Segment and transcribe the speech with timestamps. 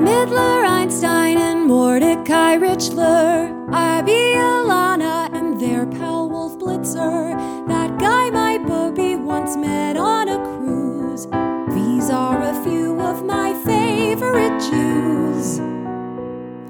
[0.00, 3.50] Midler, Einstein, and Mordecai Richler.
[3.72, 7.36] Abby Alana and their pal Wolf Blitzer.
[7.68, 11.26] That guy my booby once met on a cruise.
[11.74, 15.58] These are a few of my favorite Jews.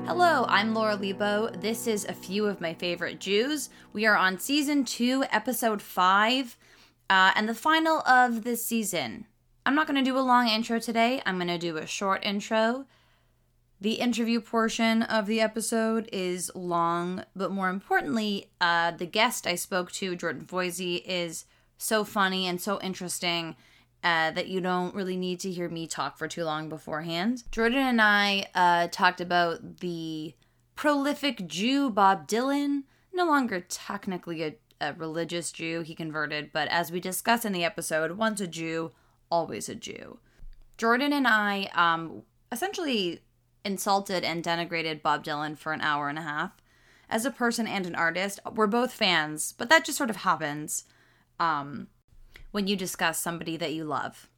[0.07, 1.61] Hello, I'm Laura Leibow.
[1.61, 3.70] This is a few of my favorite Jews.
[3.93, 6.57] We are on season two, episode five,
[7.09, 9.27] uh, and the final of this season.
[9.64, 11.23] I'm not going to do a long intro today.
[11.25, 12.86] I'm going to do a short intro.
[13.82, 19.57] The interview portion of the episode is long, but more importantly, uh, the guest I
[19.57, 21.46] spoke to, Jordan Foisy, is
[21.79, 23.57] so funny and so interesting
[24.04, 27.43] uh, that you don't really need to hear me talk for too long beforehand.
[27.50, 30.37] Jordan and I uh, talked about the
[30.76, 36.92] prolific Jew Bob Dylan, no longer technically a, a religious Jew, he converted, but as
[36.92, 38.92] we discuss in the episode, once a Jew,
[39.28, 40.20] always a Jew.
[40.78, 43.23] Jordan and I um, essentially
[43.64, 46.53] insulted and denigrated Bob Dylan for an hour and a half.
[47.09, 50.84] As a person and an artist, we're both fans, but that just sort of happens
[51.39, 51.89] um,
[52.50, 54.28] when you discuss somebody that you love.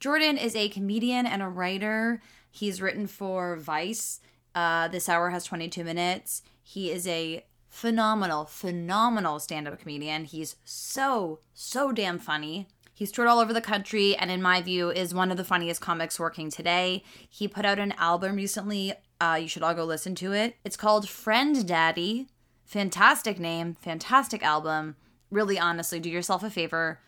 [0.00, 2.22] Jordan is a comedian and a writer.
[2.50, 4.20] He's written for Vice.
[4.54, 6.42] Uh, this hour has 22 minutes.
[6.62, 10.24] He is a phenomenal, phenomenal stand up comedian.
[10.24, 12.68] He's so, so damn funny.
[12.98, 15.80] He's toured all over the country and, in my view, is one of the funniest
[15.80, 17.04] comics working today.
[17.30, 18.92] He put out an album recently.
[19.20, 20.56] Uh, you should all go listen to it.
[20.64, 22.26] It's called Friend Daddy.
[22.64, 24.96] Fantastic name, fantastic album.
[25.30, 26.98] Really, honestly, do yourself a favor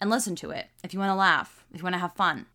[0.00, 2.46] and listen to it if you want to laugh, if you want to have fun,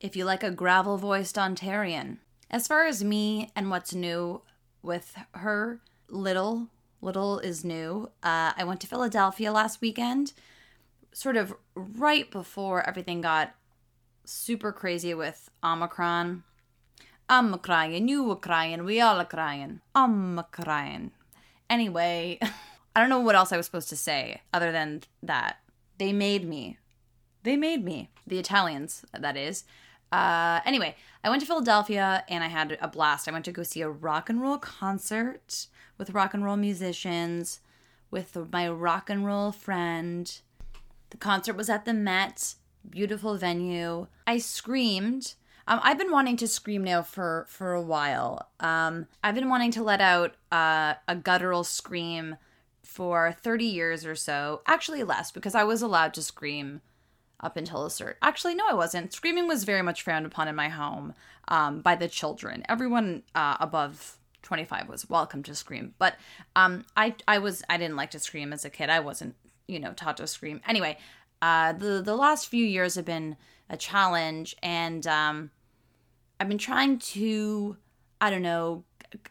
[0.00, 2.16] if you like a gravel voiced Ontarian.
[2.50, 4.40] As far as me and what's new
[4.80, 6.68] with her, little,
[7.02, 8.10] little is new.
[8.22, 10.32] Uh, I went to Philadelphia last weekend
[11.12, 13.54] sort of right before everything got
[14.24, 16.44] super crazy with Omicron.
[17.28, 19.80] I'm crying, you were crying, we all are crying.
[19.94, 21.12] I'm crying.
[21.70, 22.38] Anyway,
[22.96, 25.58] I don't know what else I was supposed to say other than that.
[25.98, 26.78] They made me.
[27.42, 28.10] They made me.
[28.26, 29.64] The Italians, that is.
[30.12, 30.94] Uh, anyway,
[31.24, 33.26] I went to Philadelphia and I had a blast.
[33.26, 37.60] I went to go see a rock and roll concert with rock and roll musicians,
[38.10, 40.40] with my rock and roll friend.
[41.12, 42.54] The concert was at the Met,
[42.88, 44.06] beautiful venue.
[44.26, 45.34] I screamed.
[45.68, 48.48] Um, I've been wanting to scream now for for a while.
[48.60, 52.38] Um, I've been wanting to let out uh, a guttural scream
[52.82, 54.62] for 30 years or so.
[54.66, 56.80] Actually, less because I was allowed to scream
[57.40, 58.16] up until a certain.
[58.22, 59.12] Actually, no, I wasn't.
[59.12, 61.12] Screaming was very much frowned upon in my home
[61.48, 62.64] um, by the children.
[62.70, 66.16] Everyone uh, above 25 was welcome to scream, but
[66.56, 68.88] um, I I was I didn't like to scream as a kid.
[68.88, 69.34] I wasn't
[69.72, 70.60] you know Tato scream.
[70.66, 70.98] Anyway,
[71.40, 73.36] uh, the the last few years have been
[73.68, 75.50] a challenge, and um,
[76.38, 77.76] I've been trying to
[78.20, 78.84] I don't know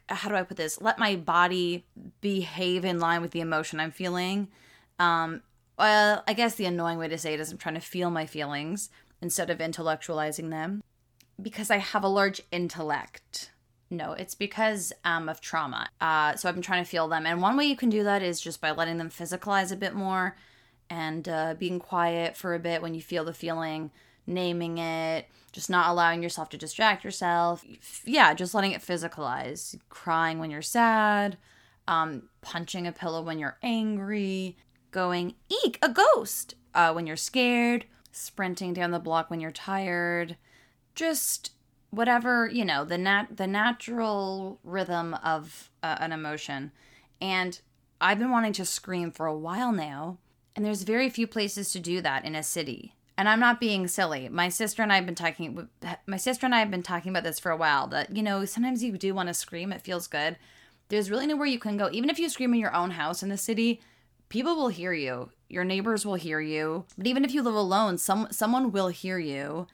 [0.10, 0.82] how do I put this?
[0.82, 1.86] Let my body
[2.20, 4.50] behave in line with the emotion I'm feeling.
[5.00, 5.42] Um,
[5.78, 8.26] well, I guess the annoying way to say it is I'm trying to feel my
[8.26, 8.90] feelings
[9.22, 10.84] instead of intellectualizing them
[11.42, 13.51] because I have a large intellect.
[13.92, 15.90] No, it's because um, of trauma.
[16.00, 17.26] Uh, so I've been trying to feel them.
[17.26, 19.94] And one way you can do that is just by letting them physicalize a bit
[19.94, 20.38] more
[20.90, 23.92] and uh, being quiet for a bit when you feel the feeling,
[24.26, 27.66] naming it, just not allowing yourself to distract yourself.
[28.06, 29.78] Yeah, just letting it physicalize.
[29.90, 31.38] Crying when you're sad,
[31.86, 34.56] um, punching a pillow when you're angry,
[34.92, 40.38] going, eek, a ghost uh, when you're scared, sprinting down the block when you're tired.
[40.96, 41.52] Just
[41.92, 46.72] whatever you know the nat the natural rhythm of uh, an emotion.
[47.20, 47.62] And
[48.00, 50.18] i've been wanting to scream for a while now
[50.56, 52.96] and there's very few places to do that in a city.
[53.18, 54.30] And i'm not being silly.
[54.30, 55.70] My sister and i've been talking
[56.08, 58.46] my sister and i have been talking about this for a while that you know
[58.46, 60.38] sometimes you do want to scream it feels good.
[60.88, 61.90] There's really nowhere you can go.
[61.92, 63.82] Even if you scream in your own house in the city
[64.30, 65.30] people will hear you.
[65.50, 66.86] Your neighbors will hear you.
[66.98, 69.68] But even if you live alone some someone will hear you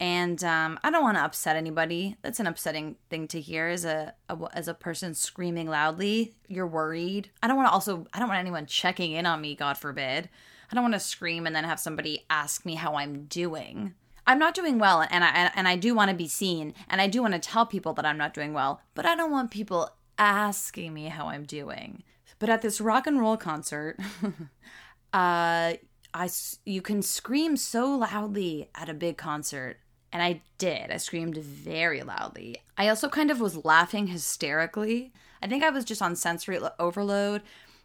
[0.00, 2.16] and um, I don't want to upset anybody.
[2.22, 6.34] That's an upsetting thing to hear as a, a, as a person screaming loudly.
[6.46, 7.30] You're worried.
[7.42, 8.06] I don't want to also.
[8.12, 9.56] I don't want anyone checking in on me.
[9.56, 10.28] God forbid.
[10.70, 13.94] I don't want to scream and then have somebody ask me how I'm doing.
[14.26, 17.08] I'm not doing well, and I and I do want to be seen, and I
[17.08, 18.80] do want to tell people that I'm not doing well.
[18.94, 22.04] But I don't want people asking me how I'm doing.
[22.38, 23.98] But at this rock and roll concert,
[25.12, 25.72] uh,
[26.14, 26.30] I
[26.64, 29.78] you can scream so loudly at a big concert
[30.12, 30.90] and I did.
[30.90, 32.56] I screamed very loudly.
[32.76, 35.12] I also kind of was laughing hysterically.
[35.42, 37.42] I think I was just on sensory overload.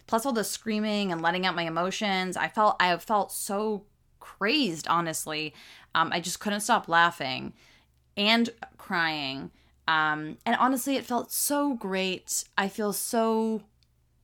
[0.07, 2.35] Plus all the screaming and letting out my emotions.
[2.35, 3.85] I felt I felt so
[4.19, 5.53] crazed, honestly.
[5.95, 7.53] Um, I just couldn't stop laughing
[8.17, 9.51] and crying.
[9.87, 12.43] Um, and honestly, it felt so great.
[12.57, 13.63] I feel so,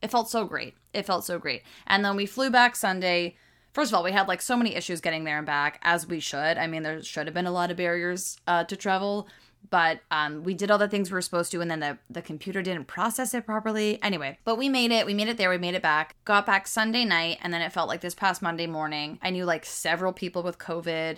[0.01, 0.75] it felt so great.
[0.93, 1.63] It felt so great.
[1.87, 3.35] And then we flew back Sunday.
[3.73, 6.19] First of all, we had like so many issues getting there and back, as we
[6.19, 6.57] should.
[6.57, 9.27] I mean, there should have been a lot of barriers uh, to travel,
[9.69, 12.21] but um, we did all the things we were supposed to, and then the, the
[12.21, 14.01] computer didn't process it properly.
[14.01, 15.05] Anyway, but we made it.
[15.05, 15.49] We made it there.
[15.49, 16.15] We made it back.
[16.25, 19.19] Got back Sunday night, and then it felt like this past Monday morning.
[19.21, 21.17] I knew like several people with COVID.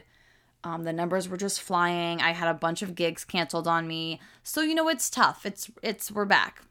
[0.63, 2.21] Um, the numbers were just flying.
[2.21, 4.19] I had a bunch of gigs canceled on me.
[4.43, 5.45] So you know it's tough.
[5.45, 6.63] It's it's we're back.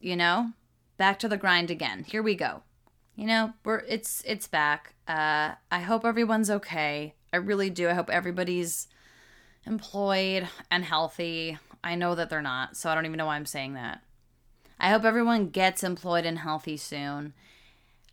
[0.00, 0.52] You know?
[0.96, 2.04] Back to the grind again.
[2.04, 2.62] Here we go.
[3.18, 4.94] You know, we're it's it's back.
[5.08, 7.14] Uh I hope everyone's okay.
[7.32, 7.88] I really do.
[7.88, 8.86] I hope everybody's
[9.66, 11.58] employed and healthy.
[11.82, 14.02] I know that they're not, so I don't even know why I'm saying that.
[14.78, 17.34] I hope everyone gets employed and healthy soon.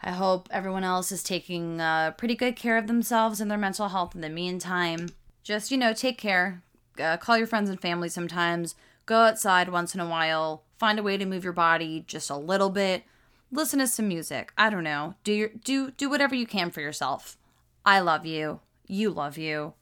[0.01, 3.89] I hope everyone else is taking uh, pretty good care of themselves and their mental
[3.89, 5.09] health in the meantime.
[5.43, 6.63] Just, you know, take care.
[6.99, 8.73] Uh, call your friends and family sometimes.
[9.05, 10.63] Go outside once in a while.
[10.79, 13.03] Find a way to move your body just a little bit.
[13.51, 14.51] Listen to some music.
[14.57, 15.15] I don't know.
[15.23, 17.37] Do your do do whatever you can for yourself.
[17.85, 18.59] I love you.
[18.87, 19.73] You love you.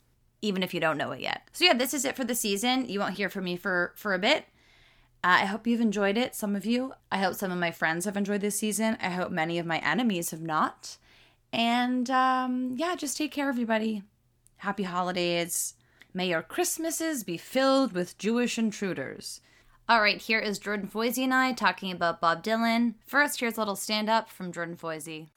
[0.41, 1.47] Even if you don't know it yet.
[1.53, 2.89] So yeah, this is it for the season.
[2.89, 4.45] You won't hear from me for for a bit.
[5.23, 6.93] Uh, I hope you've enjoyed it, some of you.
[7.09, 8.97] I hope some of my friends have enjoyed this season.
[9.01, 10.97] I hope many of my enemies have not.
[11.53, 14.03] And um, yeah, just take care, everybody.
[14.57, 15.75] Happy holidays.
[16.13, 19.39] May your Christmases be filled with Jewish intruders.
[19.89, 22.93] All right, here is Jordan Foisy and I talking about Bob Dylan.
[23.05, 25.27] First, here's a little stand up from Jordan Foisy.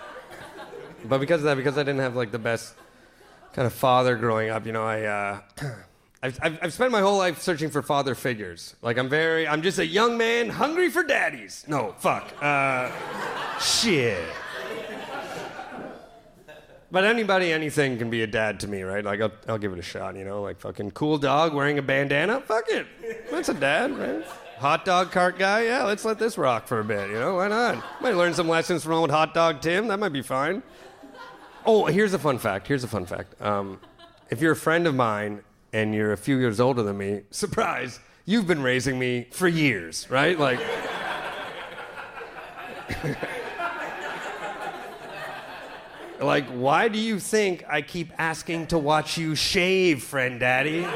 [1.04, 2.74] But because of that, because I didn't have like the best
[3.54, 5.02] kind of father growing up, you know, I.
[5.02, 5.40] Uh,
[6.22, 8.74] I've, I've, I've spent my whole life searching for father figures.
[8.80, 11.64] Like, I'm very, I'm just a young man hungry for daddies.
[11.68, 12.32] No, fuck.
[12.40, 12.90] Uh,
[13.60, 14.24] shit.
[16.96, 19.04] But anybody, anything can be a dad to me, right?
[19.04, 20.40] Like, I'll, I'll give it a shot, you know?
[20.40, 22.40] Like, fucking cool dog wearing a bandana?
[22.40, 22.86] Fuck it.
[23.30, 24.24] That's a dad, right?
[24.56, 25.64] Hot dog cart guy?
[25.66, 27.34] Yeah, let's let this rock for a bit, you know?
[27.34, 27.84] Why not?
[28.00, 29.88] Might learn some lessons from old hot dog Tim.
[29.88, 30.62] That might be fine.
[31.66, 32.66] Oh, here's a fun fact.
[32.66, 33.38] Here's a fun fact.
[33.42, 33.78] Um,
[34.30, 35.42] if you're a friend of mine
[35.74, 40.10] and you're a few years older than me, surprise, you've been raising me for years,
[40.10, 40.40] right?
[40.40, 40.60] Like.
[46.20, 50.86] Like, why do you think I keep asking to watch you shave, friend daddy?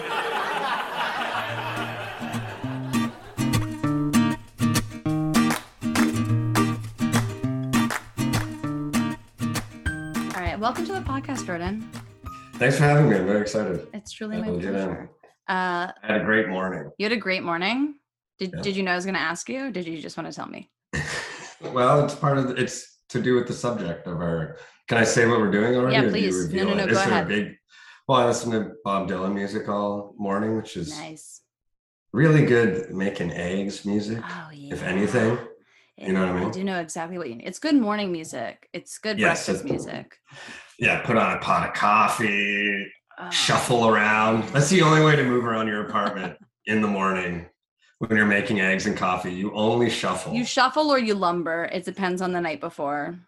[9.11, 11.89] All right, welcome to the podcast, Jordan.
[12.55, 13.17] Thanks for having me.
[13.17, 13.87] I'm very excited.
[13.95, 15.11] It's truly my I'll get pleasure.
[15.49, 16.91] Uh, I had a great morning.
[16.99, 17.95] you had a great morning.
[18.39, 18.63] Did, Yeah.
[18.63, 19.67] did you know I was going to ask you?
[19.67, 20.71] Or did you just want to tell me?
[21.75, 24.57] Well, it's part of the, it's to do with the subject of our.
[24.91, 25.95] Can I say what we're doing already?
[25.95, 26.53] Yeah, or do you please.
[26.53, 26.87] No, no, no, it?
[26.87, 27.29] go is ahead.
[27.29, 27.55] Big,
[28.09, 31.43] well, I listened to Bob Dylan music all morning, which is Nice.
[32.13, 34.19] really good making eggs music.
[34.29, 34.75] Oh yeah.
[34.75, 35.39] If anything,
[35.97, 36.49] you know what I mean?
[36.49, 37.47] I do know exactly what you need.
[37.47, 38.69] It's good morning music.
[38.73, 40.19] It's good Yes, breakfast it- music.
[40.81, 43.31] yeah, put on a pot of coffee, Oh.
[43.31, 44.49] shuffle around.
[44.49, 46.37] That's the only way to move around your apartment
[46.67, 47.47] in the morning
[47.99, 49.33] when you're making eggs and coffee.
[49.33, 50.35] You only shuffle.
[50.35, 51.69] You shuffle or you lumber.
[51.71, 53.21] It depends on the night before.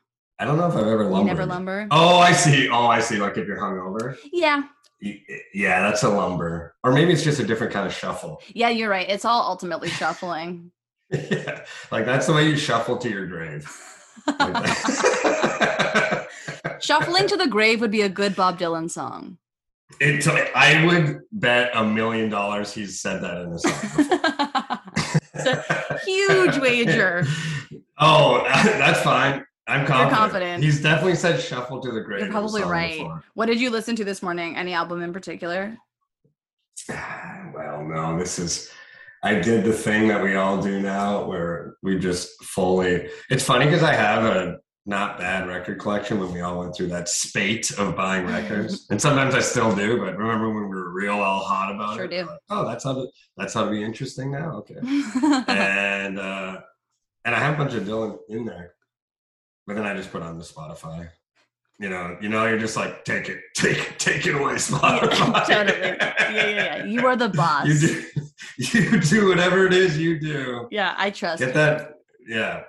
[0.42, 1.20] I don't know if I've ever lumbered.
[1.20, 1.86] You never lumber.
[1.92, 2.68] Oh, I see.
[2.68, 3.18] Oh, I see.
[3.18, 4.16] Like if you're hungover.
[4.32, 4.64] Yeah.
[5.00, 6.74] Yeah, that's a lumber.
[6.82, 8.42] Or maybe it's just a different kind of shuffle.
[8.48, 9.08] Yeah, you're right.
[9.08, 10.72] It's all ultimately shuffling.
[11.10, 13.70] yeah, like that's the way you shuffle to your grave.
[14.26, 14.66] Like.
[16.80, 19.38] Shuffling to the grave would be a good Bob Dylan song.
[20.00, 24.80] it, I would bet a million dollars he's said that in a song.
[25.34, 27.24] it's a huge wager.
[27.98, 29.44] Oh, that's fine.
[29.66, 30.16] I'm confident.
[30.16, 30.64] confident.
[30.64, 32.98] He's definitely said "shuffle to the grave." You're probably right.
[32.98, 33.24] before.
[33.34, 34.56] What did you listen to this morning?
[34.56, 35.76] Any album in particular?
[36.88, 38.70] Well, no, this is.
[39.22, 43.08] I did the thing that we all do now, where we just fully.
[43.30, 46.88] It's funny because I have a not bad record collection when we all went through
[46.88, 49.98] that spate of buying records, and sometimes I still do.
[49.98, 52.10] But remember when we were real all hot about Sure it?
[52.10, 52.26] do.
[52.26, 53.06] Like, oh, that's how to.
[53.36, 54.56] That's how to be interesting now.
[54.56, 54.74] Okay.
[55.48, 56.60] and uh
[57.24, 58.74] and I have a bunch of Dylan in there,
[59.66, 61.08] but then I just put on the Spotify.
[61.78, 65.46] You know, you know, you're just like take it, take it, take it away, Spotify.
[65.46, 65.78] totally.
[65.78, 66.84] Yeah, yeah, yeah.
[66.84, 67.66] You are the boss.
[67.66, 68.04] You do,
[68.58, 70.68] you do whatever it is you do.
[70.70, 71.40] Yeah, I trust.
[71.40, 71.54] Get you.
[71.54, 71.94] that,
[72.26, 72.62] yeah.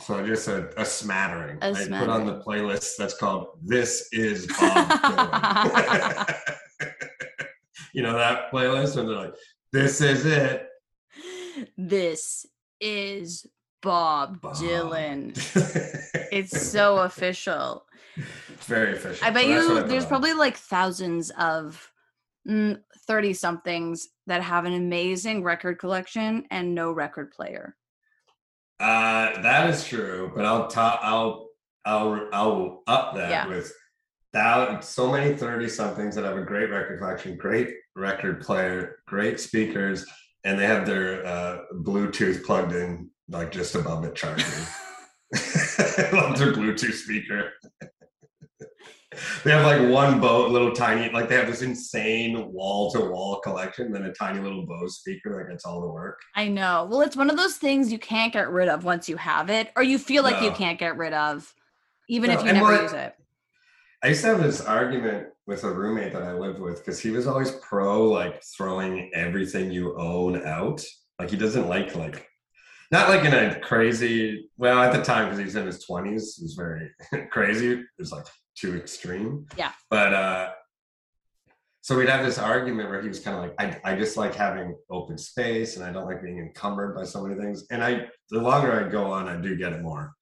[0.00, 1.58] So just a, a smattering.
[1.62, 6.34] A I put on the playlist that's called "This Is Bob
[7.94, 9.34] you know that playlist, and they're like,
[9.72, 10.66] "This is it."
[11.78, 12.44] This
[12.80, 13.46] is
[13.84, 14.56] Bob, Bob.
[14.56, 15.34] Dylan.
[16.32, 17.84] It's so official.
[18.16, 19.24] It's very official.
[19.24, 21.92] I bet So you there's probably like thousands of
[22.48, 27.76] 30 somethings that have an amazing record collection and no record player.
[28.80, 30.98] Uh, that is true, but I'll top.
[31.02, 31.50] I'll
[31.84, 33.46] I'll I'll up that Yeah.
[33.46, 33.72] with
[34.32, 34.82] that.
[34.82, 40.04] so many thirty somethings that have a great record collection, great record player, great speakers,
[40.42, 44.46] and they have their uh, Bluetooth plugged in like just above it charging.
[46.12, 47.50] Love their Bluetooth speaker.
[49.44, 53.40] they have like one boat, little tiny, like they have this insane wall to wall
[53.40, 56.20] collection, then a tiny little Bose speaker that gets all the work.
[56.36, 56.86] I know.
[56.90, 59.70] Well, it's one of those things you can't get rid of once you have it,
[59.76, 61.52] or you feel like you can't get rid of,
[62.08, 63.14] even No, if you and never what- use it.
[64.02, 67.10] I used to have this argument with a roommate that I lived with because he
[67.10, 70.84] was always pro like throwing everything you own out.
[71.18, 72.28] Like he doesn't like like
[72.94, 76.44] not like in a crazy well at the time because he's in his twenties, it
[76.44, 76.90] was very
[77.30, 77.72] crazy.
[77.72, 78.24] It was like
[78.56, 79.46] too extreme.
[79.58, 79.72] Yeah.
[79.90, 80.50] But uh
[81.80, 84.34] so we'd have this argument where he was kind of like, I, I just like
[84.34, 87.66] having open space and I don't like being encumbered by so many things.
[87.70, 90.14] And I the longer I go on, I do get it more.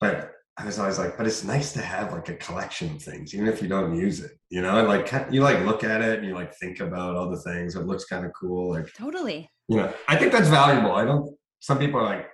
[0.00, 3.34] But I was always like, but it's nice to have like a collection of things,
[3.34, 4.32] even if you don't use it.
[4.50, 7.30] You know, and like you like look at it and you like think about all
[7.30, 7.74] the things.
[7.74, 8.70] It looks kind of cool.
[8.70, 9.50] Like, Totally.
[9.68, 10.92] you know, I think that's valuable.
[10.92, 11.34] I don't.
[11.66, 12.28] Some people are like,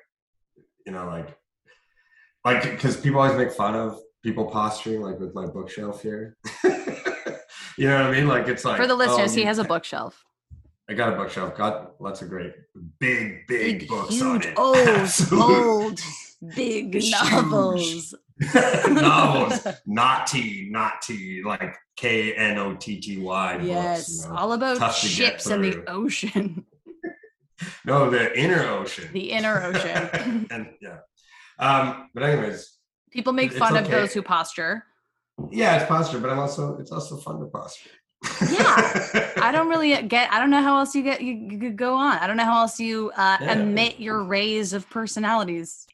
[0.84, 1.34] you know, like,
[2.44, 6.36] like because people always make fun of people posturing, like with my bookshelf here.
[7.78, 8.28] you know what I mean?
[8.28, 10.22] Like it's like For the oh, listeners, he has a bookshelf.
[10.86, 11.56] I got a bookshelf.
[11.56, 12.52] Got lots of great,
[13.00, 14.54] big, big, Big, books huge, on it.
[15.32, 16.00] old, old,
[16.54, 17.10] big Huge.
[17.12, 18.14] novels.
[18.86, 23.60] novels, not T, not T, like K N O T T Y.
[23.62, 24.38] Yes, books, you know?
[24.38, 26.66] all about tough to get ships and the ocean,
[27.84, 29.08] No, the inner ocean.
[29.12, 30.46] the inner ocean.
[30.50, 30.98] and yeah.
[31.58, 32.78] Um, but anyways,
[33.10, 34.84] People make fun of those who posture.
[35.50, 37.90] yeah, it's posture, but I'm also it's also fun to posture.
[38.50, 40.32] Yeah, I don't really get.
[40.32, 42.16] I don't know how else you get you, you could go on.
[42.18, 43.52] I don't know how else you uh, Yeah.
[43.54, 45.86] emit your rays of personalities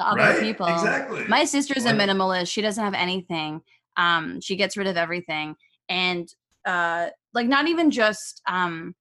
[0.00, 0.40] to other right?
[0.40, 0.66] people.
[0.66, 1.24] Exactly.
[1.26, 2.48] My sister's a minimalist.
[2.50, 3.60] She doesn't have anything.
[3.96, 5.56] Um, she gets rid of everything,
[5.88, 6.28] and
[6.64, 8.94] uh, like not even just um,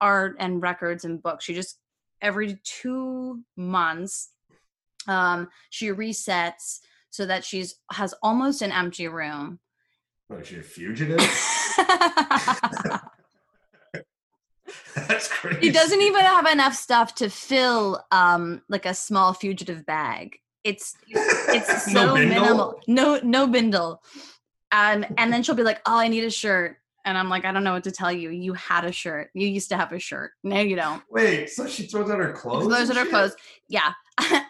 [0.00, 1.44] art and records and books.
[1.44, 1.78] She just
[2.20, 4.30] every two months,
[5.06, 9.60] um, she resets so that she's has almost an empty room.
[10.28, 11.18] What, is she a fugitive?
[14.94, 15.60] That's crazy.
[15.60, 20.38] He doesn't even have enough stuff to fill um like a small fugitive bag.
[20.64, 22.80] It's it's so No minimal.
[22.86, 24.02] No no bindle.
[24.70, 26.76] And and then she'll be like, "Oh, I need a shirt."
[27.08, 28.30] And I'm like, "I don't know what to tell you.
[28.30, 29.30] You had a shirt.
[29.34, 30.32] You used to have a shirt.
[30.44, 32.68] No, you don't." Wait, so she throws out her clothes?
[32.68, 33.34] Those are and her clothes.
[33.68, 33.92] Yeah.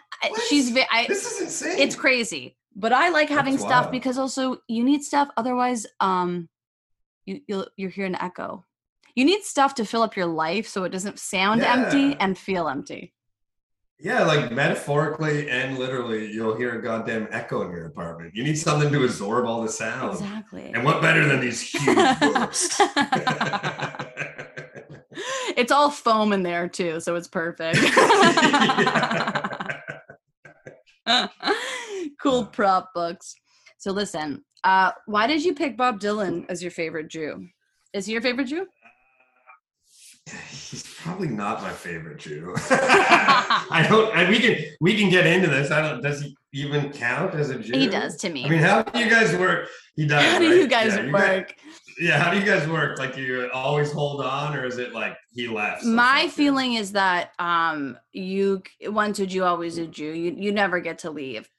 [0.49, 1.79] She's I, This is insane.
[1.79, 2.57] it's crazy.
[2.75, 3.91] But I like having That's stuff wild.
[3.91, 6.49] because also you need stuff otherwise um
[7.25, 8.65] you you'll you're hearing an echo.
[9.15, 12.67] You need stuff to fill up your life so it doesn't sound empty and feel
[12.67, 13.13] empty.
[14.01, 18.33] Yeah, like metaphorically and literally, you'll hear a goddamn echo in your apartment.
[18.33, 20.13] You need something to absorb all the sound.
[20.13, 20.71] Exactly.
[20.73, 22.79] And what better than these huge books?
[25.57, 27.77] it's all foam in there too, so it's perfect.
[32.21, 33.35] cool prop books.
[33.79, 37.49] So listen, uh, why did you pick Bob Dylan as your favorite Jew?
[37.91, 38.65] Is he your favorite Jew?
[40.49, 42.53] He's probably not my favorite Jew.
[42.69, 44.15] I don't.
[44.15, 45.71] And we can we can get into this.
[45.71, 46.01] I don't.
[46.01, 47.77] Does he even count as a Jew?
[47.77, 48.45] He does to me.
[48.45, 49.67] I mean, how do you guys work?
[49.95, 50.23] He does.
[50.23, 50.55] How do right?
[50.57, 51.55] you guys Yeah, work?
[51.99, 52.19] yeah.
[52.19, 52.99] How do you guys work?
[52.99, 55.83] Like, do you always hold on, or is it like he left?
[55.83, 60.11] so My feeling is that um, you once a Jew, always a Jew.
[60.11, 61.49] You you never get to leave.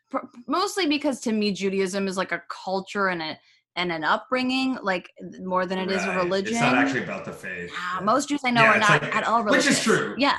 [0.46, 3.38] Mostly because to me, Judaism is like a culture and a
[3.80, 5.10] and an upbringing, like
[5.40, 6.52] more than it is a religion.
[6.52, 7.70] It's not actually about the faith.
[7.74, 8.04] Ah, Yeah.
[8.04, 9.66] most Jews I know Yeah, are not like- at all religious.
[9.66, 10.14] which is true.
[10.18, 10.38] Yeah.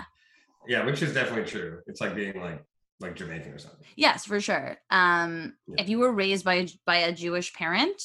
[0.68, 1.82] Yeah, which is definitely true.
[1.88, 2.64] It's like being like
[3.00, 3.84] like Jamaican or something.
[3.96, 4.78] Yes, for sure.
[4.92, 5.82] Um, Yeah.
[5.82, 8.00] if you were raised by a, by a Jewish parent,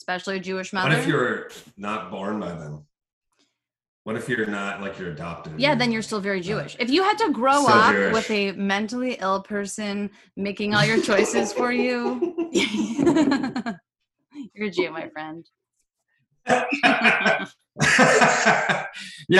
[0.00, 2.86] especially a Jewish mother, What if you're not born by them?
[4.02, 5.60] What if you're not like you're adopted?
[5.60, 6.76] yeah, then you're still very Jewish.
[6.80, 8.12] If you had to grow Still up Jewish.
[8.14, 12.00] with a mentally ill person making all your choices for you,
[14.54, 15.44] you're a Jew, my friend.
[16.48, 17.46] yeah,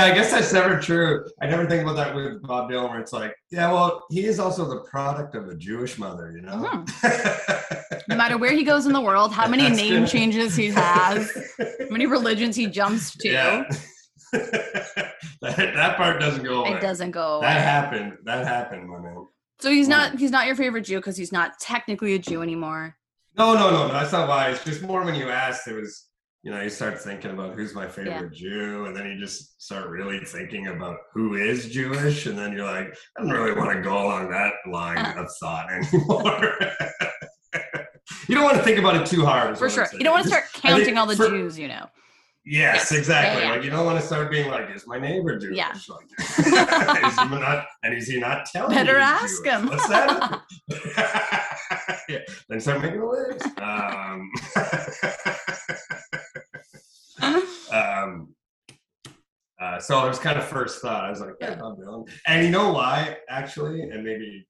[0.05, 1.25] I guess that's never true.
[1.41, 4.41] I never think about that with Bob Dylan, where it's like, yeah, well, he is
[4.41, 6.57] also the product of a Jewish mother, you know.
[6.57, 7.63] Mm-hmm.
[8.09, 10.09] No matter where he goes in the world, how many That's name good.
[10.09, 13.65] changes he has, how many religions he jumps to, Yeah.
[14.33, 16.77] that, that part doesn't go away.
[16.77, 17.47] it doesn't go away.
[17.47, 18.19] That happened.
[18.25, 19.27] That happened, my man.
[19.61, 22.97] So he's not he's not your favorite Jew because he's not technically a Jew anymore.
[23.39, 23.93] No, no, no, no.
[23.93, 24.49] That's not why.
[24.51, 25.69] It's just more when you asked.
[25.69, 26.05] It was
[26.43, 29.89] you know, you start thinking about who's my favorite Jew, and then you just start
[29.89, 33.83] really thinking about who is Jewish, and then you're like, I don't really want to
[33.83, 35.15] go along that line Uh.
[35.23, 36.55] of thought anymore.
[38.29, 39.59] you don't want to think about it too hard.
[39.59, 39.89] For sure.
[39.93, 41.87] You don't want to start I think counting all the for- Jews, you know.
[42.49, 42.99] Yes, Yeah.
[42.99, 43.43] exactly.
[43.43, 43.55] Yeah, yeah.
[43.57, 45.73] Like you don't want to start being like, "Is my neighbor Jewish?" Yeah.
[45.89, 46.07] Like,
[47.09, 47.67] is he not?
[47.83, 48.73] And is he not telling?
[48.73, 49.53] Better ask Jewish?
[49.53, 49.67] him.
[49.67, 50.43] What's that?
[52.09, 52.19] yeah.
[52.49, 53.47] Then start making a list.
[53.59, 54.31] Um,
[57.73, 58.35] um,
[59.61, 61.05] uh, so it was kind of first thought.
[61.05, 61.57] I was like, yeah.
[61.57, 62.09] Bob Dylan.
[62.27, 63.83] And you know why, actually?
[63.83, 64.47] And maybe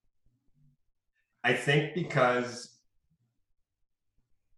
[1.45, 2.77] I think because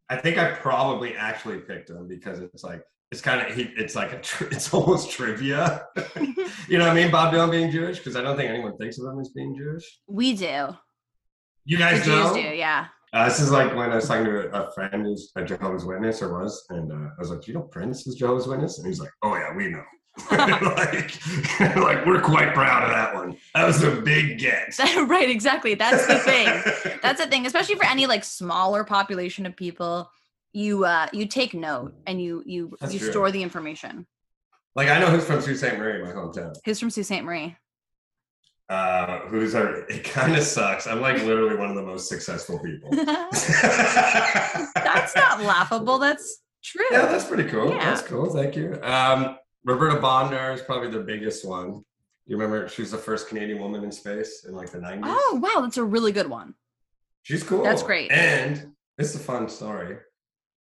[0.08, 4.12] I think I probably actually picked him because it's like it's kind of it's like
[4.12, 5.84] a tri- it's almost trivia.
[6.66, 7.10] you know what I mean?
[7.10, 10.00] Bob Dylan being Jewish because I don't think anyone thinks of him as being Jewish.
[10.06, 10.68] we do.
[11.68, 12.32] You guys know?
[12.32, 12.86] do, yeah.
[13.12, 16.22] Uh, this is like when I was talking to a, friend who's a Jehovah's Witness
[16.22, 18.86] or was, and uh, I was like, "Do you know Prince is Jehovah's Witness?" And
[18.86, 19.82] he's like, "Oh yeah, we know."
[20.30, 21.12] like,
[21.76, 23.36] like we're quite proud of that one.
[23.54, 24.78] That was a big get.
[24.78, 25.74] right, exactly.
[25.74, 26.46] That's the thing.
[27.02, 30.10] That's the thing, especially for any like smaller population of people.
[30.54, 33.10] You uh you take note and you you That's you true.
[33.10, 34.06] store the information.
[34.74, 35.76] like I know who's from Sault Ste.
[35.76, 36.54] Marie, my hometown.
[36.64, 37.22] Who's from Sault Ste.
[37.22, 37.56] Marie?
[38.68, 39.84] Uh, who's our?
[39.88, 40.86] It kind of sucks.
[40.86, 42.90] I'm like literally one of the most successful people.
[42.92, 43.48] That's
[45.16, 45.98] not laughable.
[45.98, 46.84] That's true.
[46.90, 47.70] Yeah, that's pretty cool.
[47.70, 47.84] Yeah.
[47.84, 48.30] That's cool.
[48.30, 48.78] Thank you.
[48.82, 51.84] Um, Roberta Bondar is probably the biggest one.
[52.26, 55.00] You remember she was the first Canadian woman in space in like the 90s?
[55.04, 56.54] oh wow, that's a really good one.
[57.22, 57.62] She's cool.
[57.62, 58.10] That's great.
[58.10, 59.96] And it's a fun story.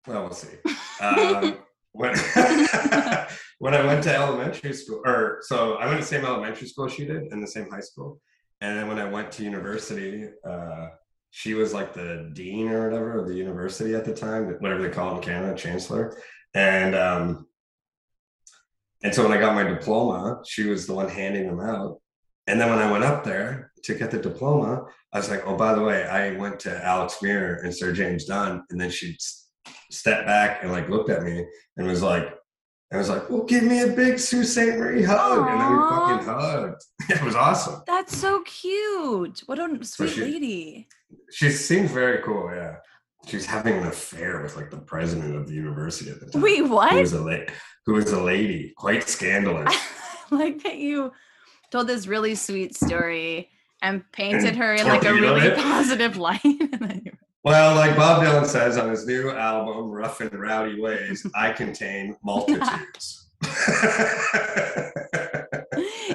[0.06, 0.56] Well, we'll see.
[1.00, 1.58] Um,
[1.92, 2.14] when
[3.58, 6.88] when I went to elementary school, or so I went to the same elementary school
[6.88, 8.20] she did, and the same high school.
[8.60, 10.88] And then when I went to university, uh,
[11.30, 14.90] she was like the dean or whatever of the university at the time, whatever they
[14.90, 16.16] call it in Canada, chancellor.
[16.54, 17.46] And um,
[19.02, 22.00] and so when I got my diploma, she was the one handing them out.
[22.46, 25.56] And then when I went up there to get the diploma, I was like, oh,
[25.56, 28.64] by the way, I went to Alex Muir and Sir James Dunn.
[28.70, 29.16] And then she
[29.90, 32.34] stepped back and like looked at me and was like,
[32.92, 34.76] I was like, well, give me a big Sault Ste.
[34.76, 35.48] Marie hug.
[35.48, 36.82] And then we fucking hugged.
[37.08, 37.82] it was awesome.
[37.86, 39.42] That's so cute.
[39.46, 40.88] What a sweet she- lady.
[41.30, 42.50] She seems very cool.
[42.52, 42.76] Yeah.
[43.26, 46.42] She's having an affair with like the president of the university at the time.
[46.42, 46.94] Wait, Who what?
[46.94, 47.44] was a, la-
[47.86, 49.74] who was a lady, quite scandalous.
[50.30, 51.12] like that you
[51.70, 53.50] told this really sweet story
[53.82, 55.58] and painted And her in like a really it.
[55.58, 56.40] positive light.
[57.44, 60.80] And then you- Well, like Bob Dylan says on his new album, Rough and Rowdy
[60.80, 63.28] Ways, I contain multitudes.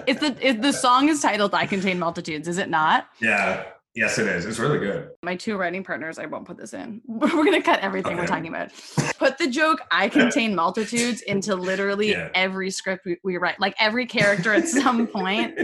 [0.07, 3.07] if the the song is titled "I Contain Multitudes," is it not?
[3.19, 3.63] yeah,
[3.95, 4.45] yes, it is.
[4.45, 5.09] It's really good.
[5.23, 7.01] My two writing partners, I won't put this in.
[7.07, 8.71] We're gonna cut everything we're talking about.
[9.17, 12.29] Put the joke "I contain multitudes" into literally Yeah.
[12.35, 13.59] every script we, we write.
[13.59, 15.57] Like every character at some point,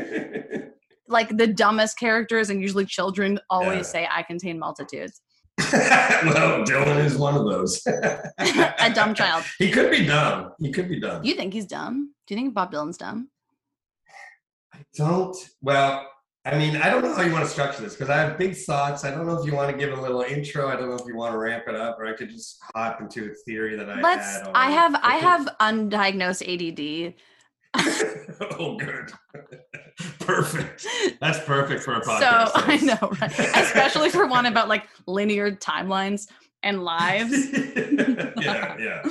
[1.08, 3.82] like the dumbest characters and usually children, always Yeah.
[3.84, 5.22] say "I contain multitudes."
[6.34, 7.82] well, Dylan is one of those.
[7.88, 9.44] A dumb child.
[9.58, 10.52] He could be dumb.
[10.60, 11.24] He could be dumb.
[11.24, 12.14] You think he's dumb?
[12.28, 13.30] Do you think Bob Dylan's dumb?
[14.74, 15.36] I don't.
[15.62, 16.08] Well,
[16.44, 18.56] I mean, I don't know how you want to structure this because I have big
[18.56, 19.06] thoughts.
[19.06, 20.70] I don't know if you want to give a little intro.
[20.70, 23.00] I don't know if you want to ramp it up, or I could just hop
[23.00, 24.40] into a theory that I Let's.
[24.56, 24.96] I have.
[25.04, 27.14] I have undiagnosed ADD.
[28.60, 29.12] oh, good.
[30.20, 30.86] perfect.
[31.20, 32.48] That's perfect for a podcast.
[32.48, 32.52] So.
[32.56, 33.40] I know, right?
[33.56, 36.28] Especially for one about like linear timelines
[36.64, 37.52] and lives.
[38.42, 39.02] yeah, yeah.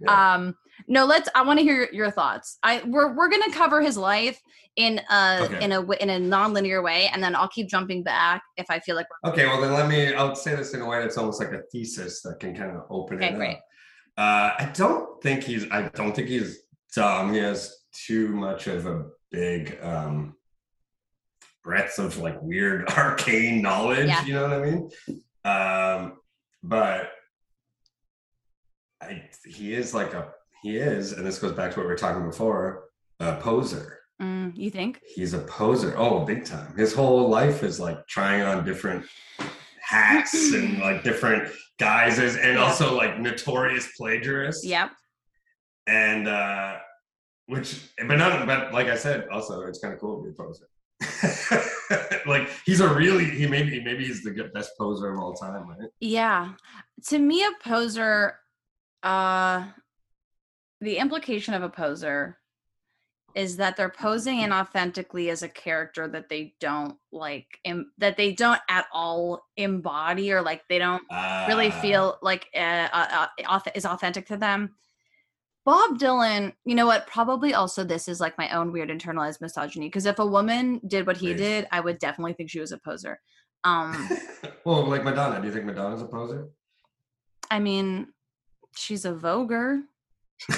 [0.00, 0.34] Yeah.
[0.34, 0.54] Um,
[0.88, 1.28] no, let's.
[1.34, 2.58] I want to hear your thoughts.
[2.62, 4.40] I we're we're gonna cover his life
[4.76, 5.64] in a Okay.
[5.64, 8.96] in a in a non-linear way, and then I'll keep jumping back if I feel
[8.96, 9.06] like.
[9.22, 10.14] We're, Okay, well then let me.
[10.14, 12.82] I'll say this in a way that's almost like a thesis that can kind of
[12.90, 13.56] open Okay, it great.
[13.56, 13.64] up.
[14.16, 15.70] Uh, I don't think he's.
[15.70, 16.60] I don't think he's
[16.94, 17.32] dumb.
[17.32, 20.34] He has too much of a big um,
[21.62, 24.08] breadth of like weird arcane knowledge.
[24.08, 24.24] Yeah.
[24.24, 24.90] You know what I mean?
[25.44, 26.18] Um,
[26.62, 27.10] but
[29.02, 30.32] I, he is like a.
[30.62, 32.84] He is, and this goes back to what we were talking before.
[33.20, 34.00] A poser.
[34.20, 35.00] Mm, you think?
[35.14, 35.94] He's a poser.
[35.96, 36.74] Oh, big time.
[36.76, 39.04] His whole life is like trying on different
[39.80, 42.62] hats and like different guises and Yeah.
[42.64, 44.64] also like notorious plagiarists.
[44.64, 44.90] Yep.
[45.86, 46.78] And uh
[47.46, 50.32] which but not but like I said, also it's kind of cool to be a
[50.32, 50.68] poser.
[52.26, 55.90] like he's a really he maybe maybe he's the best poser of all time, right?
[56.00, 56.52] Yeah.
[57.08, 58.36] To me, a poser,
[59.02, 59.64] uh,
[60.80, 62.38] the implication of a poser
[63.34, 68.32] is that they're posing inauthentically as a character that they don't like, Im- that they
[68.32, 71.02] don't at all embody or like they don't
[71.48, 73.26] really Ah, feel like uh, uh, uh,
[73.58, 74.76] auth- is authentic to them.
[75.64, 77.06] Bob Dylan, you know what?
[77.06, 79.86] Probably also this is like my own weird internalized misogyny.
[79.86, 81.38] Because if a woman did what he Please.
[81.38, 83.18] did, I would definitely think she was a poser.
[83.64, 84.08] Um,
[84.64, 85.40] well, like Madonna.
[85.40, 86.48] Do you think Madonna's a poser?
[87.50, 88.08] I mean,
[88.76, 89.82] she's a voguer.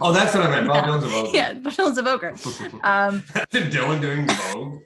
[0.00, 0.66] oh, that's what I meant.
[0.68, 0.90] Bob Yeah.
[0.90, 1.36] Dylan's a poser.
[1.36, 2.80] Yeah, Bob Dylan's a voguer.
[2.84, 3.20] Um,
[3.52, 4.80] Dylan doing Vogue.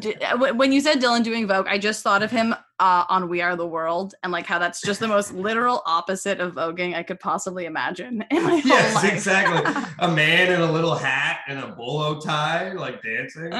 [0.00, 3.28] d- uh, when you said Dylan doing Vogue, I just thought of him uh, on
[3.28, 6.94] We Are the World and like how that's just the most literal opposite of voguing
[6.94, 9.12] I could possibly imagine in my whole yes, life.
[9.12, 9.82] exactly.
[9.98, 13.52] A man in a little hat and a bolo tie, like dancing.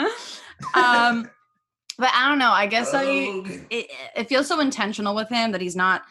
[0.74, 1.30] um,
[1.98, 2.50] but I don't know.
[2.50, 3.04] I guess I
[3.70, 6.02] it, it feels so intentional with him that he's not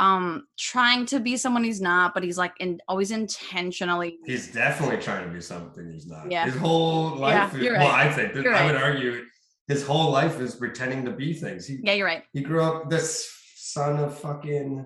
[0.00, 4.18] um trying to be someone he's not, but he's like in always intentionally.
[4.24, 6.30] He's definitely trying to be something he's not.
[6.30, 6.44] Yeah.
[6.44, 7.52] His whole life.
[7.54, 7.88] Yeah, you're Well.
[7.90, 8.66] I think that I right.
[8.66, 9.24] would argue
[9.72, 11.66] his whole life is pretending to be things.
[11.66, 12.24] He Yeah, you're right.
[12.32, 14.84] he grew up this son of fucking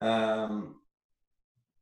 [0.00, 0.76] um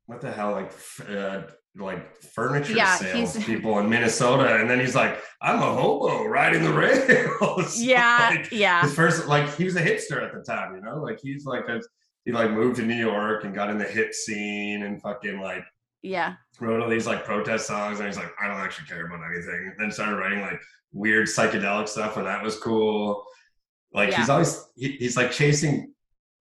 [0.06, 0.72] what the hell like
[1.08, 1.42] uh,
[1.76, 6.62] like furniture Yeah, sales people in Minnesota and then he's like I'm a hobo riding
[6.62, 10.74] the rails Yeah, Like, yeah, his first like he was a hipster at the time
[10.74, 11.80] you know like he's like a,
[12.24, 15.64] he like moved to New York and got in the hip scene and fucking like
[16.02, 16.34] yeah.
[16.60, 19.70] wrote all these like protest songs and he's like I don't actually care about anything
[19.70, 20.60] and then started writing like
[20.92, 23.24] weird psychedelic stuff and that was cool
[23.94, 25.92] like he's always he, he's like chasing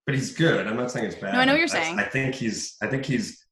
[0.06, 2.00] but he's good i'm not saying it's bad No, I know what you're I- saying.
[2.00, 3.46] I, think he's i think he's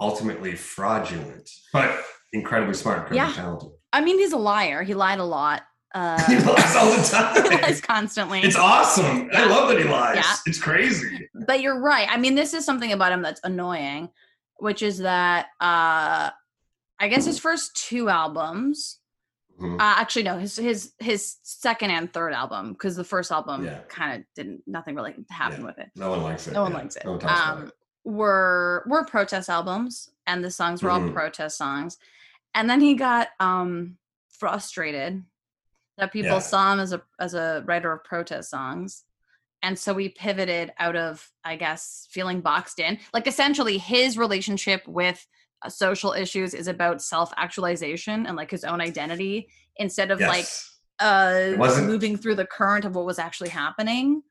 [0.00, 2.00] ultimately fraudulent but
[2.32, 3.32] incredibly smart incredibly Yeah.
[3.32, 4.82] talented I mean, he's a liar.
[4.82, 5.62] He lied a lot.
[5.94, 7.44] Uh, he lies all the time.
[7.44, 8.40] he lies constantly.
[8.40, 10.34] it's awesome i love that he lies Yeah.
[10.46, 12.08] it's crazy but you're right.
[12.10, 14.08] I mean, this is something about him that's annoying,
[14.58, 16.30] which is that uh
[17.00, 19.00] I guess his first two albums,
[19.60, 19.74] Mhm.
[19.80, 23.80] uh, actually no, his his his second and third album, because the first album Yeah.
[23.88, 25.66] kind of didn't nothing really happened Yeah.
[25.66, 25.90] with it.
[25.96, 26.78] no one likes it No one yeah.
[26.78, 27.04] likes it.
[27.04, 27.72] no one talks about Um,
[28.04, 31.12] were were protest albums, and the songs were all Mhm.
[31.14, 31.98] protest songs.
[32.54, 35.24] And then he got um frustrated
[35.98, 39.03] that people saw him as a as a writer of protest songs.
[39.64, 42.98] And so we pivoted out of, I guess, feeling boxed in.
[43.14, 45.26] Like essentially, his relationship with
[45.62, 49.48] uh, social issues is about self actualization and like his own identity
[49.78, 50.44] instead of like
[51.00, 54.22] uh moving through the current of what was actually happening.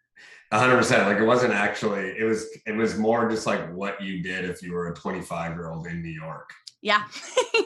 [0.52, 1.08] Hundred percent.
[1.08, 2.10] Like it wasn't actually.
[2.12, 2.46] It was.
[2.68, 5.88] It was more just like what you did if you were a twenty-five year old
[5.88, 6.52] in New York.
[6.84, 7.06] Yeah.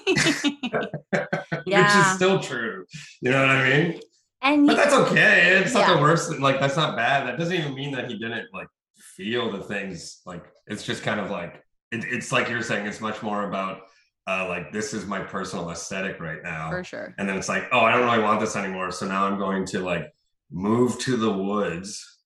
[0.05, 0.85] yeah
[1.65, 2.85] which is still true.
[3.19, 3.99] You know what I mean?
[4.41, 5.57] And But that's okay.
[5.63, 5.95] It's not Yeah.
[5.95, 6.29] the worst.
[6.31, 7.27] thing- Like that's not bad.
[7.27, 8.67] That doesn't even mean that he didn't like
[9.15, 10.21] feel the things.
[10.25, 12.85] Like it's just kind of like it, it's like you're saying.
[12.85, 13.81] It's much more about
[14.27, 16.69] uh like this is my personal aesthetic right now.
[16.69, 17.13] for sure.
[17.17, 18.91] And then it's like, oh, I don't really want this anymore.
[18.91, 20.05] So now I'm going to like
[20.51, 22.19] move to the woods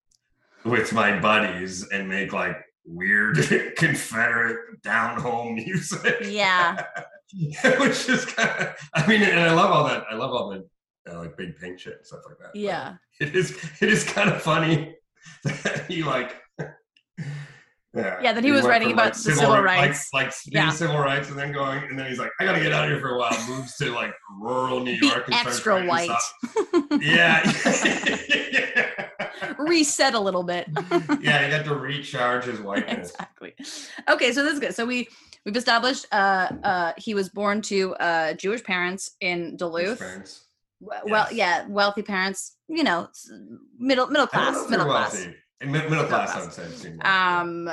[0.66, 3.38] with my buddies and make like weird
[3.78, 6.18] Confederate down home music.
[6.24, 6.84] Yeah.
[7.80, 10.04] Which is kind of, I mean, and I love all that.
[10.10, 10.68] I love all the
[11.10, 12.50] uh, like big pink shit and stuff like that.
[12.54, 12.96] But Yeah.
[13.20, 14.96] It is, it is kind of funny
[15.44, 16.36] that he like,
[17.94, 18.18] yeah.
[18.22, 20.10] Yeah, that he was writing from, about the civil like- rights.
[20.14, 20.70] Like, like Yeah.
[20.72, 23.00] civil rights and then going, and then he's like, I gotta get out of here
[23.00, 23.38] for a while.
[23.48, 26.10] Moves to like rural New York and starts extra white.
[27.00, 27.44] Yeah.
[29.60, 30.68] Reset a little bit.
[31.22, 33.12] yeah, he had to recharge his whiteness.
[33.12, 33.54] exactly.
[34.10, 34.74] Okay, so this is good.
[34.76, 35.08] So we
[35.46, 40.00] we've established uh uh he was born to uh Jewish parents in Duluth.
[40.00, 40.46] parents.
[40.82, 41.34] Well, Yes.
[41.34, 43.08] yeah, wealthy parents, you know,
[43.78, 45.14] middle middle I class, middle class.
[45.14, 45.36] wealthy.
[45.62, 46.58] In middle class, I class.
[46.58, 46.76] would say.
[46.76, 47.40] seem yeah.
[47.42, 47.70] Um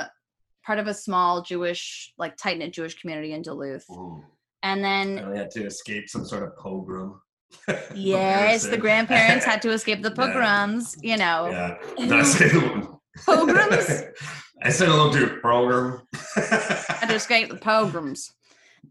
[0.65, 3.85] part of a small Jewish like tight-knit Jewish community in Duluth.
[3.89, 4.23] Ooh.
[4.61, 7.19] And then And we had to escape some sort of pogrom.
[7.95, 10.15] yes, the grandparents had to escape the Yeah.
[10.15, 11.49] pogroms, you know.
[11.49, 11.77] Yeah.
[11.97, 12.99] I say the one?
[13.25, 14.03] Pogroms?
[14.61, 16.01] I said a little too program.
[16.35, 18.29] Had to escape the pogroms.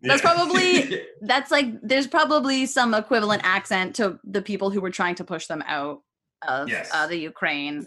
[0.03, 5.15] That's probably- That's like there's probably some equivalent accent to the people who were trying
[5.17, 6.03] to push them out
[6.47, 6.91] of Yes.
[6.93, 7.87] uh, the Ukraine.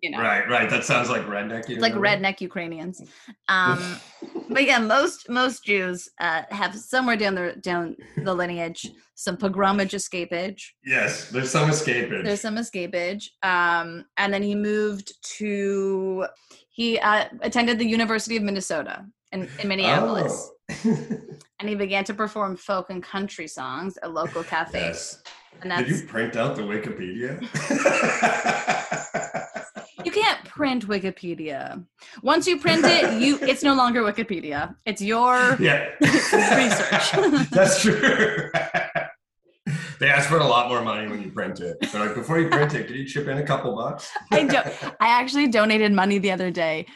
[0.00, 0.70] You know, right, right.
[0.70, 1.68] That sounds like redneck.
[1.68, 3.02] It's like redneck Ukrainians.
[3.48, 3.96] Um,
[4.50, 9.94] but yeah, most most Jews uh, have somewhere down the down the lineage some pogromage
[10.00, 10.60] escapage.
[10.84, 12.22] Yes, there's some escapage.
[12.24, 13.24] There's some escapage.
[13.42, 16.26] Um, and then he moved to
[16.68, 20.54] he uh, attended the University of Minnesota in, in Minneapolis, Oh.
[21.60, 24.74] and he began to perform folk and country songs at local cafes.
[24.74, 25.22] yes.
[25.62, 27.40] And Did you print out the Wikipedia?
[30.04, 31.84] you can't print Wikipedia.
[32.22, 34.74] Once you print it, you it's no longer Wikipedia.
[34.84, 35.88] It's your yeah.
[36.00, 37.50] Research.
[37.50, 38.50] That's true.
[39.98, 41.78] they ask for a lot more money when you print it.
[41.90, 44.08] They're like, before you print it, could you chip in a couple bucks?
[44.30, 44.66] I don't.
[45.00, 46.86] I actually donated money the other day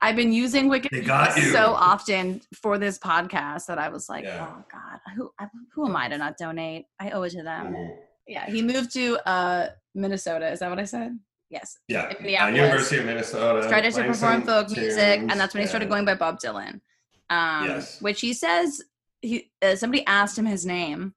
[0.00, 4.46] I've been using Wikipedia so often for this podcast that I was like, Yeah.
[4.48, 5.32] oh God, who
[5.74, 6.86] who am I to not donate?
[7.00, 7.74] I owe it to them.
[7.74, 7.96] Mhm.
[8.26, 10.50] Yeah, he moved to uh Minnesota.
[10.50, 11.18] Is that what I said?
[11.50, 11.78] Yes.
[11.88, 12.12] Yeah.
[12.18, 13.66] Uh, University of Minnesota.
[13.68, 16.80] Started to perform folk music, and that's when he started going by Bob Dylan.
[17.28, 18.00] Um, Yes.
[18.00, 18.82] Which he says
[19.20, 21.14] he uh, somebody asked him his name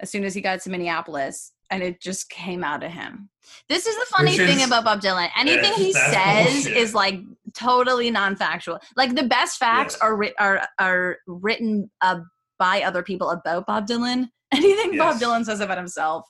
[0.00, 3.28] as soon as he got to Minneapolis, and it just came out of him.
[3.68, 5.28] This is the funny Which thing about Bob Dylan.
[5.36, 6.76] Anything he says bullshit.
[6.76, 7.20] is like
[7.54, 8.78] totally non-factual.
[8.96, 10.02] Like the best facts Yes.
[10.02, 12.20] are are are written uh,
[12.58, 14.28] by other people about Bob Dylan.
[14.52, 16.26] Anything Bob Dylan says about himself,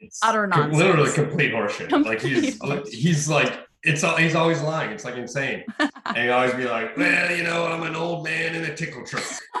[0.00, 0.76] It's utter nonsense.
[0.76, 2.04] Literally complete horseshit.
[2.04, 4.90] like he's Complete he's like it's he's always lying.
[4.92, 5.62] It's like insane.
[5.78, 9.04] and he always be like, well, you know, I'm an old man in a tickle
[9.04, 9.24] truck.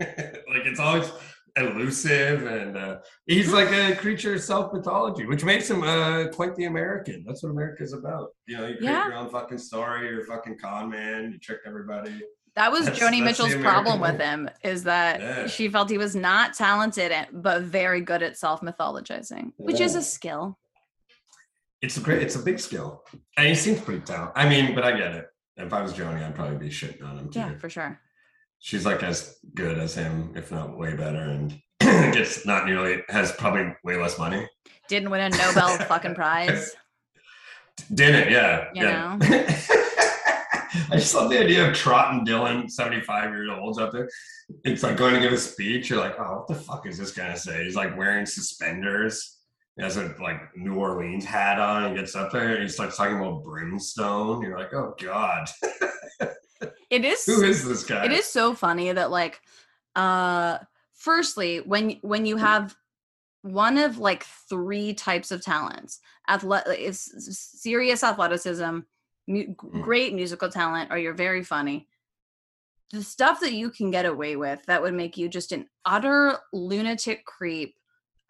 [0.00, 1.10] like it's always
[1.56, 6.54] elusive and uh, he's like a creature of self mythology, which makes him uh, quite
[6.56, 7.24] the American.
[7.26, 8.30] That's what America's about.
[8.46, 9.06] You know, you create Yeah.
[9.06, 10.08] your own fucking story.
[10.08, 11.30] You're a fucking con man.
[11.32, 12.20] You trick everybody.
[12.56, 15.46] That was That's- Joni that's Mitchell's problem with him is that Yeah.
[15.46, 19.94] she felt he was not talented at- but very good at self mythologizing, which is
[19.94, 20.58] a skill.
[21.82, 22.22] It's a great.
[22.22, 23.04] It's a big skill,
[23.36, 24.32] and he seems pretty talented.
[24.36, 25.26] I mean, but I get it.
[25.56, 27.40] If I was Joni, I'd probably be shitting on him too.
[27.40, 28.00] Yeah, for sure.
[28.64, 33.30] She's like as good as him, if not way better, and gets not nearly has
[33.32, 34.48] probably way less money.
[34.88, 36.74] Didn't win a Nobel fucking prize.
[37.92, 38.68] Didn't, yeah.
[38.74, 39.18] You yeah.
[39.20, 44.08] I just love the idea of trotting Dylan, 75 years old, up there.
[44.64, 45.90] It's like going to give a speech.
[45.90, 47.64] You're like, oh, what the fuck is this gonna say?
[47.64, 49.40] He's like wearing suspenders.
[49.76, 51.84] He has a like New Orleans hat on.
[51.84, 54.40] and gets up there and he starts talking about brimstone.
[54.40, 55.50] You're like, oh god,
[56.90, 58.04] It is who is this guy?
[58.04, 59.40] it is so funny that like
[59.96, 60.58] uh
[60.94, 62.74] firstly when when you have
[63.42, 68.78] one of like three types of talents athletic it's serious athleticism
[69.28, 69.82] mu- Mm.
[69.82, 71.86] great musical talent or you're very funny
[72.92, 76.38] the stuff that you can get away with that would make you just an utter
[76.52, 77.74] lunatic creep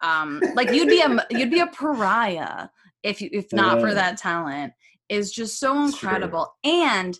[0.01, 2.67] um like you'd be a you'd be a pariah
[3.03, 4.73] if you if not for that talent
[5.09, 7.19] is just so incredible and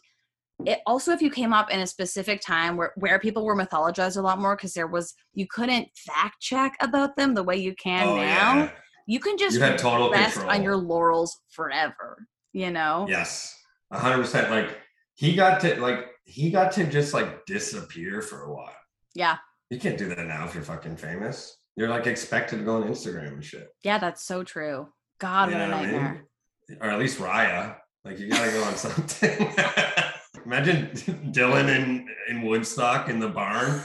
[0.66, 4.16] it also if you came up in a specific time where where people were mythologized
[4.18, 7.76] a lot more because there was you couldn't fact check about them the way you
[7.76, 8.70] can oh, now yeah.
[9.06, 10.50] you can just You rest control.
[10.50, 13.54] on your laurels forever you know Yes,
[13.92, 14.50] hundred percent.
[14.50, 14.80] Like
[15.16, 18.74] he got to like he got to just like disappear for a while.
[19.14, 19.36] yeah
[19.70, 21.58] You can't do that now if you're fucking famous.
[21.76, 23.68] You're like expected to go on Instagram and shit.
[23.84, 24.88] yeah that's so true
[25.20, 25.92] god You what a what I mean?
[25.92, 26.26] nightmare
[26.82, 27.76] Or at least Raya.
[28.06, 29.48] Like you gotta go on something.
[30.46, 30.88] Imagine
[31.32, 33.82] Dylan in, in Woodstock in the barn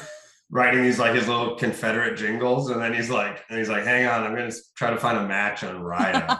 [0.51, 4.07] writing these like his little Confederate jingles, and then he's like, and he's like, hang
[4.07, 6.39] on, I'm gonna try to find a match on Raya.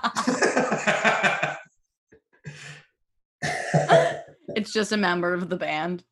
[4.57, 6.05] it's just a member of the band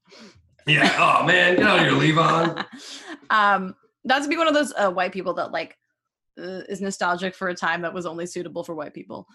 [0.69, 0.95] yeah.
[0.99, 2.65] Oh man, get out of your leave on.
[3.31, 5.77] um that's be one of those uh, white people that like
[6.39, 9.27] uh, is nostalgic for a time that was only suitable for white people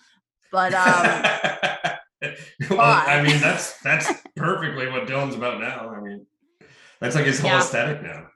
[0.51, 1.92] but um
[2.69, 5.89] well, I mean, that's that's perfectly what Dylan's about now.
[5.89, 6.25] I mean,
[6.99, 7.59] that's like his whole Yeah.
[7.59, 8.27] aesthetic now.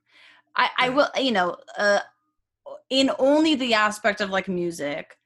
[0.55, 1.99] I, I will, you know, uh,
[2.89, 5.17] in only the aspect of like music,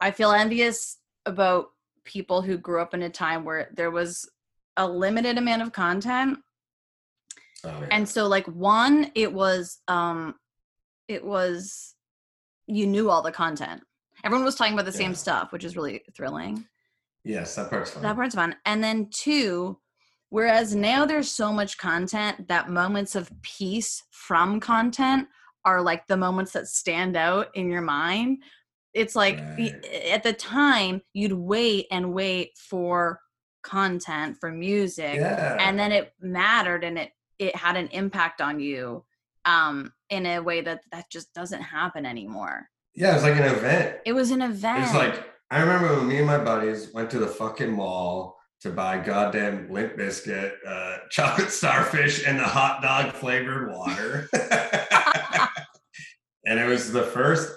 [0.00, 1.70] I feel envious about
[2.04, 4.28] people who grew up in a time where there was
[4.76, 6.38] a limited amount of content.
[7.64, 7.88] Oh, yeah.
[7.90, 10.36] And so, like, one, it was, um,
[11.08, 11.94] it was,
[12.66, 13.82] you knew all the content.
[14.24, 16.64] Everyone was talking about the same stuff, which is really thrilling.
[17.26, 18.02] Yes, that part's fun.
[18.02, 18.56] That part's fun.
[18.64, 19.78] And then two,
[20.30, 25.28] whereas now there's so much content that moments of peace from content
[25.64, 28.38] are like the moments that stand out in your mind.
[28.94, 29.84] It's like Right.
[30.10, 33.20] at the time you'd wait and wait for
[33.62, 35.56] content for music yeah.
[35.60, 37.10] and then it mattered and it
[37.40, 39.04] it had an impact on you
[39.44, 42.68] um in a way that that just doesn't happen anymore.
[42.94, 43.96] yeah, it was like an event.
[44.06, 44.80] It was an It event.
[44.82, 48.70] was like I remember when me and my buddies went to the fucking mall to
[48.70, 54.28] buy goddamn Limp Bizkit, uh, chocolate starfish, and the hot dog flavored water.
[56.46, 57.52] and it was the first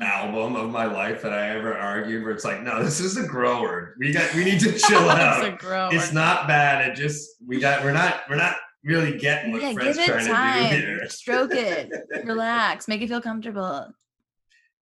[0.00, 3.26] album of my life that I ever argued where it's like, no, this is a
[3.26, 3.96] grower.
[3.98, 5.44] We got we need to chill out.
[5.44, 6.88] It's a it's not bad.
[6.88, 10.26] It just we got we're not we're not really getting what yeah, Fred's give it
[10.28, 11.08] trying to do here.
[11.08, 11.90] Stroke it.
[12.24, 12.86] Relax.
[12.86, 13.88] Make it feel comfortable.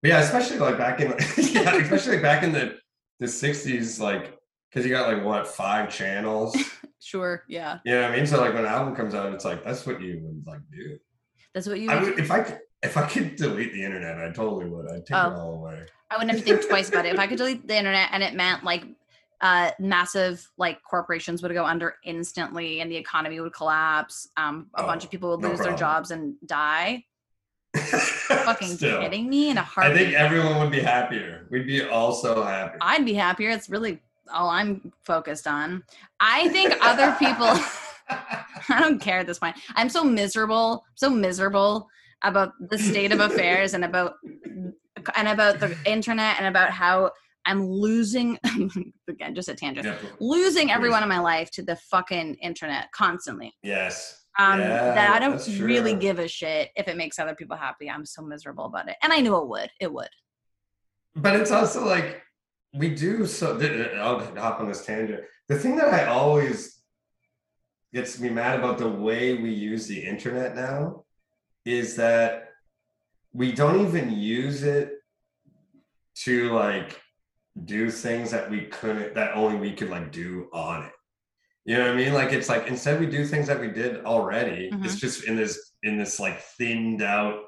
[0.02, 2.78] Yeah, especially like back in yeah, especially back in the
[3.20, 4.36] the sixties, like
[4.70, 6.56] because you got like what five channels.
[7.04, 7.42] Sure.
[7.48, 7.80] Yeah.
[7.84, 8.26] You know what I mean?
[8.28, 10.96] So like when an album comes out, it's like that's what you would like do.
[11.52, 14.30] That's what you I would if I could if I could delete the internet, I
[14.30, 14.88] totally would.
[14.88, 15.32] I'd take Oh.
[15.32, 15.84] it all away.
[16.12, 17.12] I wouldn't have to think twice about it.
[17.14, 18.84] If I could delete the internet and it meant like
[19.40, 24.28] uh, massive like corporations would go under instantly and the economy would collapse.
[24.36, 27.04] Um, a bunch Oh, of people would no lose their jobs and die.
[27.76, 29.96] Fucking Still, kidding me in a I heartbeat.
[30.00, 31.46] I think everyone would be happier.
[31.50, 32.78] We'd be all so happy.
[32.80, 33.50] I'd be happier.
[33.50, 34.00] It's really
[34.32, 35.82] all I'm focused on.
[36.20, 37.58] I think other people.
[38.68, 39.56] I don't care at this point.
[39.74, 41.88] I'm so miserable, so miserable
[42.22, 44.14] about the state of affairs and about
[45.16, 47.10] and about the internet and about how
[47.46, 48.38] I'm losing
[49.08, 49.86] again just a tangent.
[49.86, 53.54] Yeah, Losing everyone in my life to the fucking internet constantly.
[53.62, 54.18] yes.
[54.38, 56.00] Um Yeah, that I don't really true.
[56.00, 57.90] give a shit if it makes other people happy.
[57.90, 58.96] I'm so miserable about it.
[59.02, 59.70] And I knew it would.
[59.80, 60.08] It would.
[61.14, 62.22] But it's also like
[62.74, 63.58] we do so.
[64.00, 65.20] I'll hop on this tangent.
[65.48, 66.80] The thing that I always
[67.92, 71.04] gets me mad about the way we use the internet now
[71.66, 72.48] is that
[73.34, 74.92] we don't even use it
[76.14, 77.00] to like
[77.64, 80.92] do things that we couldn't that only we could like do on it.
[81.64, 82.12] You know what I mean?
[82.12, 84.66] Like it's like instead we do things that we did already.
[84.66, 84.96] It's mm-hmm.
[84.96, 87.44] just in this in this like thinned out,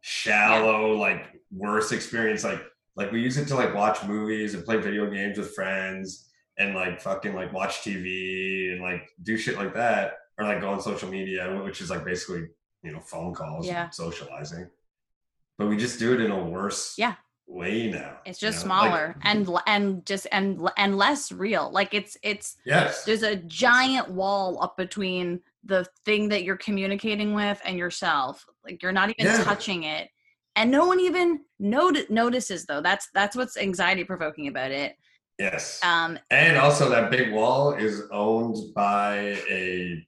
[0.00, 2.42] shallow, like worse experience.
[2.42, 2.62] Like
[2.96, 6.74] like we use it to like watch movies and play video games with friends and
[6.74, 10.80] like fucking like watch TV and like do shit like that or like go on
[10.80, 12.48] social media, which is like basically
[12.82, 13.84] you know phone calls, Yeah.
[13.84, 14.68] and socializing.
[15.56, 17.14] But we just do it in a worse Yeah.
[17.46, 18.18] Way now.
[18.24, 18.74] It's you just know?
[18.74, 21.70] Like, smaller and and just and and less real.
[21.70, 23.04] Like it's it's yes.
[23.04, 28.82] there's a giant wall up between the thing that you're communicating with and yourself like
[28.82, 29.44] you're not even Yeah.
[29.44, 30.08] touching it
[30.56, 34.96] and no one even noti- notices though that's that's what's anxiety provoking about it
[35.38, 35.78] Yes.
[35.84, 40.04] um And also, that big wall is owned by a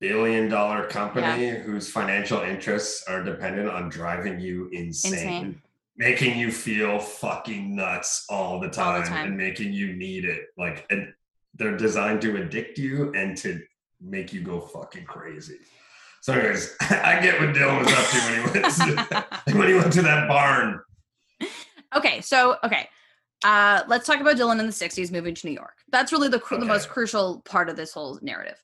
[0.00, 5.62] billion dollar company whose financial interests are dependent on driving you insane, Insane.
[5.98, 9.26] Making you feel fucking nuts all the All time, the time.
[9.26, 10.44] and making you need it.
[10.56, 11.12] Like, and
[11.54, 13.60] they're designed to addict you and to
[14.00, 15.58] make you go fucking crazy.
[16.22, 19.26] So, anyways, I get what Dylan was up to when he went to,
[19.58, 20.80] when he went to that barn.
[21.96, 22.86] okay so okay
[23.44, 26.38] uh let's talk about dylan in the 60s moving to new york that's really the,
[26.38, 28.56] cru- the most crucial part of this whole narrative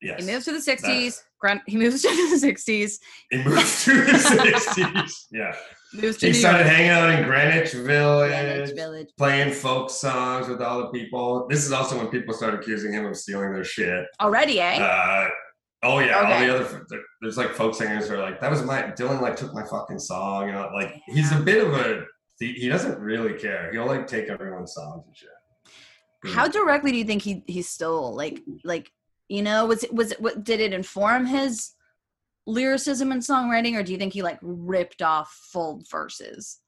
[0.00, 2.98] Yes, he moves to the 60s That's- Grant, he moves to the 60s
[3.30, 5.26] he moves to the sixties.
[5.32, 5.54] Yeah.
[5.94, 9.08] moves to He new started york hanging out in Greenwich Village, Greenwich Village.
[9.16, 11.46] playing folk songs with all the people.
[11.48, 14.04] This is also when people started accusing him of stealing their shit.
[14.20, 15.28] already eh Uh,
[15.84, 16.86] oh yeah, all the other
[17.20, 19.98] there's like folk singers who are like, that was my Dylan like took my fucking
[19.98, 22.04] song, you know, like he's a bit of a
[22.40, 23.70] he, he doesn't really care.
[23.72, 25.28] He'll like take everyone's songs and shit.
[26.34, 28.90] How directly do you think he he stole like like
[29.28, 31.72] you know was it was it what did it inform his
[32.46, 36.58] lyricism and songwriting or do you think he like ripped off full verses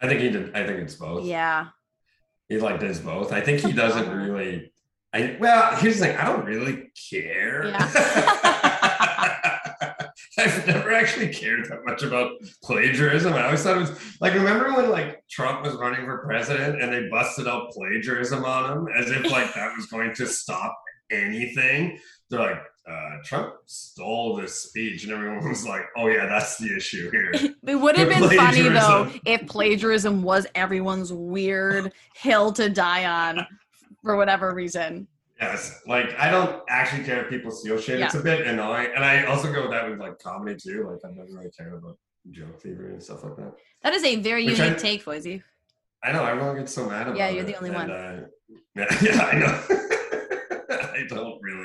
[0.00, 0.54] I think he did.
[0.54, 1.24] I think it's both.
[1.24, 1.68] yeah
[2.48, 3.32] He like does both.
[3.32, 4.72] I think he doesn't really.
[5.12, 6.16] I well, here's the thing.
[6.16, 7.66] I don't really care.
[7.66, 8.74] yeah.
[10.38, 13.32] I've never actually cared that much about plagiarism.
[13.32, 16.92] I always thought it was like remember when like Trump was running for president and
[16.92, 20.78] they busted out plagiarism on him as if like that was going to stop
[21.10, 21.98] anything.
[22.30, 26.74] They're like, uh, Trump stole this speech, and everyone was like, "Oh yeah, that's the
[26.74, 27.32] issue here."
[27.66, 33.46] it would have been funny though if plagiarism was everyone's weird hill to die on
[34.02, 35.06] for whatever reason
[35.40, 38.00] Yes, like I don't actually care if people steal shit.
[38.00, 40.88] It's a bit annoying, and I also go with that with like comedy too.
[40.90, 41.96] Like I've never really cared about
[42.30, 43.52] joke theory and stuff like that.
[43.82, 45.42] that is a very Which unique I- take Foisy.
[46.02, 47.18] I know everyone gets so mad about it.
[47.18, 47.90] Yeah, you're the only and, one.
[47.90, 48.26] Uh,
[48.74, 49.84] yeah, yeah, I know.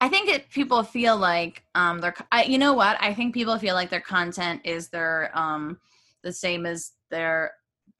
[0.00, 3.58] I think that people feel like um their I, you know what I think people
[3.58, 5.78] feel like their content is their um
[6.22, 7.52] the same as their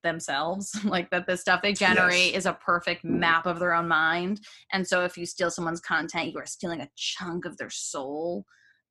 [0.05, 2.37] themselves like that the stuff they generate Yes.
[2.37, 4.40] is a perfect map of their own mind
[4.73, 8.44] and so if you steal someone's content you are stealing a chunk of their soul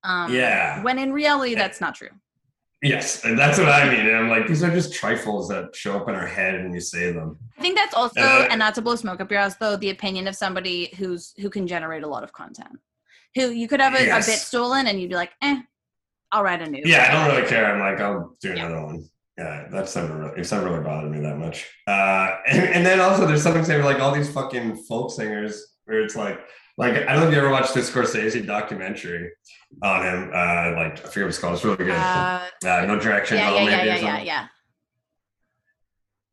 [0.03, 0.81] um Yeah.
[0.83, 2.09] when in reality that's not true
[2.83, 4.05] Yes, and that's what I mean.
[4.05, 6.79] And I'm like, these are just trifles that show up in our head when we
[6.79, 7.37] say them.
[7.57, 9.89] I think that's also Uh, and not to blow smoke up your ass though the
[9.89, 12.77] opinion of somebody who's who can generate a lot of content
[13.35, 14.27] who you could have a, Yes.
[14.27, 15.59] a bit stolen and you'd be like eh
[16.31, 17.65] I'll write a new Yeah, I don't really care.
[17.73, 18.65] I'm like, I'll do Yeah.
[18.67, 19.09] another one.
[19.39, 21.67] Yeah, that's never really, it's never really bothered me that much.
[21.87, 26.01] Uh, and, and then also there's something saying like all these fucking folk singers where
[26.03, 26.39] it's like,
[26.77, 29.31] like I don't know if you ever watched this Scorsese documentary
[29.81, 30.29] on him.
[30.33, 31.55] Uh, like I forget what it's called.
[31.55, 31.89] It's really good.
[31.89, 33.37] Uh, uh, no direction.
[33.37, 34.47] yeah, yeah, yeah, yeah, yeah, yeah.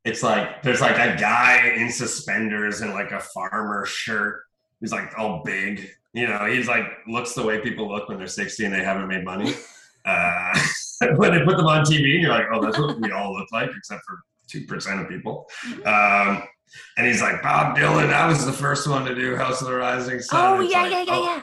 [0.05, 4.43] It's like there's like a guy in suspenders and like a farmer shirt.
[4.81, 5.91] He's like all big.
[6.13, 9.09] You know, he's like looks the way people look when they're 60 and they haven't
[9.09, 9.55] made money.
[10.07, 10.53] Uh,
[11.17, 13.51] when they put them on TV, and you're like, oh, that's what we all look
[13.53, 15.49] like, except for two percent of people.
[15.87, 16.43] Um,
[16.97, 19.75] and he's like, Bob Dylan, I was the first one to do House of the
[19.75, 20.59] Rising Sun.
[20.59, 21.43] Oh yeah, like, yeah, yeah, oh, yeah.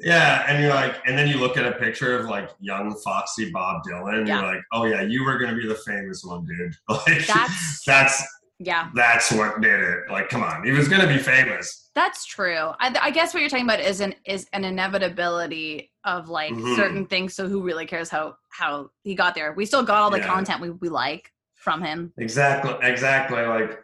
[0.00, 3.50] yeah, and you're like, and then you look at a picture of like young foxy
[3.50, 4.40] Bob Dylan, and Yeah.
[4.42, 6.74] you're like, oh yeah, you were gonna be the famous one, dude.
[6.88, 8.22] Like That's that's
[8.58, 9.98] yeah, that's what did it.
[10.10, 11.90] Like, come on, he was gonna be famous.
[11.94, 12.70] that's true.
[12.80, 16.76] I, I guess what you're talking about is an is an inevitability of like Mhm.
[16.76, 17.34] certain things.
[17.34, 19.52] So who really cares how how he got there?
[19.52, 20.26] We still got all the Yeah.
[20.26, 22.12] content we, we like from him.
[22.18, 23.42] Exactly, exactly.
[23.42, 23.78] Like,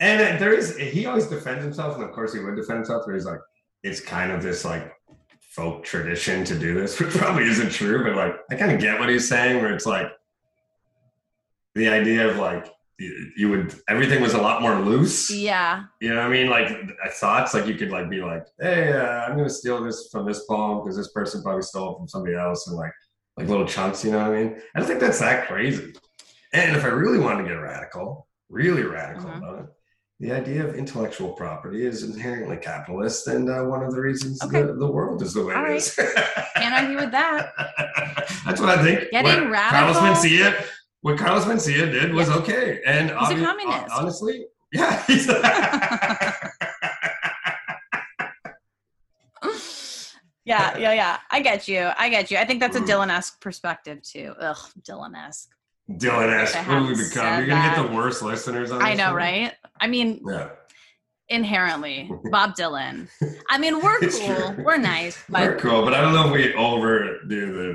[0.00, 3.04] and there is he always defends himself, and of course he would defend himself.
[3.06, 3.40] But he's like,
[3.82, 4.92] it's kind of this like
[5.40, 8.98] folk tradition to do this, which probably isn't true, but like I kind of get
[8.98, 10.08] what he's saying, where it's like
[11.74, 12.68] the idea of like
[12.98, 15.30] you, you would everything was a lot more loose.
[15.30, 16.48] Yeah, You know what I mean?
[16.48, 20.08] Like uh, thoughts, like you could like be like, "Hey, uh, I'm gonna steal this
[20.12, 22.92] from this poem because this person probably stole it from somebody else," and like
[23.36, 24.04] like little chunks.
[24.04, 24.60] You know what I mean?
[24.74, 25.92] I don't think that's that crazy.
[26.52, 29.38] And if I really wanted to get radical, really radical Mhm.
[29.38, 29.66] about it,
[30.20, 34.62] the idea of intellectual property is inherently capitalist, and uh, one of the reasons Okay.
[34.62, 35.76] the, the world is the way All it right.
[35.76, 35.94] is.
[36.56, 37.52] can't argue with that.
[38.46, 39.10] That's what I think.
[39.10, 40.64] Getting what radical- Carlos Mencia,
[41.00, 43.90] what Carlos Mencia did was okay, and He's a communist.
[43.94, 45.26] honestly, yeah, he's
[50.44, 51.18] yeah, yeah, yeah.
[51.30, 51.90] I get you.
[51.98, 52.36] I get you.
[52.38, 52.80] I think that's a.
[52.80, 54.34] Dylan-esque perspective too.
[54.40, 55.53] Ugh, Dylan-esque.
[55.90, 57.38] Dylan asked, I "What do we become?
[57.38, 59.16] You're gonna get the worst listeners on." I know, one?
[59.16, 59.52] right?
[59.80, 60.48] I mean, Yeah,
[61.28, 63.08] inherently, Bob Dylan.
[63.50, 64.54] I mean, we're cool.
[64.64, 67.28] We're nice, we're cool, but I don't know if we overdo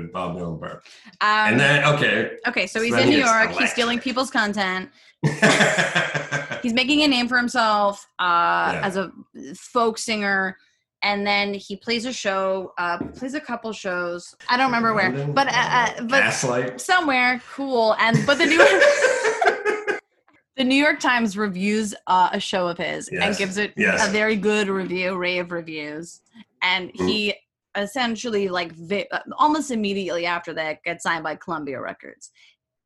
[0.04, 0.82] the Bob Dylan part.
[1.20, 2.66] um, and then, okay, okay.
[2.66, 3.50] So so he's in New York.
[3.52, 4.90] He's stealing people's content.
[6.62, 8.80] He's making a name for himself uh, Yeah.
[8.84, 9.10] as a
[9.56, 10.56] folk singer.
[11.02, 14.34] And then he plays a show, uh, plays a couple shows.
[14.50, 16.80] I don't remember where, but uh, uh, but Gaslight.
[16.80, 17.94] somewhere cool.
[17.98, 18.58] And but the New
[20.56, 24.06] the New York Times reviews uh, a show of his and gives it Yes.
[24.06, 26.20] a very good review, rave reviews.
[26.62, 27.08] And Mm.
[27.08, 27.34] he
[27.76, 32.30] essentially like vi- uh, almost immediately after that gets signed by Columbia Records.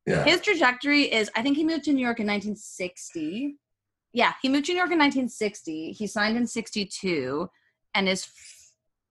[0.05, 0.23] yeah.
[0.23, 3.55] His trajectory is I think he moved to New York in 1960.
[4.13, 5.91] Yeah, he moved to New York in 1960.
[5.91, 7.49] He signed in 62
[7.95, 8.27] and is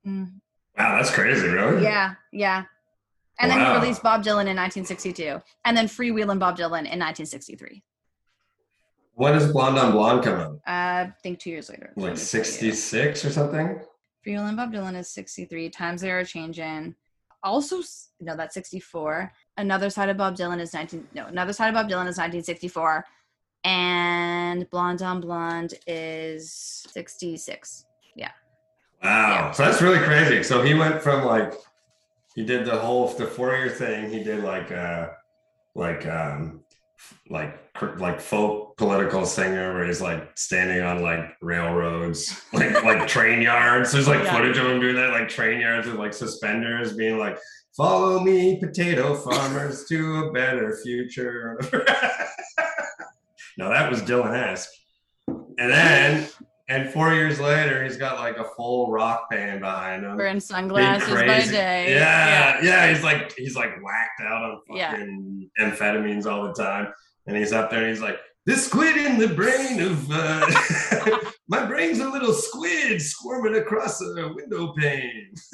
[0.07, 0.31] mm,
[0.79, 1.83] wow, that's crazy, really.
[1.83, 2.65] yeah, yeah.
[3.41, 7.83] And then he released Bob Dylan in 1962 and then Freewheelin' Bob Dylan in 1963.
[9.15, 10.53] When does Blonde on Blonde come out?
[10.67, 11.93] Uh, I think 2 years later.
[11.97, 12.17] Like me tell you.
[12.17, 13.81] '66 or something?
[14.25, 15.69] Freewheelin' Bob Dylan is 63.
[15.71, 16.95] Times they are changing.
[17.43, 17.83] Also,
[18.21, 19.33] no, that's 64.
[19.57, 21.09] Another side of Bob Dylan is 19.
[21.15, 23.05] No, another side of Bob Dylan is 1964.
[23.65, 27.85] And Blonde on Blonde is 66.
[29.05, 29.11] Wow.
[29.11, 29.51] Yeah.
[29.53, 30.43] So that's really crazy.
[30.43, 31.53] So he went from like
[32.35, 34.11] he did the whole the four year thing.
[34.11, 35.09] He did like uh
[35.75, 36.61] like um
[37.29, 37.61] like
[37.99, 43.93] like folk political singer where he's like standing on like railroads, like like train yards.
[43.93, 44.33] There's like Yeah.
[44.37, 47.37] footage of him doing that, like train yards with like suspenders, being like,
[47.77, 51.59] "Follow me, potato farmers, to a better future."
[53.59, 54.71] now that was Dylan esque.
[55.27, 56.29] And then,
[56.69, 60.17] and four years later, he's got like a full rock band behind him.
[60.17, 61.95] Wearing sunglasses by day.
[61.95, 64.93] Yeah, yeah, He's like he's like whacked out on Yeah.
[64.93, 66.93] fucking amphetamines all the time,
[67.27, 71.67] and he's up there and he's like, "This squid in the brain of uh, my
[71.67, 75.35] brain's a little squid squirming across a window pane."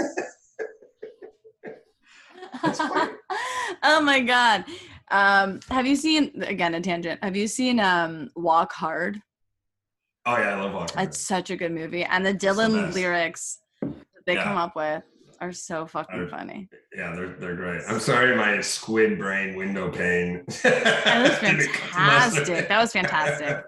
[3.83, 4.65] Oh my god.
[5.11, 7.23] Um, have you seen again a tangent?
[7.25, 9.21] Have you seen um Walk Hard?
[10.37, 11.01] Oh yeah, I love walking.
[11.03, 12.95] It's such a good movie, and the the Dylan best.
[12.97, 13.93] lyrics that
[14.27, 14.45] they Yeah.
[14.45, 15.03] come up with
[15.41, 16.69] are so fucking funny.
[16.95, 17.83] Yeah, they're they're great.
[17.89, 20.45] I'm sorry, my squid brain window pane.
[20.63, 22.47] That was Didn't cut the mustard.
[22.47, 22.69] fantastic.
[22.69, 23.65] That was fantastic.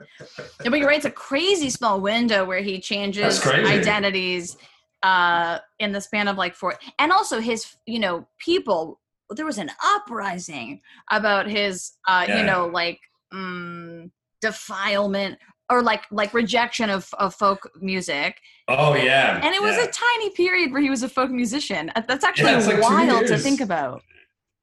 [0.62, 0.96] Yeah, but you're right.
[0.98, 4.56] It's a crazy small window where he changes identities
[5.02, 6.78] uh, in the span of like four.
[6.98, 9.00] And also his, you know, people.
[9.30, 13.00] There was an uprising about his, uh, you know, like
[13.32, 14.10] mm,
[14.42, 15.38] defilement
[15.70, 18.38] or like like rejection of, of folk music.
[18.68, 19.84] Oh yeah, And it was yeah.
[19.84, 21.90] a tiny period where he was a folk musician.
[22.08, 24.02] That's actually like wild to think about.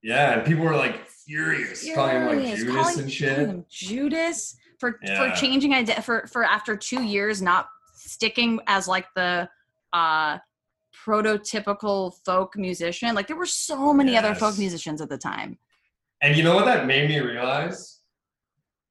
[0.03, 3.35] yeah, and people were like furious, calling him like Judas calling- and shit.
[3.35, 5.29] calling him Judas for Yeah.
[5.31, 9.49] for changing idea for for after two years not sticking as like the
[9.93, 10.37] uh
[11.05, 13.15] prototypical folk musician.
[13.15, 15.57] Like there were so many other folk musicians at the time.
[16.21, 17.98] And you know what that made me realize?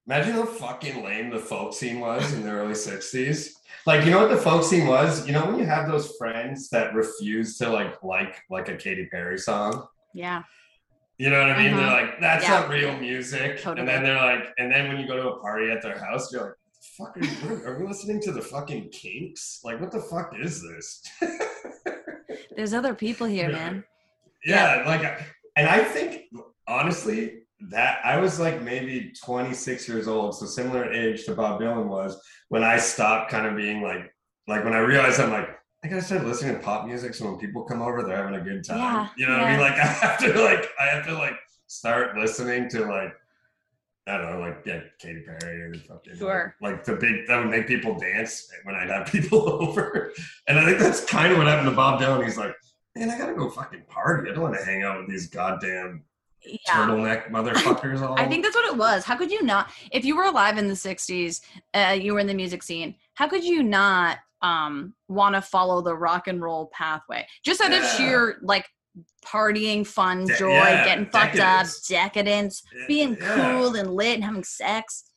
[0.09, 3.49] Imagine how fucking lame the folk scene was in the early 60s.
[3.85, 5.27] Like, you know what the folk scene was?
[5.27, 9.05] You know when you have those friends that refuse to like like like a Katy
[9.05, 9.87] Perry song?
[10.15, 10.41] Yeah.
[11.19, 11.75] You know what I mean?
[11.75, 11.81] Uh-huh.
[11.81, 12.61] They're like, that's Yeah.
[12.61, 13.61] not real music.
[13.61, 13.81] Totally.
[13.81, 16.33] And then they're like, and then when you go to a party at their house,
[16.33, 16.53] you're like,
[16.97, 19.59] fuck are, you, are we listening to the fucking kinks?
[19.63, 21.03] Like, what the fuck is this?
[22.55, 23.83] There's other people here, man.
[24.43, 25.21] yeah, like,
[25.55, 26.23] and I think
[26.67, 27.38] honestly
[27.69, 32.19] that I was like maybe 26 years old, so similar age to Bob Dylan was
[32.49, 34.13] when I stopped kind of being like,
[34.47, 35.49] like when I realized I'm like,
[35.83, 38.43] I gotta start listening to pop music so when people come over, they're having a
[38.43, 38.77] good time.
[38.77, 39.59] Yeah, you know what I mean?
[39.61, 41.35] Like I have to like I have to like
[41.67, 43.13] start listening to like
[44.07, 46.55] I don't know, like yeah, Katy Perry or fucking Sure.
[46.61, 50.11] like the big that would make people dance when I'd have people over.
[50.47, 52.23] And I think that's kind of what happened to Bob Dylan.
[52.25, 52.55] He's like,
[52.95, 54.29] man, I gotta go fucking party.
[54.29, 56.03] I don't want to hang out with these goddamn
[56.45, 56.57] Yeah.
[56.67, 58.01] turtleneck motherfuckers.
[58.01, 59.03] All I think that's what it was.
[59.03, 59.71] How could you not?
[59.91, 61.41] If you were alive in the '60s,
[61.73, 62.95] uh, you were in the music scene.
[63.15, 67.73] How could you not um, want to follow the rock and roll pathway just out
[67.73, 68.65] of sheer like
[69.25, 71.77] partying, fun, De- joy, yeah, getting fucked decadence.
[71.77, 73.35] up, decadence, being Yeah.
[73.35, 75.11] cool and lit and having sex?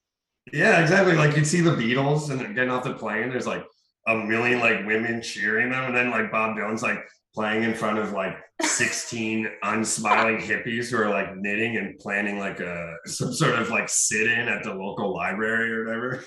[0.53, 1.15] Yeah, exactly.
[1.15, 3.29] Like you'd see the Beatles and they're getting off the plane.
[3.31, 3.65] There's like
[4.09, 6.99] a million like women cheering them, and then like Bob Dylan's like
[7.35, 12.61] playing in front of like 16 unsmiling hippies who are like knitting and planning like
[12.61, 16.25] a some sort of like sit-in at the local library or whatever.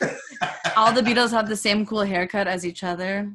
[0.76, 3.32] All the Beatles have the same cool haircut as each other.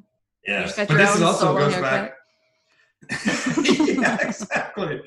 [0.47, 1.91] yeah, but this is also goes haircut.
[1.91, 2.17] back.
[3.65, 5.01] yeah, exactly.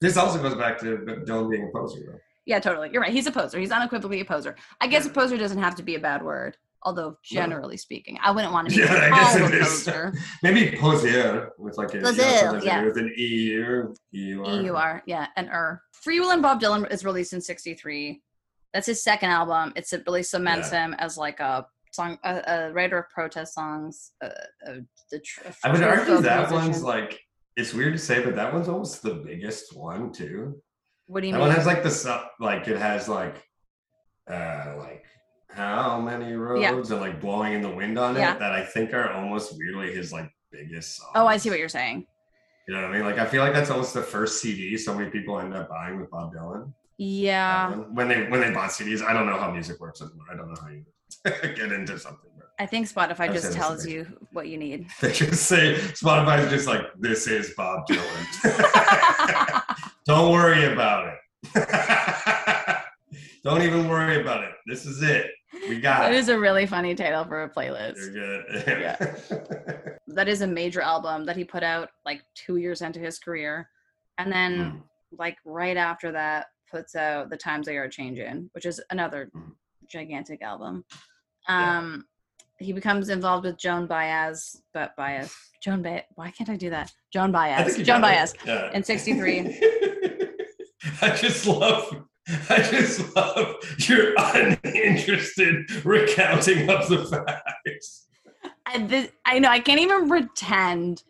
[0.00, 2.18] This also goes back to Dylan being a poser, though.
[2.46, 2.90] Yeah, totally.
[2.92, 3.12] You're right.
[3.12, 3.58] He's a poser.
[3.58, 4.56] He's unequivocally a poser.
[4.80, 6.56] I guess a poser doesn't have to be a bad word.
[6.82, 9.68] Although generally speaking, I wouldn't want to be Yeah, I guess called it is.
[9.68, 10.14] poser.
[10.42, 12.84] Maybe posier with like a you know, Posier, sometimes they yeah.
[12.84, 14.62] with an EU, EUR.
[14.62, 15.82] EUR, yeah, and er.
[16.06, 18.22] Freewheelin' Bob Dylan is released in '63.
[18.72, 19.72] That's his second album.
[19.76, 24.12] It's it really cements him as like a song, a, a writer of protest songs.
[24.22, 24.26] A,
[24.66, 26.54] a, a I would argue that musician.
[26.70, 27.20] one's like
[27.56, 30.62] it's weird to say, but that one's almost the biggest one too.
[31.06, 31.48] What do you That mean?
[31.48, 33.42] one has like the like it has like
[34.30, 35.04] uh like
[35.52, 38.34] how many roads and like blowing in the wind on Yeah.
[38.34, 41.10] it that I think are almost weirdly his like biggest songs.
[41.14, 42.06] oh, I see what you're saying.
[42.68, 43.04] You know what I mean?
[43.04, 46.00] Like I feel like that's almost the first CD so many people end up buying
[46.00, 46.72] with Bob Dylan.
[46.98, 47.94] Yeah, one.
[47.94, 50.26] When they when they bought CDs, I don't know how music works anymore.
[50.32, 50.84] I don't know how you
[51.56, 52.30] get into something.
[52.36, 54.86] But I think Spotify just tells you what you need.
[55.00, 59.62] they just say Spotify's just like this is Bob Dylan.
[60.06, 62.78] Don't worry about it.
[63.42, 64.50] Don't even worry about it.
[64.66, 65.30] This is it.
[65.68, 66.18] We got That it.
[66.18, 67.96] is a really funny title for a playlist.
[68.14, 68.64] You're good.
[68.80, 69.96] Yeah.
[70.08, 73.68] That is a major album that he put out like two years into his career.
[74.18, 74.82] And then, Mm.
[75.18, 79.52] like, right after that, puts out The Times They Are Changing, which is another Mhm.
[79.88, 80.84] gigantic album.
[81.48, 81.78] Yeah.
[81.78, 82.06] Um,
[82.58, 85.34] He becomes involved with Joan Baez, but Baez.
[85.62, 86.02] Joan Baez.
[86.14, 86.92] Why can't I do that?
[87.10, 87.78] Joan Baez.
[87.78, 88.34] Joan Baez.
[88.44, 88.70] Yeah.
[88.74, 89.58] in 63.
[91.02, 92.04] I just love,
[92.50, 98.06] I just love your uninterested recounting of the facts.
[98.66, 99.48] I, th- I know.
[99.48, 101.02] I can't even pretend.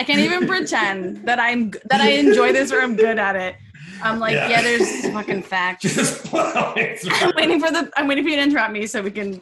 [0.00, 3.56] I can't even pretend that I'm that I enjoy this or I'm good at it.
[4.02, 4.48] I'm like, Yeah.
[4.48, 5.82] yeah, there's fucking facts.
[5.94, 7.12] Just plowing through.
[7.12, 7.90] I'm waiting for the.
[7.96, 9.40] I'm waiting for you to interrupt me so we can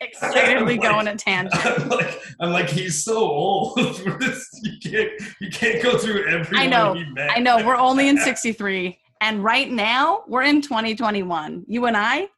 [0.00, 1.64] excitedly go on a tangent.
[1.66, 3.74] I'm like, I'm like, he's so old.
[3.98, 4.48] for this.
[4.62, 5.10] You can't,
[5.40, 6.96] you can't go through every I know.
[7.18, 11.64] I know we're only in 63, and right now we're in 2021.
[11.68, 12.28] You and I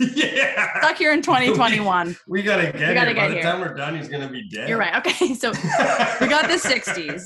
[0.00, 0.78] yeah.
[0.80, 2.16] stuck here in 2021.
[2.26, 3.42] We gotta get We gotta By get the here.
[3.42, 4.68] time we're done, he's gonna be dead.
[4.68, 4.96] You're right.
[4.96, 7.22] Okay, so we got the 60s.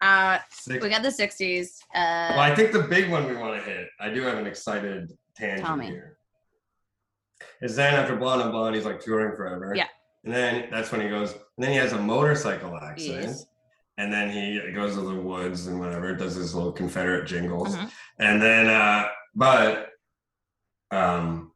[0.00, 1.68] Uh, Six- we got the 60s.
[1.94, 3.88] Well, Uh, I think the big one we want to hit.
[3.98, 5.86] I do have an excited tangent me.
[5.86, 6.18] here.
[7.62, 9.72] Is then after Blonde on Blonde, he's like touring forever.
[9.74, 9.86] Yeah.
[10.24, 11.32] And then that's when he goes.
[11.32, 13.36] And then he has a motorcycle accident.
[13.98, 17.74] And then he goes to the woods and whatever, does his little Confederate jingles.
[17.76, 17.90] Mhm.
[18.18, 19.88] And then, uh, but
[20.90, 21.52] um,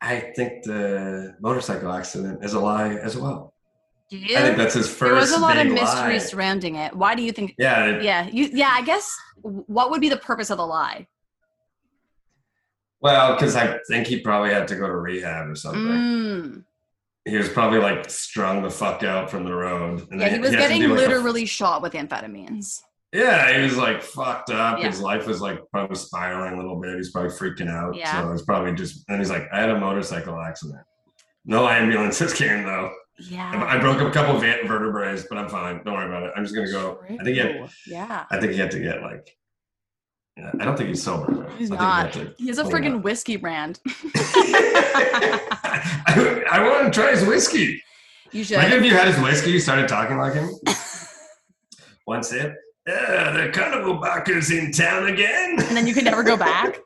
[0.00, 3.52] I think the motorcycle accident is a lie as well.
[4.10, 5.00] do I think that's his first.
[5.00, 6.18] There was a lot of mystery lie.
[6.18, 6.94] surrounding it.
[6.94, 7.54] Why do you think?
[7.58, 8.48] Yeah, it- Yeah, you.
[8.52, 9.16] Yeah, I guess.
[9.40, 11.08] What would be the purpose of the lie?
[13.00, 15.82] Well, because I think he probably had to go to rehab or something.
[15.82, 16.64] Mm.
[17.24, 20.06] He was probably like strung the fuck out from the road.
[20.10, 22.80] And Yeah, then he was to getting like, a- literally shot with amphetamines.
[23.12, 24.78] yeah, he was like fucked up.
[24.80, 24.88] Yeah.
[24.88, 26.96] His life was like probably spiraling a little bit.
[26.96, 27.94] He's probably freaking out.
[27.94, 28.22] Yeah.
[28.22, 29.04] So it's probably just.
[29.08, 30.80] And he's like, I had a motorcycle accident.
[31.44, 32.90] No ambulances came though.
[33.18, 33.66] Yeah.
[33.68, 35.82] I broke up a couple of vertebrae, but I'm fine.
[35.84, 36.32] Don't worry about it.
[36.34, 36.98] I'm just gonna go.
[37.04, 38.24] I think he had, Yeah.
[38.30, 39.36] I think he had to get like.
[40.36, 41.50] Yeah, I don't think he's sober.
[41.58, 42.14] He's I not.
[42.14, 42.96] Think He has a friggin' yeah.
[42.96, 43.80] whiskey brand.
[46.06, 47.82] I, I want to try his whiskey.
[48.32, 48.54] You should.
[48.54, 50.50] Imagine if you had his whiskey, you started talking like him.
[52.06, 52.54] One sip,
[52.86, 55.56] Yeah, the carnival barker's in town again.
[55.58, 56.78] And then you can never go back.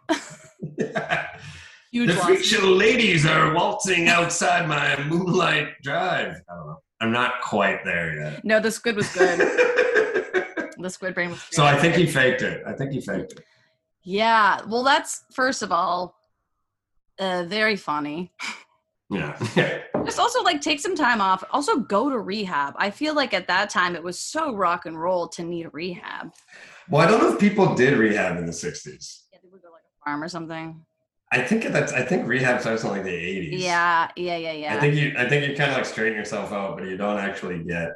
[1.92, 6.34] Huge the show ladies are waltzing outside my moonlight drive.
[6.50, 6.82] I don't know.
[7.00, 8.44] I'm not quite there yet.
[8.44, 9.40] No, the squid was good.
[10.86, 11.42] The squid brain was.
[11.50, 12.62] so I think he faked it.
[12.64, 13.44] I think he faked it.
[14.04, 14.60] Yeah.
[14.68, 16.14] Well, that's first of all,
[17.18, 18.32] uh, very funny.
[19.08, 19.38] Yeah.
[20.04, 21.44] Just also like take some time off.
[21.52, 22.74] Also go to rehab.
[22.76, 26.32] I feel like at that time it was so rock and roll to need rehab.
[26.90, 29.22] well, I don't know if people did rehab in the 60s.
[29.32, 30.84] Yeah, they would go like a farm or something.
[31.30, 31.92] I think that's.
[31.92, 33.60] I think rehab starts in like the 80s.
[33.60, 34.76] Yeah, yeah, yeah, yeah.
[34.76, 35.14] I think you.
[35.16, 37.90] I think you kind of like straighten yourself out, but you don't actually get.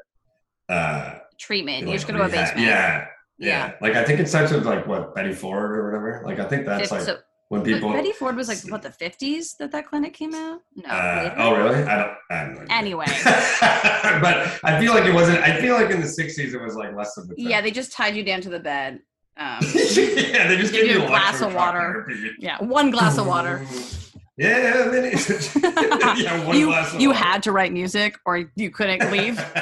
[0.69, 1.87] uh Treatment.
[1.87, 2.67] You're just go to a basement.
[2.67, 3.07] Yeah.
[3.39, 3.49] Yeah.
[3.49, 3.73] Yeah.
[3.81, 6.23] Like I think it starts with like what Betty Ford or whatever.
[6.27, 7.19] Like I think that's like so,
[7.49, 7.93] when people.
[7.93, 10.61] Betty Ford was like what the 50s that that clinic came out.
[10.77, 10.89] No.
[10.89, 11.83] Uh, oh really?
[11.83, 12.17] I don't.
[12.31, 12.67] I no idea.
[12.71, 13.07] Anyway.
[13.25, 15.39] but I feel like it wasn't.
[15.39, 17.35] I feel like in the '60s it was like less of a.
[17.35, 17.49] thing.
[17.49, 19.01] Yeah, they just tied you down to the bed.
[19.39, 22.05] Um, yeah, they just Give give you you a glass of water.
[22.07, 22.37] therapy.
[22.39, 23.67] yeah, one glass of water.
[24.41, 29.13] Yeah, and then it's, yeah, one you you had to write music or you couldn't
[29.13, 29.37] leave.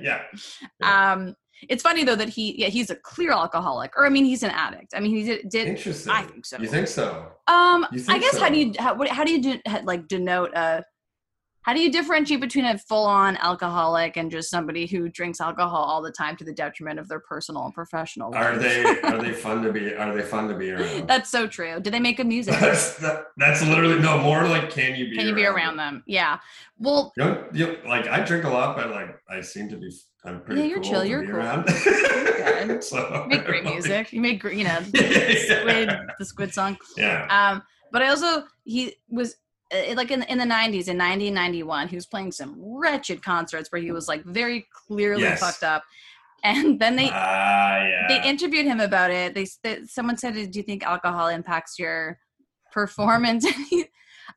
[0.00, 0.22] yeah.
[0.82, 1.36] um,
[1.68, 4.52] it's funny though that he yeah he's a clear alcoholic or I mean he's an
[4.52, 4.94] addict.
[4.94, 6.12] I mean he did, did Interesting.
[6.12, 6.56] I think so.
[6.58, 7.26] You think so?
[7.46, 10.54] Um, You I think guess how do you how, how do you do, like denote
[10.54, 10.82] a
[11.66, 15.82] how do you differentiate between a full on alcoholic and just somebody who drinks alcohol
[15.82, 18.32] all the time to the detriment of their personal and professional?
[18.36, 21.08] Are they are they fun to be are they fun to be around?
[21.08, 21.80] That's so true.
[21.80, 22.54] Do they make good music?
[22.60, 26.04] that's that, that's literally no more like can you be Can you be around them?
[26.06, 26.38] Yeah.
[26.78, 29.90] Well, You know, you like I drink a lot, but like I seem to be
[30.24, 31.34] I'm pretty Yeah, you're cool chill, you're cool.
[31.34, 31.66] around.
[31.66, 32.84] good.
[32.90, 34.12] so you make great music.
[34.12, 35.58] You make great, you know, yeah.
[35.58, 35.90] squid,
[36.20, 36.78] the squid song.
[36.96, 37.26] yeah.
[37.28, 39.34] Um, but I also he was
[39.94, 43.90] like in in the 90s in 1991 he was playing some wretched concerts where he
[43.92, 45.40] was like very clearly Yes.
[45.40, 45.82] fucked up
[46.44, 48.06] and then they Ah, yeah.
[48.08, 52.18] they interviewed him about it they, they someone said do you think alcohol impacts your
[52.72, 53.86] performance And he,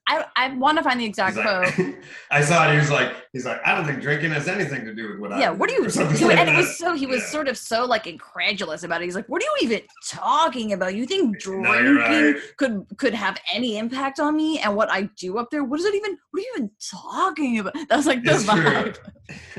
[0.08, 1.96] i i want to find the exact He's quote
[2.32, 2.74] I saw it.
[2.74, 5.34] He was like, he's like, I don't think drinking has anything to do with what
[5.34, 5.40] I.
[5.40, 7.28] yeah what do you something like and it was so he was Yeah.
[7.28, 10.94] sort of so like incredulous about it he's like what are you even talking about
[10.96, 12.36] you think drinking you're right.
[12.58, 15.86] could could have any impact on me and what i do up there what is
[15.86, 18.54] it even what are you even talking about that was like the It's true.
[18.64, 18.98] vibe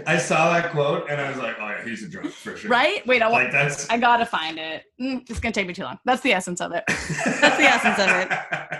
[0.04, 2.68] I saw that quote and I was like, oh yeah, he's a drunk for sure.
[2.70, 3.88] right wait i want Like that's.
[3.90, 6.72] i gotta find it Mm, it's gonna take me too long that's the essence of
[6.72, 8.79] it That's the essence of it.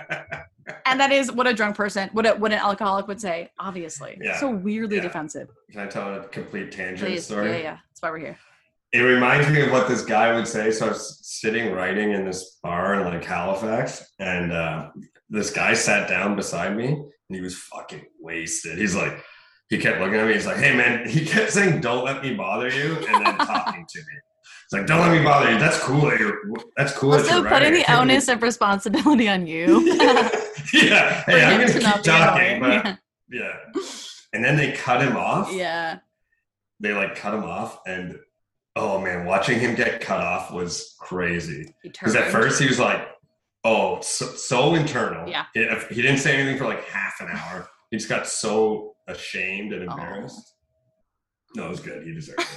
[0.91, 4.17] and that is what a drunk person what a, what an alcoholic would say obviously
[4.21, 4.37] Yeah.
[4.39, 5.03] so weirdly Yeah.
[5.03, 7.49] defensive Can I tell a complete tangent please story?
[7.51, 8.37] yeah yeah that's why we're here
[8.93, 10.69] It reminds me of what this guy would say.
[10.71, 13.85] So I was sitting writing in this bar in like Halifax,
[14.19, 14.89] and uh,
[15.29, 18.77] this guy sat down beside me, and he was fucking wasted.
[18.77, 19.15] He's like,
[19.69, 20.33] he kept looking at me.
[20.33, 23.85] He's like, "Hey man," he kept saying, "Don't let me bother you," and then talking
[23.93, 24.15] to me.
[24.71, 26.09] It's like, "Don't let me bother you." That's cool.
[26.09, 26.39] That you're.
[26.77, 27.11] That's cool.
[27.11, 27.83] that also you're putting writing.
[27.87, 29.97] the onus of responsibility on you believe-
[30.73, 31.23] yeah.
[31.25, 32.97] Hey, I'm gonna keep not talking, but
[33.29, 33.57] yeah.
[34.33, 35.51] And then they cut him off.
[35.51, 35.99] yeah
[36.79, 38.17] They like cut him off, and
[38.77, 41.75] oh man, watching him get cut off was crazy.
[41.83, 43.05] He Because at first he was like,
[43.65, 45.27] oh, so, so internal.
[45.27, 45.47] Yeah.
[45.53, 47.67] He, he didn't say anything for like half an hour.
[47.89, 49.91] He just got so ashamed and Oh.
[49.91, 50.53] embarrassed.
[51.57, 52.07] No, it was good.
[52.07, 52.47] He deserved it.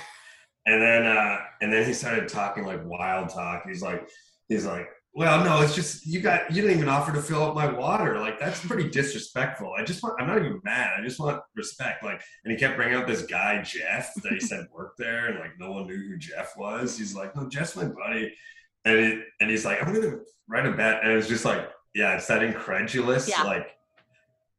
[0.66, 3.64] And then uh and then he started talking like wild talk.
[3.66, 4.08] He's like,
[4.48, 7.54] he's like, well, no, it's just you got you didn't even offer to fill up
[7.54, 8.18] my water.
[8.18, 9.72] Like that's pretty disrespectful.
[9.78, 10.90] I just want I'm not even mad.
[10.98, 12.02] I just want respect.
[12.02, 15.38] Like, and he kept bringing up this guy Jeff that he said worked there, and
[15.38, 16.98] like no one knew who Jeff was.
[16.98, 18.34] He's like, no, Jeff's my buddy,
[18.84, 22.16] and it, and he's like, I'm gonna write a bet, and it's just like, yeah,
[22.16, 23.28] it's that incredulous.
[23.28, 23.44] Yeah.
[23.44, 23.68] Like,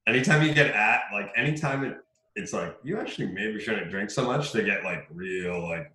[0.08, 1.98] anytime you get at like anytime it,
[2.38, 4.54] it's like you actually maybe shouldn't drink so much.
[4.54, 5.92] They get like real like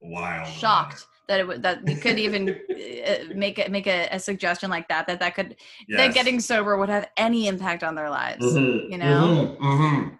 [0.00, 0.46] wild.
[0.46, 4.68] shocked that it would that you could even uh, make it make a, a suggestion
[4.70, 5.56] like that that that could
[5.90, 9.56] that getting sober would have any impact on their lives Mhm, you know?
[9.60, 10.18] mhm, mhm.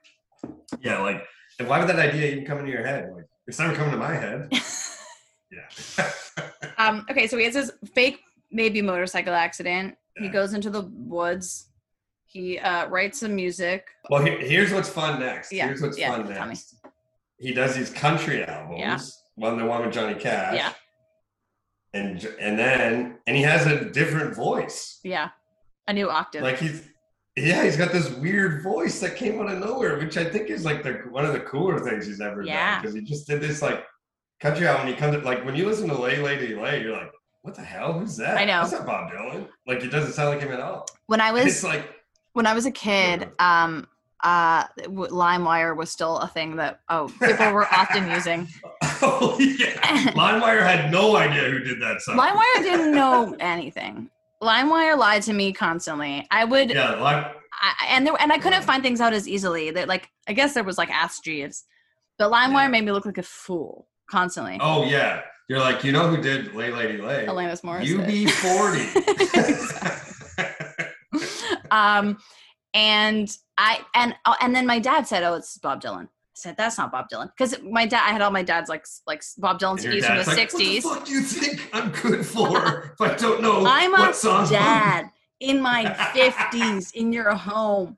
[0.81, 1.23] Yeah, like,
[1.59, 3.11] and why would that idea even come into your head?
[3.15, 4.49] Like, it's never come to my head.
[5.51, 6.11] yeah.
[6.79, 8.21] um okay so he has this fake
[8.53, 11.69] maybe motorcycle accident he goes into the woods
[12.27, 15.53] he uh writes some music well, he- here's what's fun next.
[15.53, 16.49] Yeah, Here's what's yeah, fun tell me.
[16.49, 16.75] next.
[17.39, 18.79] He does these country albums.
[18.81, 18.99] Yeah.
[19.41, 20.55] One, the one with Johnny Cash.
[20.55, 20.73] Yeah.
[21.93, 25.01] And and then and he has a different voice.
[25.03, 25.31] yeah
[25.89, 26.87] a new octave Like he's
[27.37, 30.65] yeah, he's got this weird voice that came out of nowhere, which I think is
[30.65, 32.75] like the one of the cooler things he's ever Yeah.
[32.75, 32.83] done.
[32.83, 33.85] Because he just did this like
[34.41, 34.87] country album.
[34.89, 37.11] He comes like when you listen to Lay Lady Lay, you're like,
[37.43, 37.95] what the hell?
[37.95, 38.37] Who's that?
[38.37, 38.61] I know.
[38.61, 39.49] That's not Bob Dylan.
[39.67, 40.87] Like it doesn't sound like him at all.
[41.07, 41.89] when i was It's like
[42.35, 43.87] when I was a kid, um,
[44.23, 48.47] uh, LimeWire was still a thing that oh people were often using.
[49.03, 50.13] oh yeah.
[50.13, 52.17] LimeWire had no idea who did that song.
[52.17, 54.09] LimeWire didn't know anything.
[54.43, 56.27] LimeWire lied to me constantly.
[56.31, 57.27] I would, Yeah, Lime.
[57.63, 59.71] I, and there, and I couldn't find things out as easily.
[59.71, 61.65] That like, I guess there was like Ask Jeeves,
[62.19, 62.69] but LimeWire Yeah.
[62.69, 64.59] made me look like a fool constantly.
[64.61, 65.23] Oh yeah.
[65.49, 67.27] You're like, you know who did Lay Lady Lay?
[67.27, 68.29] Alanis Morissette.
[68.29, 70.41] UB40.
[71.73, 72.17] um,
[72.73, 73.29] and
[73.59, 76.09] I and uh, and then my dad said, "Oh, it's Bob Dylan."
[76.41, 78.03] Said, "That's not Bob Dylan," because my dad.
[78.07, 80.85] I had all my dad's like like Bob Dylan CDs from the like, '60s.
[80.85, 84.11] What the fuck do you think I'm good for if I don't know I'm what
[84.11, 84.51] a songs?
[84.51, 85.11] dad
[85.41, 85.85] in my
[86.15, 87.97] 50s in your home.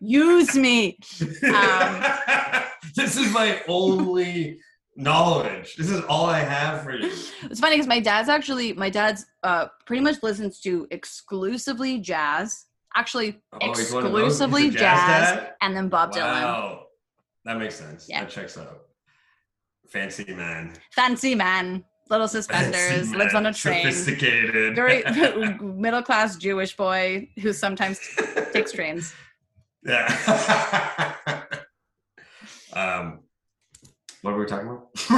[0.00, 0.98] Use me.
[1.44, 2.02] Um,
[2.96, 4.58] this is my only
[4.96, 5.76] knowledge.
[5.76, 7.06] This is all I have for you.
[7.06, 12.66] It's funny because my dad's actually my dad's uh pretty much listens to exclusively jazz.
[12.94, 14.22] Actually, Oh, he's one of those?
[14.22, 16.81] He's a exclusively jazz jazz, and then Bob Dylan.
[17.44, 18.06] That makes sense.
[18.08, 18.20] Yeah.
[18.20, 18.82] That checks out.
[19.88, 20.72] Fancy man.
[20.92, 23.84] Fancy man, little suspenders, Fancy lives on a train.
[23.92, 24.74] Sophisticated.
[24.74, 25.02] Very
[25.60, 28.00] middle class Jewish boy who sometimes
[28.52, 29.12] takes trains.
[29.84, 31.14] Yeah.
[32.72, 33.20] um,
[34.22, 34.88] what were we talking about?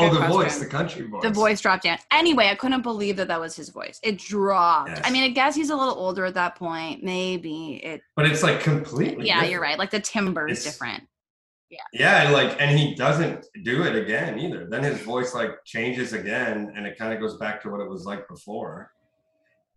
[0.00, 1.22] oh, the voice, the country voice.
[1.22, 1.98] The voice dropped down.
[2.10, 4.00] Anyway, I couldn't believe that that was his voice.
[4.02, 4.90] It dropped.
[4.90, 5.00] Yes.
[5.04, 7.04] I mean, I guess he's a little older at that point.
[7.04, 8.02] Maybe it.
[8.16, 9.28] But it's like completely.
[9.28, 9.52] Yeah, different.
[9.52, 9.78] you're right.
[9.78, 11.04] Like the timbre is different.
[11.92, 14.66] Yeah, and like, and he doesn't do it again either.
[14.68, 17.88] Then his voice like changes again, and it kind of goes back to what it
[17.88, 18.90] was like before.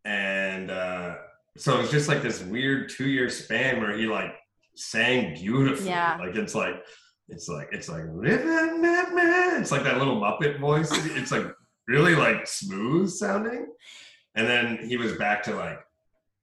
[0.06, 1.16] And uh
[1.56, 4.34] so it's just like this weird two year span where he like
[4.76, 5.90] sang beautifully.
[5.90, 6.18] Yeah.
[6.20, 6.84] Like it's like
[7.30, 10.92] it's like it's like it's like that little Muppet voice.
[11.16, 11.46] It's like
[11.88, 13.68] really like smooth sounding.
[14.36, 15.80] And then he was back to like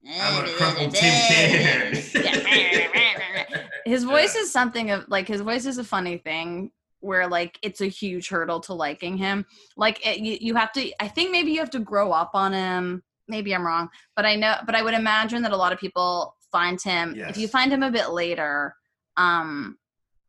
[0.08, 1.92] I'm a crumpled tin can.
[3.84, 6.70] his voice is something of like his voice is a funny thing
[7.00, 9.46] where like it's a huge hurdle to liking him.
[9.76, 12.52] Like it, you, you have to i think maybe you have to grow up on
[12.52, 13.02] him.
[13.28, 16.34] Maybe i'm wrong but i know but i would imagine that a lot of people
[16.50, 18.74] find him if you find him a bit later
[19.16, 19.78] um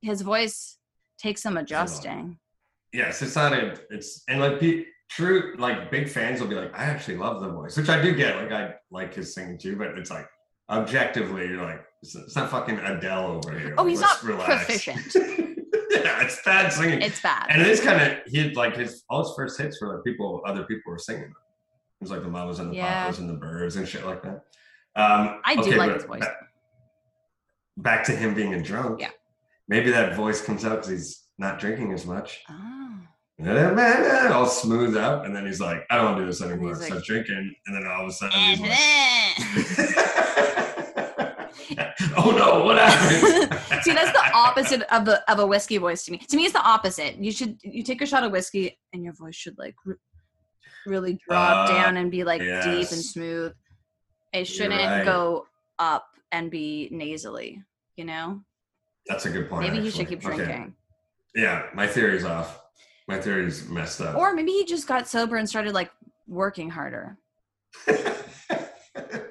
[0.01, 0.77] his voice
[1.21, 2.37] takes some adjusting.
[2.93, 3.77] Yes, it's not a.
[3.89, 7.49] It's and like pe- true like big fans will be like, I actually love the
[7.49, 8.35] voice, which I do get.
[8.37, 10.25] Like I like his singing too, but it's like
[10.69, 13.75] objectively, you're like, it's, it's not fucking Adele over here.
[13.77, 14.65] oh he's Let's not relax.
[14.65, 15.15] proficient
[15.91, 17.01] yeah, it's bad singing.
[17.01, 19.95] it's bad and it is kind of he like his all his first hits were
[19.95, 21.23] like people, other people were singing.
[21.23, 21.35] them.
[21.99, 23.03] It was like the Mamas and the Yeah.
[23.03, 24.43] Papas and the Byrds and shit like that.
[24.95, 26.19] Um, I do okay, like his voice.
[26.21, 26.35] ba-
[27.77, 28.99] Back to him being a drunk.
[29.01, 29.09] Yeah.
[29.67, 32.80] Maybe that voice comes out because he's not drinking as much oh.
[34.33, 36.79] all smooth up, and then he's like, "I don't want to do this anymore." He's
[36.79, 38.71] like- Start drinking, and then all of a sudden he's like,
[42.17, 46.11] "Oh no, what happened?" See, that's the opposite of a of a whiskey voice to
[46.11, 46.17] me.
[46.19, 47.15] To me, it's the opposite.
[47.17, 49.95] You should you take a shot of whiskey, and your voice should like re-
[50.85, 53.53] really drop Uh, down and be like deep and smooth.
[54.33, 55.03] It shouldn't right.
[55.03, 55.47] go
[55.79, 57.63] up and be nasally.
[57.97, 58.41] You know,
[59.07, 59.63] That's a good point.
[59.67, 60.35] maybe he should keep Okay.
[60.37, 60.73] drinking,
[61.35, 62.57] Yeah, my theory's off.
[63.07, 64.15] My theory's messed up.
[64.15, 65.91] or maybe he just got sober and started like
[66.27, 67.17] working harder,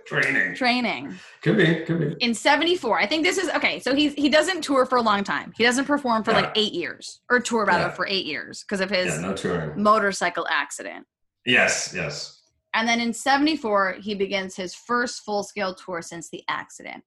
[0.06, 1.14] training training.
[1.42, 2.16] could be, could be.
[2.24, 5.22] in 74 i think this is okay so he's he doesn't tour for a long
[5.22, 7.90] time he doesn't perform for like eight years or tour rather Yeah.
[7.90, 9.80] for eight years because of his Yeah, no touring.
[9.80, 11.06] motorcycle accident
[11.46, 12.40] Yes, yes.
[12.74, 17.04] and then in 74 he begins his first full-scale tour since the accident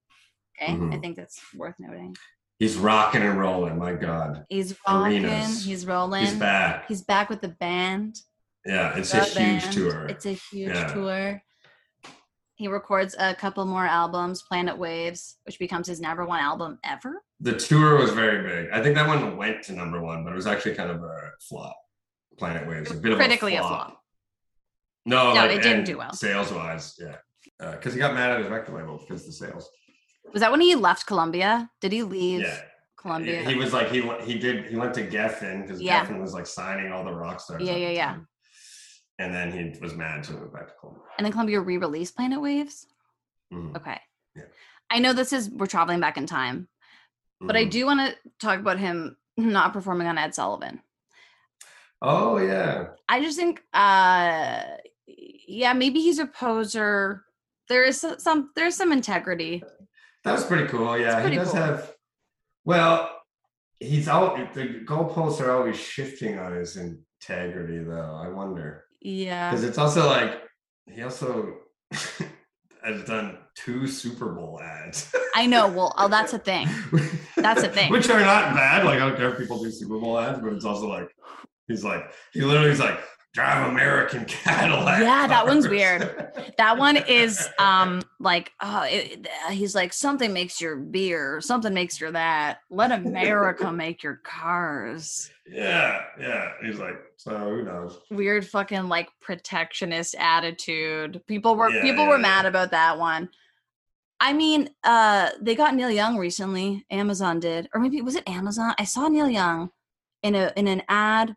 [0.62, 1.02] okay i Mhm.
[1.02, 2.16] think that's worth noting
[2.64, 3.78] He's rocking and rolling.
[3.78, 5.66] My God, he's rocking Arenas.
[5.66, 6.88] he's rolling he's back.
[6.88, 8.22] he's back with the band
[8.66, 10.06] Yeah, it's The a huge tour.
[10.08, 10.94] it's a huge Yeah.
[10.94, 11.44] tour
[12.56, 17.22] he records a couple more albums planet waves which becomes his number one album ever
[17.42, 18.72] The tour was very big.
[18.72, 21.32] I think that one went to number one, but it was actually kind of a
[21.50, 21.76] flop.
[22.38, 23.88] Planet Waves, a bit critically of a a flop.
[23.88, 24.04] flop
[25.06, 26.14] No, No, like, it didn't do well.
[26.14, 27.18] Sales wise, yeah,
[27.60, 29.70] uh, because he got mad at his record label because the sales.
[30.32, 31.70] Was that when he left Columbia?
[31.82, 32.60] Did he leave Yeah,
[32.98, 33.42] Columbia?
[33.42, 36.06] he was like he he did he went to Geffen because Yeah.
[36.06, 37.62] Geffen was like signing all the rock stars.
[37.62, 38.06] Yeah, yeah, yeah.
[38.14, 38.28] time.
[39.20, 41.04] And then he was mad, he went back to Columbia.
[41.18, 42.88] and then Columbia re-released Planet Waves.
[43.54, 44.00] Mhm, Okay.
[44.36, 44.44] Yeah.
[44.90, 46.68] I know this is we're traveling back in time,
[47.40, 47.72] but I mhm.
[47.72, 50.82] do want to talk about him not performing on Ed Sullivan.
[52.02, 54.62] Oh yeah, I just think, uh,
[55.08, 57.24] yeah, maybe he's a poser.
[57.70, 59.64] There is some, there's some integrity.
[60.24, 60.98] That was pretty cool.
[60.98, 61.62] Yeah, pretty he does cool.
[61.62, 61.94] have.
[62.66, 63.10] Well,
[63.80, 68.20] he's all the goalposts are always shifting on his integrity, though.
[68.24, 68.86] I wonder.
[69.02, 70.42] Yeah, because it's also like
[70.88, 71.58] he also
[71.92, 75.14] has done two Super Bowl ads.
[75.36, 75.68] I know.
[75.68, 76.68] Well, oh, that's a thing.
[77.36, 77.92] That's a thing.
[77.92, 78.86] Which are not bad.
[78.86, 81.10] Like I don't care if people do Super Bowl ads, but it's also like
[81.68, 83.00] He's like, he literally is like,
[83.34, 85.02] drive American Cadillac.
[85.02, 86.32] Yeah, that one's weird.
[86.58, 92.00] That one is um like oh it, he's like something makes your beer, something makes
[92.00, 92.60] your that.
[92.70, 95.32] Let America make your cars.
[95.50, 96.52] yeah, yeah.
[96.64, 98.00] He's like, so who knows?
[98.12, 101.22] Weird fucking like protectionist attitude.
[101.28, 102.22] People were Yeah, people yeah, were yeah.
[102.22, 103.30] mad about that one.
[104.20, 106.86] I mean, uh they got Neil Young recently.
[106.92, 107.68] Amazon did.
[107.74, 108.76] Or maybe was it Amazon?
[108.78, 109.72] I saw Neil Young
[110.22, 111.36] in a in an ad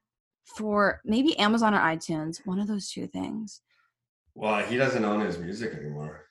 [0.57, 3.61] for maybe Amazon or iTunes, one of those two things.
[4.35, 6.27] Well, he doesn't own his music anymore.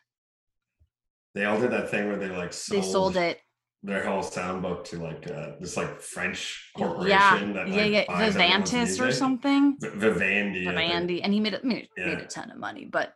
[1.33, 3.39] They all did that thing where they like sold, They sold it.
[3.83, 8.05] their whole soundbook to like uh, this like French corporation Yeah, that yeah, like, yeah.
[8.25, 8.35] everyone's
[8.71, 9.75] Vivantis or something.
[9.81, 10.65] V- Vivendi.
[10.65, 12.85] Vivendi, and he made a made, made a ton of money.
[12.85, 13.13] But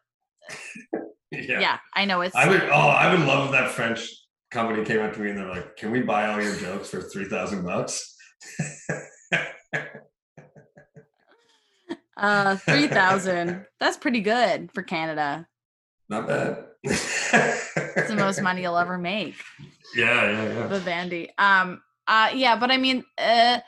[1.32, 1.60] Yeah.
[1.60, 2.36] yeah, I know it's.
[2.36, 2.64] I would.
[2.64, 4.10] Oh, I would love if that French
[4.50, 7.02] company came up to me and they're like, "Can we buy all your jokes for
[7.04, 8.16] three thousand bucks?"
[12.20, 13.66] uh, three thousand.
[13.80, 15.48] That's pretty good for Canada.
[16.10, 16.66] Not bad.
[16.84, 19.36] It's the most money you'll ever make.
[19.96, 20.68] Yeah, yeah, yeah.
[20.68, 21.30] Vivendi.
[21.38, 21.82] Um.
[22.08, 22.30] Uh.
[22.34, 23.60] Yeah, but I mean, uh,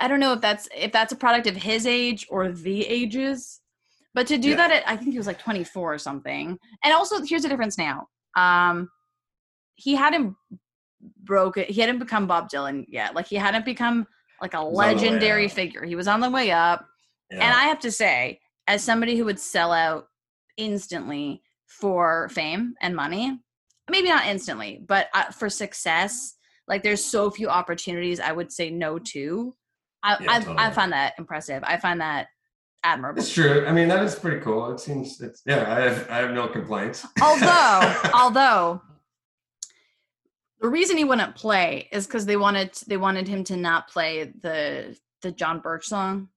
[0.00, 3.60] I don't know if that's if that's a product of his age or the ages.
[4.14, 4.56] But to do Yeah.
[4.56, 6.58] that at I think he was like 24 or something.
[6.82, 8.08] And also here's the difference now.
[8.34, 8.88] Um
[9.74, 10.34] he hadn't
[11.22, 11.68] broke it.
[11.70, 13.14] He hadn't become Bob Dylan yet.
[13.14, 14.06] Like he hadn't become
[14.40, 15.84] like a was on the way legendary figure.
[15.84, 16.86] He was on the way up.
[17.30, 17.44] Yeah.
[17.44, 20.08] And I have to say, as somebody who would sell out
[20.56, 23.38] instantly for fame and money,
[23.90, 26.34] maybe not instantly, but uh, for success,
[26.68, 29.54] like there's so few opportunities I would say no to.
[30.02, 31.62] I Yeah, I, I find that impressive.
[31.64, 32.28] I find that
[32.84, 33.20] admirable.
[33.20, 33.66] It's true.
[33.66, 34.70] I mean, that is pretty cool.
[34.70, 35.20] It seems.
[35.20, 35.72] It's yeah.
[35.74, 36.10] I have.
[36.10, 37.06] I have no complaints.
[37.22, 38.82] although although
[40.60, 44.32] the reason he wouldn't play is because they wanted they wanted him to not play
[44.40, 46.28] the the John Birch song.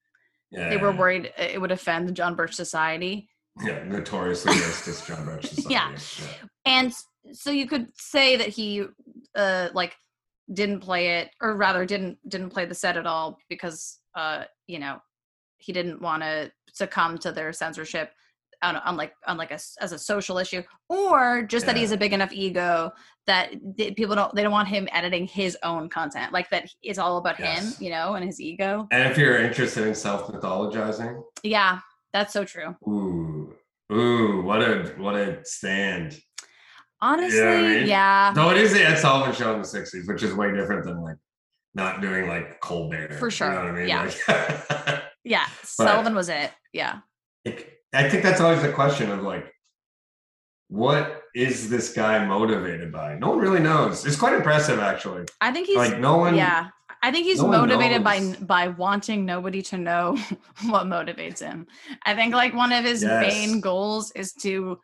[0.51, 3.29] Yeah, They were worried it would offend the John Birch Society.
[3.63, 5.73] Yeah, notoriously racist John Birch Society.
[5.73, 6.47] Yeah.
[6.65, 6.93] and
[7.33, 8.85] so you could say that he
[9.35, 9.95] uh like
[10.53, 14.79] didn't play it or rather didn't didn't play the set at all because uh you
[14.79, 14.97] know
[15.57, 18.11] he didn't want to succumb to their censorship
[18.61, 21.97] on, on like on like a as a social issue or just that he's a
[21.97, 22.91] big enough ego
[23.27, 26.99] that th- people don't they don't want him editing his own content like that it's
[26.99, 31.21] all about him you know and his ego And if you're interested in self mythologizing,
[31.43, 31.79] yeah
[32.13, 33.53] that's so true ooh,
[33.93, 36.19] ooh, what a what a stand.
[37.01, 37.87] honestly mean?
[37.87, 40.83] yeah Though it is the Ed Sullivan show in the '60s, which is way different
[40.85, 41.17] than like
[41.75, 43.13] not doing like Colbert.
[43.19, 43.87] For sure, You know what I mean?
[43.87, 44.11] yeah.
[44.27, 46.99] Like, yeah sullivan was it yeah
[47.93, 49.51] I think that's always the question of like,
[50.67, 53.15] what is this guy motivated by?
[53.17, 54.05] No one really knows.
[54.05, 55.25] It's quite impressive, actually.
[55.41, 56.35] I think he's like no one.
[56.35, 56.67] yeah.
[57.01, 60.17] I think he's no motivated by by wanting nobody to know
[60.67, 61.65] what motivates him.
[62.05, 63.21] I think like one of his Yes.
[63.21, 64.77] main goals is to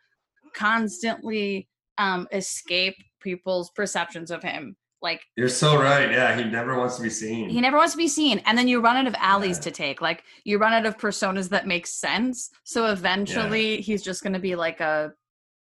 [0.54, 4.76] constantly um escape people's perceptions of him.
[5.02, 6.10] Like You're so right.
[6.10, 7.48] Yeah, he never wants to be seen.
[7.48, 9.62] he never wants to be seen and then you run out of alleys Yeah.
[9.64, 10.00] to take.
[10.00, 12.50] Like you run out of personas that make sense.
[12.64, 15.12] So eventually he's just going to be like a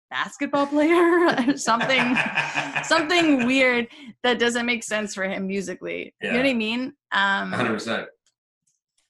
[0.09, 2.15] basketball player something
[2.83, 3.87] something weird
[4.23, 6.13] that doesn't make sense for him musically.
[6.21, 6.93] You know what I mean?
[7.13, 7.73] Um, 100.
[7.73, 8.07] percent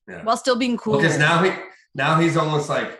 [0.07, 0.23] Yeah.
[0.23, 0.97] while still being cool.
[0.97, 1.51] Because now he
[1.95, 2.99] now he's almost like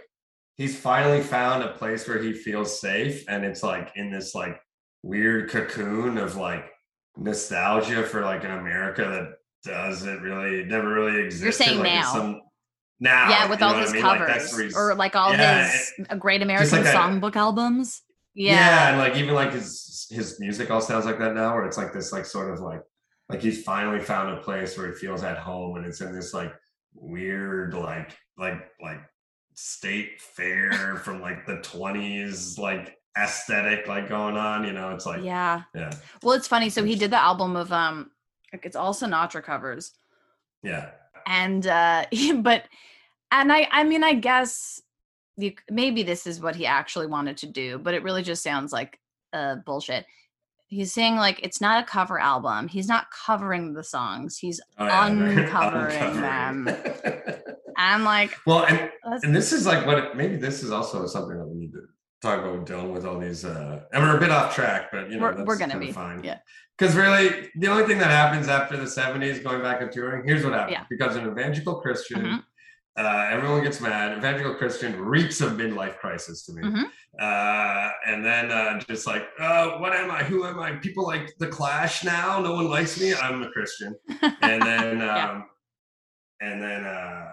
[0.58, 4.60] he's finally found a place where he feels safe, and it's like in this like
[5.04, 6.71] weird cocoon of like
[7.18, 9.02] nostalgia for like an America
[9.64, 11.64] that doesn't really never really existed.
[11.64, 12.14] saying like, now.
[12.14, 12.42] some-
[13.00, 14.02] now, yeah, with all his I mean?
[14.04, 18.04] Covers he's- or like all Yeah, his uh, Great American like that- Songbook albums.
[18.36, 18.54] yeah.
[18.54, 18.90] Yeah.
[18.90, 21.94] and like even like his his music all sounds like that now, where it's like
[21.94, 22.82] this like sort of like
[23.28, 26.32] like he's finally found a place where he feels at home, and it's in this
[26.34, 26.54] like
[26.94, 29.00] weird like like like
[29.56, 34.64] state fair from like the twenties like aesthetic like going on.
[34.64, 35.92] You know, it's like yeah, yeah.
[36.24, 36.70] Well, it's funny.
[36.70, 38.12] So he did the album of um,
[38.54, 39.92] like it's all Sinatra covers,
[40.64, 40.92] Yeah.
[41.28, 42.06] and uh,
[42.38, 42.66] but
[43.32, 44.82] and I I mean I guess
[45.38, 48.72] you, maybe this is what he actually wanted to do, but it really just sounds
[48.74, 49.00] like
[49.34, 50.06] uh bullshit.
[50.68, 52.70] He's saying like it's not a cover album.
[52.70, 54.38] He's not covering the songs.
[54.38, 56.70] He's Oh, yeah, Uncovering them.
[57.78, 58.90] I'm like well, and
[59.24, 61.80] and this is like what maybe this is also something that we need to
[62.22, 65.18] talk about Dylan with all these uh and we're a bit off track but you
[65.20, 66.38] know we're, we're gonna be fine yeah
[66.78, 70.44] because really the only thing that happens after the 70s going back and touring here's
[70.44, 70.86] what happens Yeah.
[70.90, 72.44] because an evangelical christian Mhm.
[72.98, 76.84] uh, everyone gets mad evangelical christian reeks of midlife crisis to me Mhm.
[77.20, 81.36] uh, and then uh, just like uh, what am i who am i people like
[81.40, 83.96] the clash now no one likes me i'm a christian
[84.42, 85.46] and then um,
[86.40, 87.28] and then uh,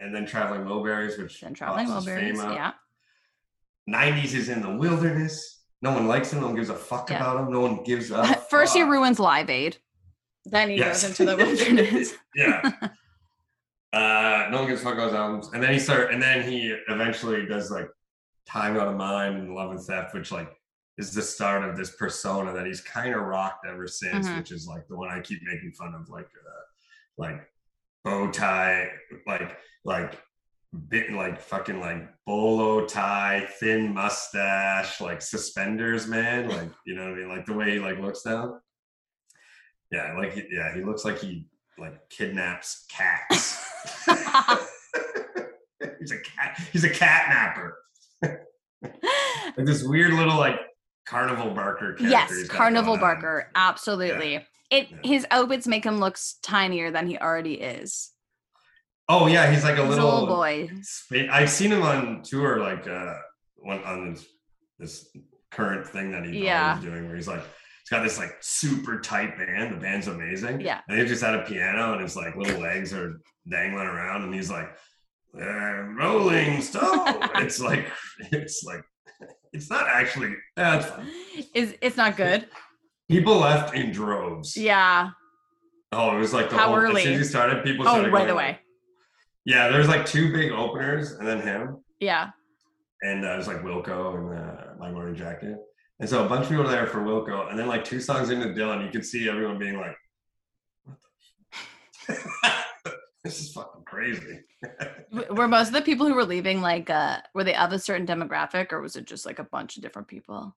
[0.00, 2.36] and then Traveling Wilburys, which Then Traveling Wilburys.
[2.56, 2.72] Yeah.
[3.88, 5.64] 90s is in the wilderness.
[5.82, 6.40] No one likes him.
[6.40, 7.16] No one gives a fuck Yeah.
[7.16, 7.52] about him.
[7.52, 8.48] No one gives up.
[8.50, 9.76] First, he ruins Live Aid.
[10.44, 11.02] Then he Yes.
[11.02, 12.14] goes into the wilderness.
[12.36, 12.70] yeah.
[13.92, 15.50] Uh, no one gives a fuck about his albums.
[15.52, 17.88] And then he start, and then he eventually does like
[18.46, 20.50] Time Out of Mind and Love and Theft, which like
[20.98, 24.38] is the start of this persona that he's kind of rocked ever since, Mhm.
[24.38, 26.62] which is like the one I keep making fun of, like uh,
[27.18, 27.40] like
[28.04, 28.90] bow tie,
[29.26, 30.20] like like
[30.88, 36.48] bit like fucking like bolo tie, thin mustache, like suspenders, man.
[36.48, 37.28] Like you know what I mean?
[37.28, 38.60] Like the way he like looks now.
[39.90, 41.46] Yeah, like yeah, he looks like he
[41.78, 43.62] like kidnaps cats.
[46.00, 46.60] he's a cat.
[46.72, 47.78] He's a cat napper.
[49.56, 50.58] Like this weird little like
[51.06, 52.04] carnival barker character.
[52.38, 52.96] yes, Carnival.
[52.96, 53.50] Barker.
[53.54, 54.46] Absolutely.
[54.70, 54.96] It Yeah.
[55.04, 58.10] his outfits make him look tinier than he already is.
[59.14, 60.70] Oh yeah, he's like a little, little boy.
[61.30, 63.14] I've seen him on tour, like uh,
[63.68, 64.24] on this,
[64.78, 65.16] this
[65.50, 66.80] current thing that he's Yeah.
[66.80, 69.74] doing, where he's like, he's got this like super tight band.
[69.74, 70.62] The band's amazing.
[70.62, 70.80] Yeah.
[70.88, 74.34] and he's just had a piano, and his like little legs are dangling around, and
[74.34, 74.70] he's like,
[75.34, 77.86] "Rolling Stone." it's like,
[78.30, 78.82] it's like,
[79.52, 80.34] it's not actually.
[80.56, 81.06] That's fine.
[81.54, 82.48] Is it's not good.
[83.10, 84.56] People left in droves.
[84.56, 85.10] Yeah.
[85.94, 86.76] Oh, it was like the How whole.
[86.78, 87.02] As early?
[87.02, 88.58] soon as he started, people Oh, started right going, away.
[89.44, 91.78] Yeah, there's like two big openers, and then him.
[92.00, 92.30] Yeah.
[93.02, 95.56] and uh, it was like Wilco and uh, My Morning Jacket.
[96.00, 98.30] And so a bunch of people were there for Wilco, and then like two songs
[98.30, 99.96] into Dylan, you could see everyone being like,
[100.84, 100.96] "What
[102.08, 102.94] the?
[103.24, 104.40] this is fucking crazy."
[105.30, 108.06] Were most of the people who were leaving like uh were they of a certain
[108.06, 110.56] demographic or was it just like a bunch of different people?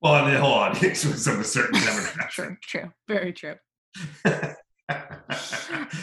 [0.00, 2.30] Well, and the whole audience was of a certain demographic.
[2.30, 2.92] True, true.
[3.06, 3.56] Very true.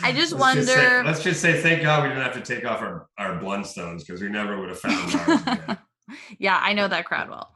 [0.09, 2.81] I just say, wonder- let's just say, thank God we didn't have to take off
[2.81, 5.77] our, our Blundstones because we never would have found ours.
[6.39, 7.53] yeah, I know that crowd well.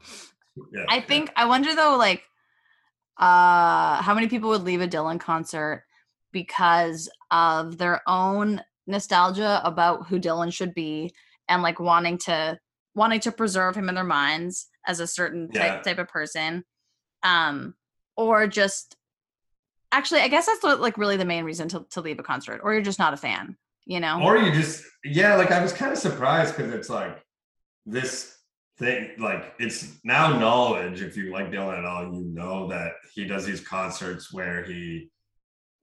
[0.72, 1.00] Yeah, I yeah.
[1.02, 2.22] think I wonder though, like,
[3.18, 5.84] uh, how many people would leave a Dylan concert
[6.32, 11.12] because of their own nostalgia about who Dylan should be
[11.48, 12.58] and like wanting to
[12.94, 16.64] wanting to preserve him in their minds as a certain type type of person,
[17.22, 17.74] um,
[18.16, 18.96] or just
[19.96, 22.60] actually, I guess that's what, like really the main reason to to leave a concert,
[22.62, 24.20] or you're just not a fan, you know?
[24.22, 27.22] or you just yeah like i was kind of surprised because it's like
[27.84, 28.38] this
[28.78, 33.24] thing like it's now knowledge if you like dylan at all you know that he
[33.26, 35.10] does these concerts where he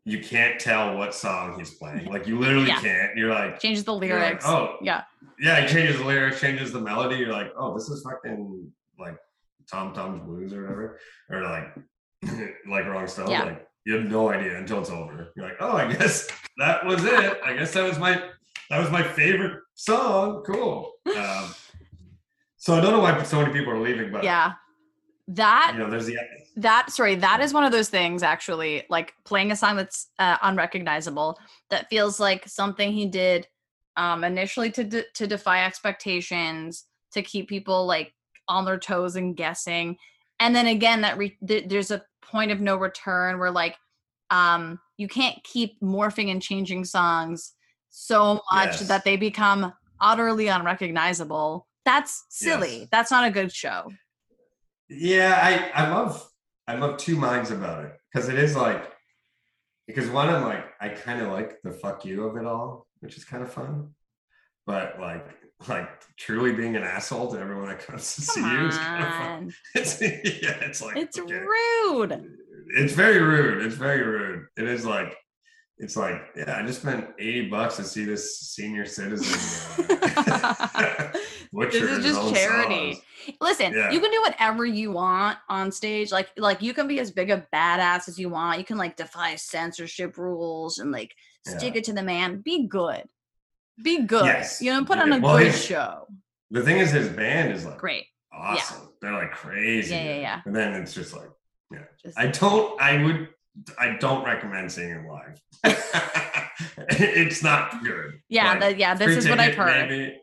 [0.05, 2.82] you can't tell what song he's playing like you literally Yeah.
[2.82, 4.45] can't you're like Changes the you're like, lyrics.
[4.47, 5.03] oh yeah.
[5.39, 9.18] yeah he changes the lyrics changes the melody you're like oh this is fucking like
[9.72, 10.99] tom thumb's blues or whatever
[11.30, 11.76] or like
[12.68, 13.43] like wrong stuff Yeah.
[13.43, 15.32] like you have no idea until it's over.
[15.36, 16.27] You're like oh i guess
[16.57, 17.39] that was it.
[17.43, 18.21] I guess that was my
[18.69, 20.43] that was my favorite song.
[20.45, 20.91] Cool.
[21.17, 21.53] Um,
[22.57, 24.53] so i don't know why so many people are leaving but Yeah.
[25.27, 26.17] That you know there's the
[26.57, 30.38] that sorry that is one of those things actually like playing a song that's uh,
[30.41, 33.47] unrecognizable that feels like something he did
[33.95, 38.13] um initially to de- to defy expectations to keep people like
[38.47, 39.95] on their toes and guessing.
[40.39, 43.75] And then again that re- th- there's a point of no return where like
[44.29, 47.53] um you can't keep morphing and changing songs
[47.89, 48.88] so much Yes.
[48.88, 52.88] that they become utterly unrecognizable that's silly Yes.
[52.91, 53.91] that's not a good show
[54.89, 56.27] Yeah, I I love
[56.67, 58.89] I love two minds about it because it is like
[59.88, 63.17] because one I'm like I kind of like the fuck you of it all, which
[63.17, 63.93] is kind of fun,
[64.65, 65.27] but like
[65.68, 69.47] like truly being an asshole to everyone that comes to see Come you is kind
[69.49, 69.55] of.
[69.76, 71.34] It's yeah, it's like It's okay.
[71.34, 72.38] rude.
[72.78, 73.66] It's very rude.
[73.66, 74.45] It's very rude.
[74.57, 75.16] It is like
[75.78, 79.86] it's like yeah, I just spent eighty bucks to see this senior citizen.
[80.01, 81.12] uh,
[81.53, 82.93] This is just charity.
[82.93, 83.05] songs.
[83.41, 83.91] Listen, Yeah.
[83.91, 86.09] you can do whatever you want on stage.
[86.12, 88.57] Like, like you can be as big a badass as you want.
[88.57, 91.14] You can like defy censorship rules and like
[91.45, 91.80] stick Yeah.
[91.80, 92.39] it to the man.
[92.41, 93.03] Be good.
[93.84, 94.26] Be good.
[94.26, 94.61] Yes.
[94.61, 96.07] You know, put on a Well, good his- show.
[96.51, 98.05] The thing is, his band is like Great.
[98.34, 98.89] awesome.
[99.01, 99.95] They're like crazy.
[99.95, 100.41] Yeah, yeah, yeah.
[100.45, 101.30] And then it's just like,
[102.03, 103.30] Just, I don't, I would,
[103.80, 105.39] I don't recommend seeing it live.
[106.89, 108.19] it's not good.
[108.30, 108.93] yeah, Like, that, yeah.
[108.95, 109.89] This is what I've heard.
[109.89, 110.17] maybe.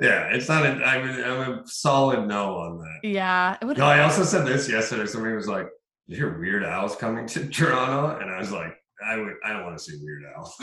[0.00, 0.64] Yeah, it's not.
[0.64, 3.08] A, I'm, a, I'm a solid no on that.
[3.08, 3.78] Yeah, it would.
[3.78, 5.06] No, I also said this yesterday.
[5.06, 5.66] Somebody was like,
[6.08, 9.34] "Did you hear Weird Al's coming to Toronto?" And I was like, "I would.
[9.44, 10.54] I don't want to see Weird Al."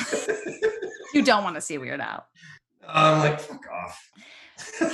[1.13, 2.25] you don't want to see Weird Al.
[2.87, 4.09] I'm like, "Fuck off."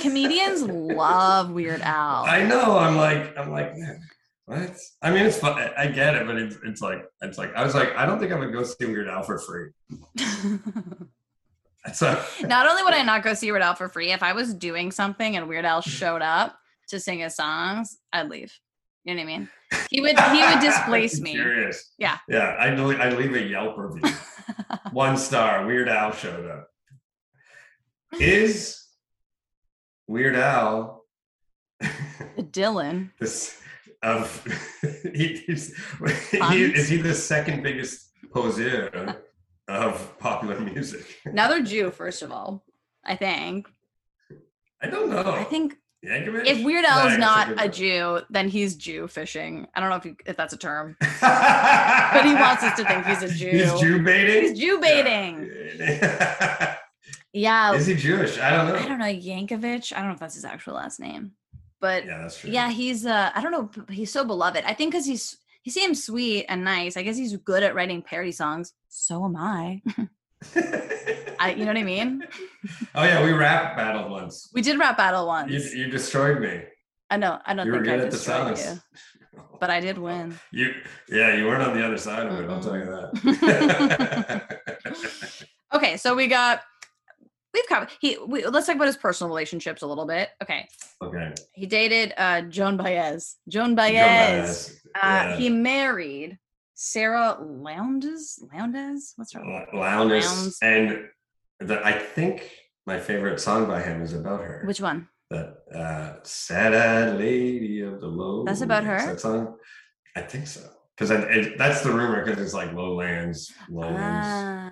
[0.00, 0.62] Comedians
[0.96, 2.24] love Weird Al.
[2.24, 2.78] I know.
[2.78, 4.00] I'm like, I'm like, man.
[4.46, 4.76] What?
[5.02, 5.58] I mean, it's fun.
[5.76, 8.32] I- get it, but it's, it's like it's like I was like I don't think
[8.32, 9.70] I would go see Weird Al for free.
[11.84, 14.54] Like not only would I not go see Weird Al for free, if I was
[14.54, 16.56] doing something and Weird Al showed up
[16.88, 18.56] to sing his songs, I'd leave.
[19.04, 19.48] You know what I mean?
[19.90, 21.32] He would he would displace me.
[21.32, 21.92] Curious.
[21.98, 22.18] Yeah.
[22.28, 22.56] Yeah.
[22.58, 24.10] I would I leave a Yelp review.
[24.92, 25.66] One star.
[25.66, 26.68] Weird Al showed up.
[28.20, 28.84] Is
[30.06, 31.04] Weird Al
[32.38, 33.10] Dylan.
[33.18, 33.58] this
[34.02, 34.44] of
[35.14, 35.76] he, he's,
[36.32, 39.16] he, is he the second biggest poseur
[39.68, 41.20] of popular music?
[41.24, 42.64] Another Jew, first of all.
[43.04, 43.68] I think.
[44.82, 45.30] I don't know.
[45.32, 46.46] I think Yankovic?
[46.46, 47.68] if Weird Al is not could a.
[47.68, 49.66] Jew, then he's Jew fishing.
[49.74, 53.06] I don't know if you, if that's a term, but he wants us to think
[53.06, 53.50] he's a Jew.
[53.50, 54.42] He's Jew baiting.
[54.42, 55.48] He's Jew baiting.
[55.78, 56.76] Yeah.
[57.34, 57.72] Yeah.
[57.72, 58.38] Is he Jewish?
[58.38, 58.74] I don't know.
[58.74, 59.90] I don't know Yankovic.
[59.94, 61.32] I don't know if that's his actual last name,
[61.80, 62.50] but Yeah, that's true.
[62.50, 64.64] yeah, he's uh, I don't know, he's so beloved.
[64.66, 66.94] I think because he's he seems sweet and nice.
[66.98, 68.74] I guess he's good at writing parody songs.
[68.88, 69.80] So am I.
[71.38, 72.22] I you know what I mean?
[72.94, 74.50] oh yeah, we rap battled once.
[74.54, 75.50] We did rap battle once.
[75.50, 76.62] You, you destroyed me.
[77.10, 77.38] I know.
[77.44, 78.80] I don't You were think I good at the songs.
[79.60, 80.38] but I did win.
[80.50, 80.72] You,
[81.08, 82.48] yeah, you weren't on the other side of it.
[82.50, 84.58] I'll tell you that.
[85.74, 86.60] Okay, so we got
[87.54, 88.18] we've covered he.
[88.26, 90.28] We, let's talk about his personal relationships a little bit.
[90.42, 90.68] Okay,
[91.02, 91.32] okay.
[91.54, 93.36] he dated uh Joan Baez.
[93.48, 93.94] Joan Baez.
[93.94, 94.80] Baez.
[94.94, 95.36] Uh, Yeah.
[95.36, 96.38] He married
[96.82, 98.42] Sara Lownds.
[98.52, 99.12] Lownds?
[99.14, 99.40] What's her?
[99.40, 100.26] L- Lownds.
[100.26, 100.58] Lownds.
[100.62, 101.04] And
[101.60, 102.50] the, I think
[102.86, 104.64] my favorite song by him is about her.
[104.66, 105.08] Which one?
[105.30, 108.44] that uh, sad-eyed lady of the low.
[108.44, 108.98] That's about her?
[108.98, 109.56] That song?
[110.16, 110.60] I think so.
[110.94, 111.08] Because
[111.56, 112.24] that's the rumor.
[112.24, 114.26] Because it's like lowlands, lowlands.
[114.28, 114.70] Ah,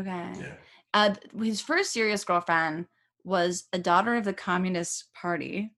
[0.00, 0.32] okay.
[0.40, 0.54] Yeah.
[0.94, 2.86] Uh, his first serious girlfriend
[3.24, 5.72] was a daughter of the Communist Party.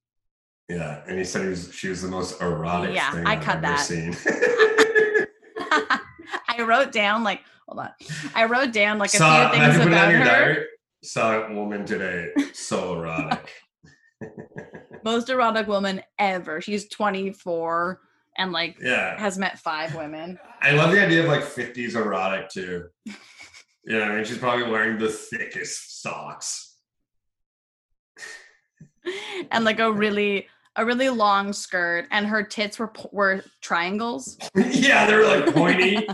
[0.70, 3.42] Yeah, and he said he was, she was the most erotic Yeah, thing I I've
[3.42, 3.84] cut ever that.
[6.58, 7.90] I wrote down like, hold on.
[8.34, 10.24] I wrote down like a saw, few things can put it about on your her.
[10.24, 10.66] diary.
[11.02, 13.50] Saw a woman today, so erotic.
[15.04, 16.60] Most erotic woman ever.
[16.60, 18.00] She's 24
[18.38, 20.38] and like yeah, has met five women.
[20.62, 22.86] I love the idea of like 50s erotic too.
[23.86, 26.78] You know, I mean, she's probably wearing the thickest socks.
[29.50, 30.46] and like a really
[30.76, 34.38] a really long skirt and her tits were were triangles.
[34.56, 36.06] yeah, they were like pointy,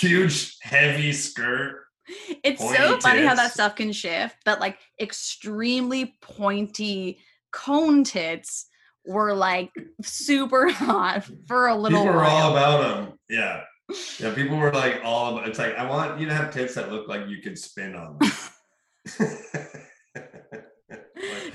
[0.00, 1.84] huge, heavy skirt.
[2.44, 7.18] It's so funny how that stuff can shift, but like extremely pointy
[7.52, 8.66] cone tits
[9.06, 9.70] were like
[10.02, 12.36] super hot for a little People were while.
[12.36, 13.18] all about them.
[13.28, 13.62] Yeah.
[14.20, 16.90] Yeah, people were like all about it's like I want you to have tits that
[16.90, 18.30] look like you could spin on them.
[19.20, 19.28] Like,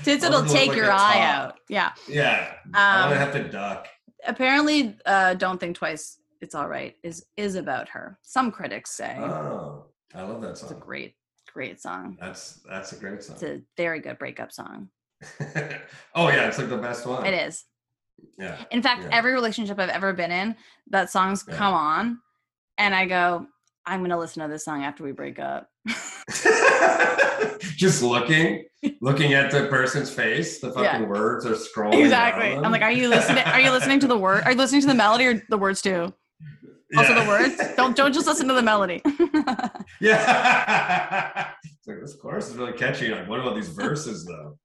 [0.04, 1.16] tits I that'll want them to look take like your eye top.
[1.16, 1.54] out.
[1.68, 1.92] Yeah.
[2.06, 2.52] Yeah.
[2.74, 3.88] I want to Um, have to duck.
[4.24, 9.16] apparently uh don't think twice it's all right is is about her some critics say
[9.18, 10.70] Oh, I love that song.
[10.70, 11.14] it's a great
[11.52, 13.34] great song That's that's a great song.
[13.34, 14.88] it's a very good breakup song
[16.14, 17.26] oh yeah, it's like the best one.
[17.26, 17.64] it is
[18.38, 18.56] Yeah.
[18.70, 19.08] in fact Yeah.
[19.12, 20.54] every relationship i've ever been in
[20.90, 21.56] that songs Yeah.
[21.56, 22.18] come on
[22.78, 23.46] and i go
[23.86, 25.68] i'm gonna listen to this song after we break up
[27.76, 28.64] Just looking,
[29.00, 31.08] looking at the person's face, the fucking Yeah.
[31.08, 32.00] words are scrolling.
[32.02, 34.80] exactly i'm like are you listening are you listening to the word are you listening
[34.82, 36.12] to the melody or the words too
[36.96, 37.22] also Yeah.
[37.24, 39.02] the words don't don't just listen to the melody
[40.00, 41.50] Yeah.
[41.64, 43.08] it's like this chorus is really catchy.
[43.08, 44.58] Like, what about these verses though?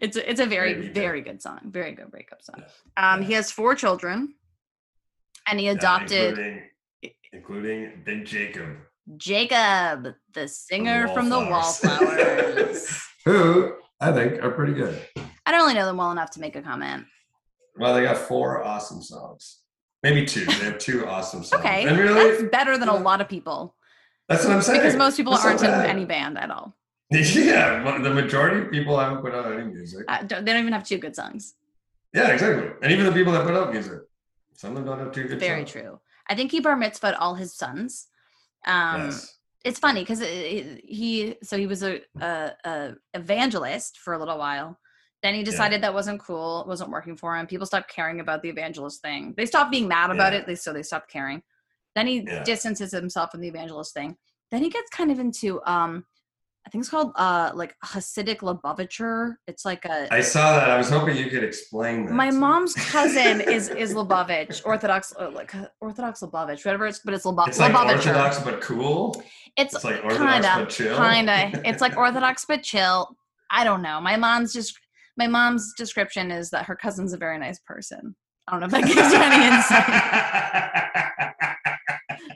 [0.00, 0.94] it's a, it's a very Very good.
[0.94, 3.12] very good song very good breakup song Yeah.
[3.14, 4.34] um he has four children
[5.46, 6.62] and he Yeah, adopted including,
[7.32, 8.76] including Big Jakob,
[9.16, 12.00] Jakob, the singer from the Wallflowers.
[12.00, 13.02] Wallflowers.
[13.24, 15.00] who I think are pretty good.
[15.46, 17.04] I don't really know them well enough to make a comment.
[17.76, 19.61] Well, they got four awesome songs.
[20.02, 20.44] Maybe two.
[20.44, 21.60] They have two awesome songs.
[21.64, 23.74] Okay, And really, that's better than a lot of people
[24.28, 24.80] that's what I'm saying.
[24.80, 26.74] because most people That's aren't in any band at all.
[27.10, 30.06] Yeah, the majority of people haven't put out any music.
[30.08, 31.54] Uh, don't, they don't even have two good songs.
[32.14, 32.70] Yeah, exactly.
[32.82, 34.00] And even the people that put out music,
[34.54, 35.42] some of them don't have two good songs.
[35.42, 35.72] Very songs.
[35.72, 36.00] true.
[36.26, 38.06] I think he bar mitzvahed all his sons.
[38.66, 39.36] Um, yes.
[39.62, 44.78] It's funny because he so he was a, a, a evangelist for a little while.
[45.22, 47.46] Then he decided that wasn't cool, it wasn't working for him.
[47.46, 49.34] People stopped caring about the evangelist thing.
[49.36, 50.40] They stopped being mad about Yeah.
[50.40, 50.46] it.
[50.46, 51.42] They so they stopped caring.
[51.94, 52.42] Then he Yeah.
[52.42, 54.16] distances himself from the evangelist thing.
[54.50, 56.04] Then he gets kind of into um,
[56.66, 59.34] I think it's called uh like Hasidic Lubavitcher.
[59.46, 60.70] It's like a I saw that.
[60.70, 62.12] I was hoping you could explain that.
[62.14, 67.24] my mom's cousin is is Lubavitch, Orthodox uh, like Orthodox Lubavitch, whatever it's but it's
[67.24, 67.96] Luba- It's like Lubavitcher.
[67.96, 69.22] orthodox but cool.
[69.56, 70.96] It's It's like orthodox kinda, but chill.
[70.96, 71.62] kinda.
[71.68, 73.16] It's like Orthodox but chill.
[73.50, 74.00] I don't know.
[74.00, 74.78] My mom's just
[75.16, 78.14] my mom's description is that her cousin's a very nice person.
[78.48, 79.86] I don't know if that gives you any insight.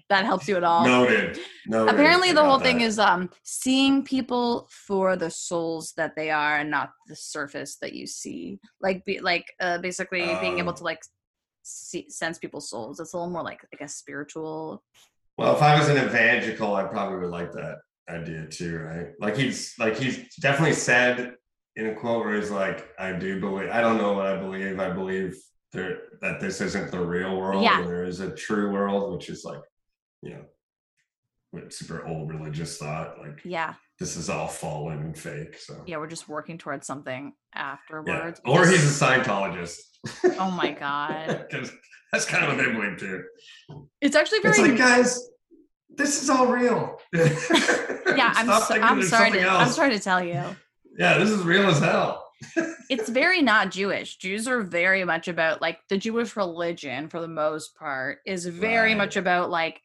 [0.09, 0.85] that helps you at all.
[0.87, 1.39] Noted.
[1.67, 1.95] Noted.
[1.95, 6.71] Apparently, the whole thing is um seeing people for the souls that they are, and
[6.71, 8.59] not the surface that you see.
[8.81, 10.77] Like, be like uh, basically being able Oh.
[10.77, 11.01] to like
[11.63, 13.01] see, sense people's souls.
[13.01, 14.83] It's a little more like I guess spiritual.
[15.39, 17.79] Well, if I was an evangelical, I probably would like that
[18.09, 19.09] idea too, right?
[19.21, 21.35] Like he's like he's definitely said
[21.77, 23.69] in a quote where he's like, "I do believe.
[23.71, 24.81] I don't know what I believe.
[24.81, 25.37] I believe
[25.73, 27.63] there that this isn't the real world.
[27.63, 27.83] Yeah.
[27.83, 29.61] There is a true world, which is like,
[30.23, 30.45] you know,
[31.69, 33.19] super old religious thought.
[33.19, 35.59] Like Yeah, this is all fallen and fake.
[35.59, 37.63] So yeah, we're just working towards something Yeah.
[37.73, 38.41] afterwards.
[38.47, 39.79] Or because- he's a Scientologist.
[40.39, 41.47] Oh my god,
[42.13, 43.25] that's kind of what they believe too.
[44.01, 44.71] it's actually It's very.
[44.71, 45.21] like, guys,
[45.91, 46.99] this is all real.
[47.13, 50.43] yeah, I'm so, I'm sorry to I'm sorry to tell you.
[50.99, 52.23] Yeah, this is real as hell.
[52.91, 54.17] it's very not Jewish.
[54.17, 58.91] Jews are very much about like the Jewish religion for the most part is very
[58.91, 58.99] Right.
[58.99, 59.81] much about like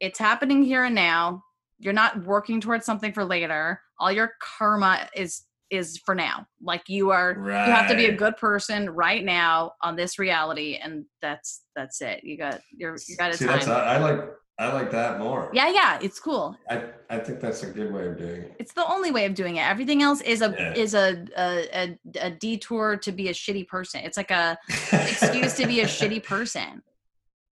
[0.00, 1.42] it's happening here and now.
[1.80, 3.80] You're not working towards something for later.
[4.00, 6.46] All your karma is is for now.
[6.62, 7.66] Like you are Right.
[7.66, 12.00] you have to be a good person right now on this reality and that's that's
[12.00, 12.24] it.
[12.24, 13.60] You got you're you got a See, time.
[13.70, 14.20] I, I like
[14.60, 15.50] I like that more.
[15.54, 16.56] Yeah, yeah, it's cool.
[16.68, 18.56] I, I think that's a good way of doing it.
[18.58, 19.60] It's the only way of doing it.
[19.60, 20.74] Everything else is a Yeah.
[20.74, 24.00] is a, a a a detour to be a shitty person.
[24.04, 24.58] It's like a
[24.92, 26.82] excuse to be a shitty person.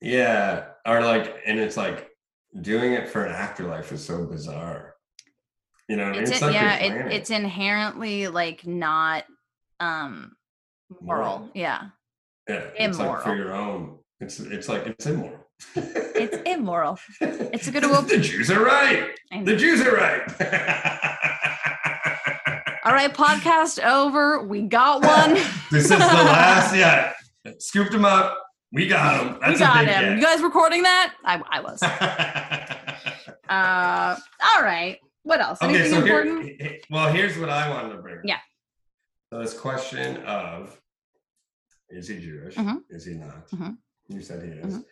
[0.03, 0.67] Yeah.
[0.87, 2.11] Or like and it's like
[2.61, 4.95] doing it for an afterlife is so bizarre.
[5.89, 6.23] You know, what I mean?
[6.23, 9.25] It's, it's in- like yeah, it, it's inherently like not
[9.81, 10.37] um
[11.01, 11.39] moral.
[11.39, 11.51] Moral.
[11.55, 11.89] Yeah.
[12.47, 13.99] yeah, it's like for your own.
[14.21, 15.39] It's it's like it's immoral.
[15.75, 16.99] It's immoral.
[17.21, 18.07] It's a good one.
[18.07, 19.11] the Jews are right.
[19.45, 20.23] The Jews are right.
[22.83, 24.43] All right, podcast over.
[24.43, 25.35] We got one.
[25.71, 26.75] this is the last.
[26.75, 27.13] Yeah,
[27.59, 28.39] scooped him up.
[28.73, 29.39] We got him.
[29.41, 30.19] That's we got a big him.
[30.19, 31.15] You guys recording that?
[31.25, 31.83] I, I was.
[33.51, 34.17] Uh
[34.55, 34.99] all right.
[35.25, 35.59] What else?
[35.61, 36.45] okay, Anything so here, important?
[36.61, 38.19] he- he- well, here's what I wanted to bring.
[38.19, 38.21] up.
[38.25, 38.39] Yeah.
[39.33, 40.81] So this question of
[41.89, 42.55] is he Jewish?
[42.55, 42.77] Mhm.
[42.91, 43.51] Is he not?
[43.51, 43.77] Mhm.
[44.09, 44.85] You said he is, Mhm.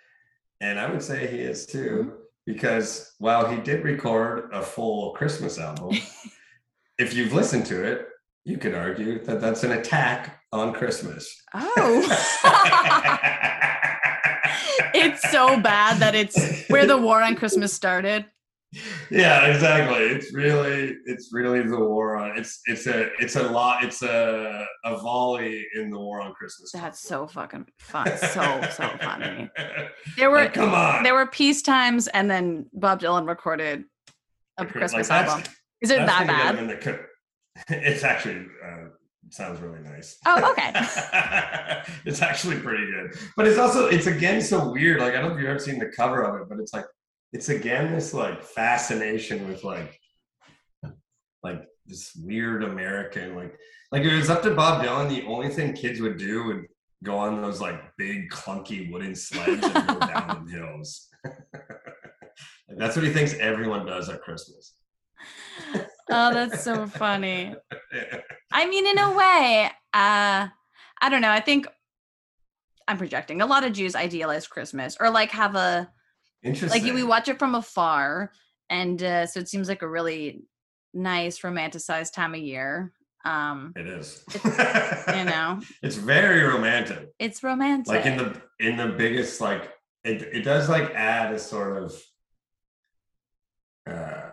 [0.61, 2.15] And I would say he is too,
[2.47, 5.99] because while he did record a full Christmas album,
[6.99, 8.09] if you've listened to it,
[8.45, 11.43] you could argue that that's an attack on Christmas.
[11.55, 12.01] Oh.
[14.95, 18.25] it's so bad that it's where the war on Christmas started.
[19.11, 23.83] Yeah exactly it's really it's really the war on it's it's a it's a lot
[23.83, 28.07] it's a a volley in the war on christmas That's so fucking fun.
[28.19, 29.49] So so funny.
[30.19, 33.85] There were Like, come on there were peace times, and then Bob Dylan recorded
[34.59, 35.51] a Like, Christmas that's- album.
[35.81, 36.83] Is it that gonna get him bad?
[37.69, 38.89] the it's actually uh,
[39.31, 40.73] sounds really nice Oh, okay.
[42.05, 45.35] it's actually pretty good but it's also it's again so weird like i don't know
[45.37, 46.85] if you've ever seen the cover of it but it's like
[47.33, 49.99] it's again this like fascination with like
[51.43, 53.55] like this weird american like
[53.93, 56.67] like it was up to bob dylan the only thing kids would do would
[57.05, 61.35] go on those like big clunky wooden sleds and go down the hills like,
[62.79, 64.75] that's what he thinks everyone does at christmas
[66.11, 67.55] Oh, that's so funny.
[68.53, 70.49] I mean, in a way, uh,
[71.01, 71.31] I don't know.
[71.31, 71.67] I think
[72.87, 73.43] I'm projecting.
[73.43, 75.91] A lot of Jews idealize Christmas or like have a
[76.43, 78.31] interesting like we watch it from afar,
[78.71, 80.43] and uh, so it seems like a really
[80.95, 82.93] nice romanticized time of year.
[83.25, 84.25] Um, It is.
[84.45, 87.11] you know, it's very romantic.
[87.19, 87.89] it's romantic.
[87.89, 89.71] Like in the in the biggest like
[90.05, 91.93] it it does like add a sort of
[93.91, 94.31] uh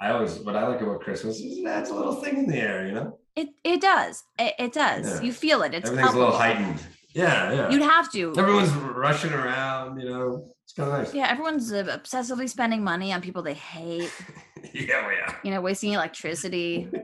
[0.00, 2.56] I always what I like about Christmas is it adds a little thing in the
[2.58, 3.18] air, you know?
[3.36, 4.22] it it does.
[4.38, 5.20] It, it does.
[5.20, 5.26] Yeah.
[5.26, 5.72] You feel it.
[5.74, 6.80] It's Everything's a little heightened.
[7.14, 7.70] Yeah, yeah.
[7.70, 8.34] You'd have to.
[8.36, 10.53] Everyone's rushing around, you know.
[10.64, 11.14] It's kind of nice.
[11.14, 14.12] Yeah, everyone's uh, obsessively spending money on people they hate.
[14.72, 15.34] yeah, well, yeah.
[15.44, 16.88] You know, wasting electricity.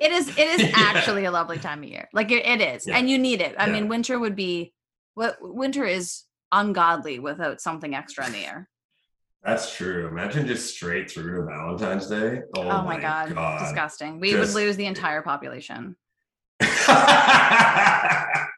[0.00, 0.28] It is.
[0.28, 0.70] It is Yeah.
[0.76, 2.08] actually a lovely time of year.
[2.12, 2.96] Like it, it is, Yeah.
[2.98, 3.56] and you need it.
[3.58, 3.72] I Yeah.
[3.72, 4.72] mean, winter would be.
[5.14, 6.22] What winter is
[6.52, 8.68] ungodly without something extra in the air.
[9.42, 10.06] That's true.
[10.06, 12.42] Imagine just straight through to Valentine's Day.
[12.56, 14.20] Oh, Oh, my god, disgusting.
[14.20, 15.96] We Just- would lose the entire population.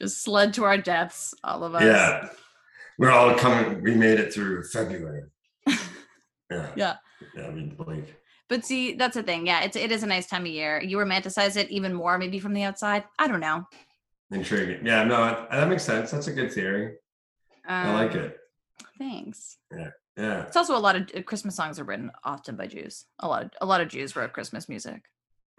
[0.00, 1.82] Just sled to our deaths, all of us.
[1.82, 2.28] yeah.
[2.98, 3.82] We're all coming.
[3.82, 5.22] We made it through February.
[6.50, 6.70] Yeah.
[6.76, 6.96] Yeah.
[7.36, 8.14] Yeah, I mean, bleak.
[8.48, 9.46] But see, that's the thing.
[9.46, 10.80] Yeah, it's it is a nice time of year.
[10.82, 13.04] You romanticize it even more, maybe from the outside.
[13.18, 13.66] I don't know.
[14.30, 14.86] Intriguing.
[14.86, 16.10] Yeah, no, that- makes sense.
[16.10, 16.94] That's a good theory.
[17.66, 18.38] I like Um, it.
[18.98, 19.58] Thanks.
[19.76, 19.90] Yeah.
[20.16, 20.42] Yeah.
[20.46, 23.04] It's also a lot of uh, Christmas songs are written often by Jews.
[23.18, 25.02] A lot of a lot of Jews wrote Christmas music.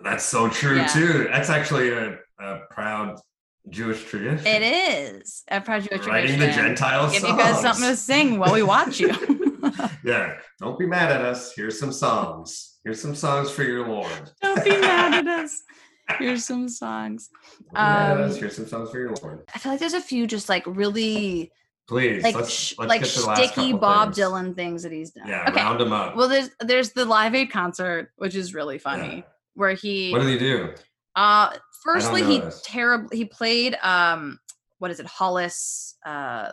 [0.03, 0.87] That's so true Yeah.
[0.87, 1.27] too.
[1.31, 3.19] That's actually a, a proud
[3.69, 4.45] Jewish tradition.
[4.45, 6.63] It is a proud Jewish Writing tradition.
[6.63, 7.11] the Gentiles.
[7.11, 7.31] Give songs.
[7.33, 9.09] you guys something to sing while we watch you.
[10.03, 11.53] yeah, don't be mad at us.
[11.53, 12.77] Here's some songs.
[12.83, 14.31] Here's some songs for your Lord.
[14.41, 15.61] Don't be mad at us.
[16.17, 17.29] Here's some songs.
[17.61, 18.33] Don't be mad at us.
[18.33, 19.43] Um, Here's some songs for your Lord.
[19.53, 21.51] I feel like there's a few just like really
[21.87, 24.27] Please, like let's, sh- let's like get to the sticky Bob things.
[24.27, 25.27] Dylan things that he's done.
[25.27, 25.55] Yeah, okay.
[25.61, 26.15] round them up.
[26.15, 29.21] Well, there's there's the Live Aid concert, which is really funny, Yeah.
[29.55, 30.73] where he What did he do?
[31.19, 31.49] Uh
[31.83, 32.61] firstly he this.
[32.65, 34.39] terrible he played um
[34.77, 36.51] what is it Hollis uh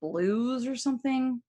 [0.00, 1.42] blues or something?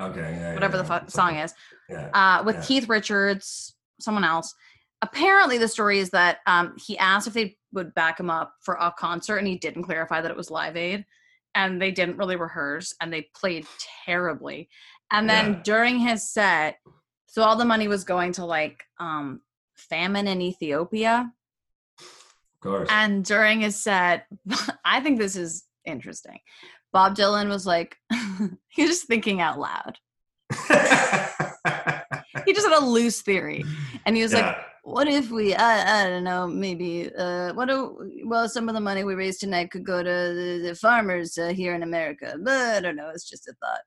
[0.00, 1.54] Okay, yeah, whatever yeah, the fu- song is.
[1.88, 2.10] Yeah.
[2.12, 2.66] uh with.
[2.66, 4.54] Keith Richards someone else.
[5.00, 8.74] Apparently the story is that um he asked if they would back him up for
[8.74, 11.04] a concert and he didn't clarify that it was Live Aid
[11.54, 13.66] and they didn't really rehearse and they played
[14.04, 14.68] terribly.
[15.10, 16.76] And then during his set
[17.28, 19.40] so all the money was going to like um
[19.74, 21.32] famine in Ethiopia
[22.64, 22.88] course.
[22.90, 24.26] and during his set,
[24.84, 26.38] I think this is interesting.
[26.92, 27.96] Bob Dylan was like,
[28.68, 29.98] he was just thinking out loud.
[32.46, 33.64] He just had a loose theory.
[34.06, 38.10] And he was like, what if we, I, I don't know, maybe, uh, what do,
[38.26, 41.48] well, some of the money we raised tonight could go to the, the farmers uh,
[41.48, 42.36] here in America.
[42.38, 43.80] But I don't know, it's just a thought.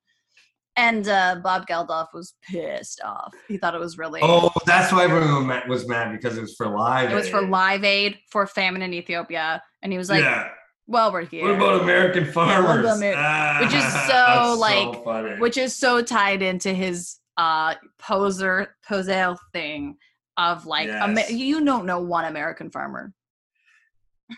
[0.77, 3.33] And uh, Bob Geldof was pissed off.
[3.47, 6.67] He thought it was really, Oh, that's why everyone was mad because it was for
[6.67, 7.11] live.
[7.11, 9.61] it was for Live Aid for famine in Ethiopia.
[9.81, 10.49] And he was like, yeah.
[10.85, 11.43] well, we're here.
[11.45, 12.85] What about American farmers?
[13.01, 15.39] Amer- Ah, which is so, that's like- funny.
[15.39, 19.95] which is so tied into his uh poser posel thing
[20.37, 21.31] of like Yes.
[21.31, 23.13] you don't know one American farmer.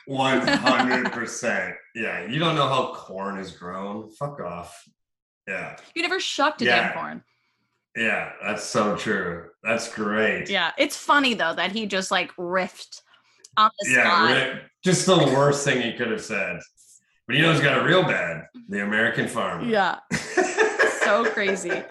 [0.05, 1.75] One hundred percent.
[1.95, 4.11] Yeah, you don't know how corn is grown.
[4.11, 4.73] Fuck off.
[5.49, 6.75] Yeah, You never shucked a Yeah.
[6.89, 7.23] damn corn.
[7.95, 9.49] yeah, that's so true.
[9.63, 10.49] That's great.
[10.49, 13.01] Yeah, it's funny though that he just like riffed
[13.57, 14.03] on the yeah.
[14.47, 14.61] spot.
[14.83, 16.59] just the worst thing he could have said.
[17.27, 18.47] But you know he's got it real bad?
[18.69, 19.63] The American farmer.
[19.67, 19.99] Yeah,
[21.03, 21.83] so crazy.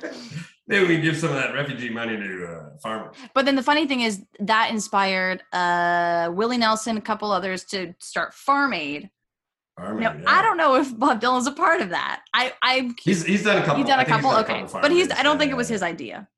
[0.67, 3.17] Maybe we give some of that refugee money to uh, farmers.
[3.35, 7.95] But then the funny thing is that inspired uh Willie Nelson, a couple others to
[8.01, 9.11] start Farm Aid.
[9.79, 10.25] Farming, Now yeah.
[10.27, 12.23] I don't know if Bob Dylan's a part of that.
[12.35, 13.77] I I He's he's done a couple.
[13.77, 15.83] he's done a couple, done okay, couple but he's I don't think it was his
[15.83, 16.29] idea.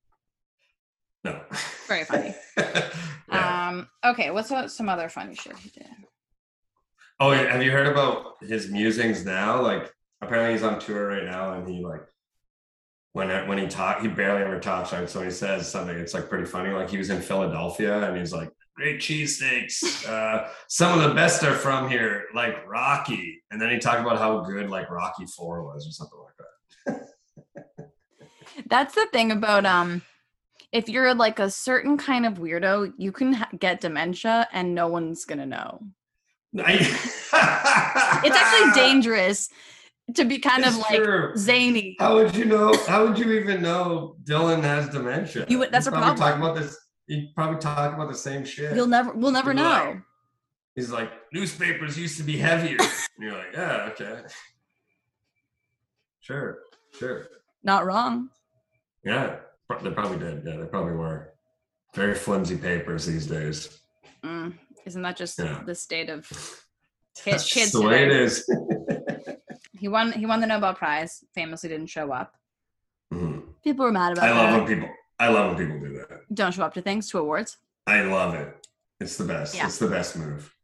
[1.24, 1.40] No.
[1.86, 2.34] Very funny.
[3.32, 3.68] Yeah.
[3.68, 5.86] Um, okay, what's what, some other funny shit he did?
[7.20, 9.62] Oh, yeah, have you heard about his musings now?
[9.62, 12.02] Like, apparently he's on tour right now, and he like
[13.12, 14.92] when when he talk, he barely ever talks.
[14.92, 16.70] Right, so when he says something, it's like pretty funny.
[16.70, 20.06] Like he was in Philadelphia, and he's like, "Great cheesesteaks.
[20.08, 24.18] Uh, some of the best are from here, like Rocky." And then he talked about
[24.18, 26.46] how good like Rocky Four was, or something like that.
[28.66, 30.02] That's the thing about um,
[30.72, 34.88] if you're like a certain kind of weirdo, you can ha- get dementia and no
[34.88, 35.80] one's gonna know.
[36.52, 39.48] it's It's actually dangerous
[40.14, 41.32] to be kind of like true.
[41.36, 41.96] zany.
[42.00, 42.74] How would you know?
[42.86, 45.46] How would you even know Dylan has dementia?
[45.48, 46.16] You would- that's a problem.
[46.16, 46.76] Talk about this.
[47.10, 48.72] He probably talk about the same shit.
[48.76, 50.02] You'll never, we'll never be like- know.
[50.76, 52.76] He's like, newspapers used to be heavier.
[52.80, 54.20] and you're like, yeah, okay.
[56.20, 56.58] Sure,
[56.96, 57.26] sure.
[57.64, 58.30] Not wrong.
[59.04, 59.36] Yeah,
[59.82, 60.44] they probably did.
[60.46, 61.32] Yeah, they probably were.
[61.96, 63.80] Very flimsy papers these days.
[64.24, 64.54] Mm,
[64.86, 65.62] isn't that just Yeah.
[65.66, 66.28] the state of
[67.16, 67.52] kids?
[67.52, 68.48] Kids the way it is.
[69.78, 70.12] He won.
[70.12, 71.24] He won the Nobel Prize.
[71.34, 72.34] Famously, didn't show up.
[73.14, 73.44] Mhm.
[73.64, 74.58] People were mad about I love that.
[74.58, 74.94] when people.
[75.18, 75.99] I love when people do that.
[76.32, 77.56] Don't show up to things, to awards.
[77.86, 78.66] I love it.
[79.00, 79.54] It's the best.
[79.54, 79.66] Yeah.
[79.66, 80.54] It's the best move.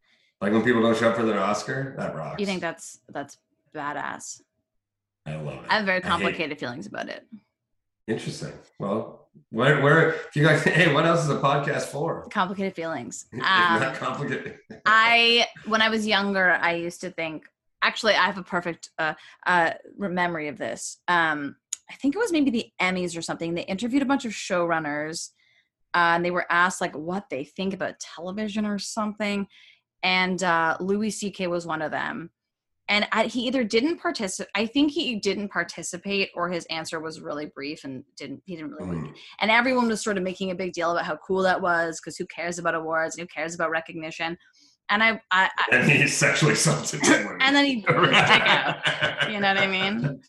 [0.40, 2.40] Like when people don't show up for their Oscar, that rocks.
[2.40, 3.38] You think that's that's
[3.74, 4.42] badass?
[5.24, 5.70] I love it.
[5.70, 7.26] I have very complicated feelings about it.
[8.06, 8.52] Interesting.
[8.78, 12.26] Well, where, where, if you guys, hey, what else is a podcast for?
[12.30, 13.26] Complicated feelings.
[13.34, 14.58] Um, not complicated.
[14.84, 17.44] I when I was younger, I used to think.
[17.82, 19.14] Actually, I have a perfect uh,
[19.46, 20.98] uh, memory of this.
[21.08, 21.56] Um,
[21.90, 23.54] I think it was maybe the Emmys or something.
[23.54, 25.30] They interviewed a bunch of showrunners,
[25.94, 29.46] uh, and they were asked like what they think about television or something.
[30.02, 31.46] And uh, Louis C.K.
[31.46, 32.30] was one of them.
[32.88, 34.50] And I, he either didn't participate.
[34.54, 38.42] I think he didn't participate, or his answer was really brief and didn't.
[38.44, 38.98] He didn't really.
[38.98, 39.14] Mm.
[39.40, 42.16] And everyone was sort of making a big deal about how cool that was because
[42.16, 44.38] who cares about awards and who cares about recognition.
[44.88, 47.42] And I, I, I And he sexually assaulted ten women.
[47.42, 49.30] and then he put his dick out.
[49.30, 50.20] You know what I mean?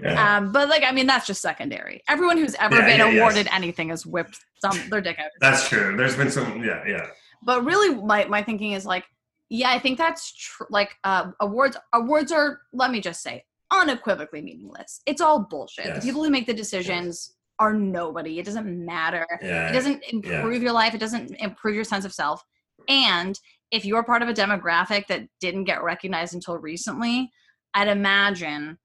[0.00, 0.36] Yeah.
[0.38, 2.02] Um, but like, I mean, that's just secondary.
[2.08, 3.18] Everyone who's ever Yeah, been yeah, yes.
[3.20, 5.30] awarded anything has whipped some their dick out.
[5.40, 5.96] That's true.
[5.96, 7.06] There's been some, yeah, yeah.
[7.42, 9.04] But really, my my thinking is like,
[9.48, 10.66] yeah, I think that's true.
[10.70, 15.00] Like, uh, awards awards are, let me just say, unequivocally meaningless.
[15.06, 15.86] It's all bullshit.
[15.86, 15.96] Yes.
[15.96, 18.38] The people who make the decisions are nobody.
[18.38, 19.26] It doesn't matter.
[19.42, 19.70] Yeah.
[19.70, 20.94] It doesn't improve your life.
[20.94, 22.44] It doesn't improve your sense of self.
[22.88, 23.38] And
[23.70, 27.30] if you're part of a demographic that didn't get recognized until recently,
[27.74, 28.78] I'd imagine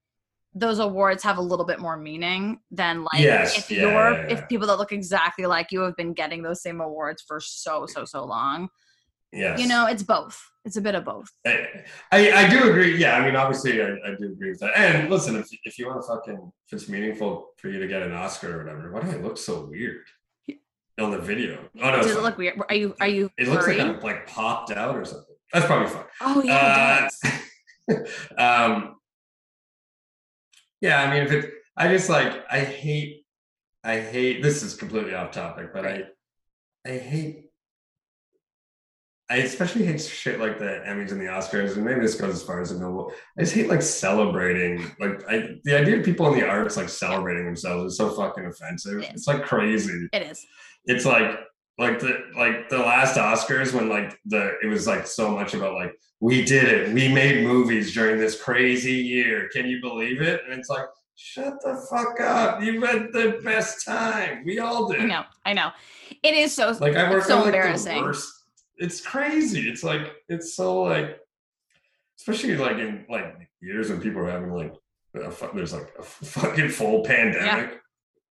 [0.54, 4.26] those awards have a little bit more meaning than like Yes, if yeah, you're yeah,
[4.28, 4.34] yeah.
[4.34, 7.86] if people that look exactly like you have been getting those same awards for so
[7.86, 8.68] so so long.
[9.32, 9.60] Yes.
[9.60, 10.40] You know, it's both.
[10.64, 11.28] It's a bit of both.
[11.44, 11.66] I,
[12.12, 12.96] I, I do agree.
[12.96, 14.78] Yeah, I mean, obviously, I, I do agree with that.
[14.78, 18.02] And listen, if, if you want to fucking, if it's meaningful for you to get
[18.02, 20.06] an Oscar or whatever, why do I look so weird
[21.00, 21.58] on the video?
[21.82, 22.60] Oh no, Does it look weird?
[22.68, 23.80] Are you are you it looks like?
[23.80, 25.34] I'm like popped out or something.
[25.52, 26.04] That's probably fine.
[26.20, 27.08] Oh yeah,
[27.88, 27.94] Uh,
[28.38, 28.96] um,
[30.80, 33.24] yeah, I mean, if it, I just like, I hate,
[33.82, 34.42] I hate.
[34.42, 36.04] This is completely off topic, but I,
[36.86, 37.50] I hate.
[39.30, 42.42] I especially hate shit like the Emmys and the Oscars, and maybe this goes as
[42.42, 43.12] far as a noble.
[43.38, 46.90] I just hate like celebrating, like I, the idea of people in the arts like
[46.90, 49.00] celebrating themselves is so fucking offensive.
[49.02, 49.12] It.
[49.14, 50.44] It's like crazy It is.
[50.86, 51.38] It's like
[51.78, 55.74] like the like the last Oscars when like the it was like so much about
[55.74, 56.94] like we did it.
[56.94, 59.48] We made movies during this crazy year.
[59.52, 60.42] Can you believe it?
[60.48, 60.86] And it's like
[61.16, 62.62] shut the fuck up.
[62.62, 64.44] You had the best time.
[64.44, 65.00] We all did.
[65.00, 65.24] I know.
[65.44, 65.70] I know.
[66.22, 67.96] It is so like I work it's so on like embarrassing.
[67.96, 68.32] the worst.
[68.76, 69.68] It's crazy.
[69.68, 71.18] It's like it's so like
[72.18, 74.74] especially like in like years when people are having like
[75.16, 77.80] a, there's like a fucking full pandemic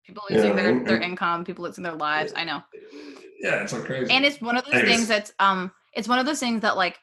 [0.06, 2.34] people Yeah, losing their, and- their income, people losing their lives.
[2.36, 2.62] I know.
[3.40, 4.96] yeah it's like crazy And it's one of those Anyways.
[4.96, 6.98] things that's um it's one of those things that like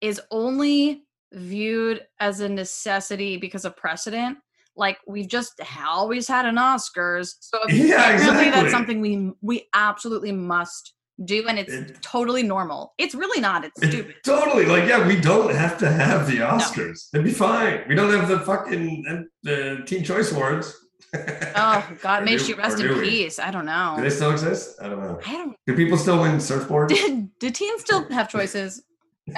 [0.00, 4.38] is only viewed as a necessity because of precedent.
[4.76, 7.34] Like we've just always had an Oscars.
[7.40, 8.14] So Yeah, apparently
[8.46, 8.50] exactly.
[8.50, 10.94] that's something we we absolutely must
[11.24, 12.94] do and it's It- totally normal.
[12.98, 13.64] It's really not.
[13.64, 14.14] It's It- stupid.
[14.24, 14.64] Totally.
[14.66, 17.08] Like, yeah, we don't have to have the Oscars.
[17.14, 17.84] It'd be fine.
[17.88, 20.74] We don't have the fucking uh, the Teen Choice Awards.
[21.14, 23.08] Oh God, may do- she rest in we?
[23.08, 23.38] peace.
[23.38, 23.94] I don't know.
[23.96, 24.78] Do they still exist?
[24.80, 25.20] I don't know.
[25.26, 26.88] I don't Do people still win surfboards?
[26.94, 28.82] did, did teens still have choices?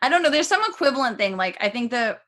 [0.00, 0.30] I don't know.
[0.30, 1.36] There's some equivalent thing.
[1.36, 2.18] Like I think the,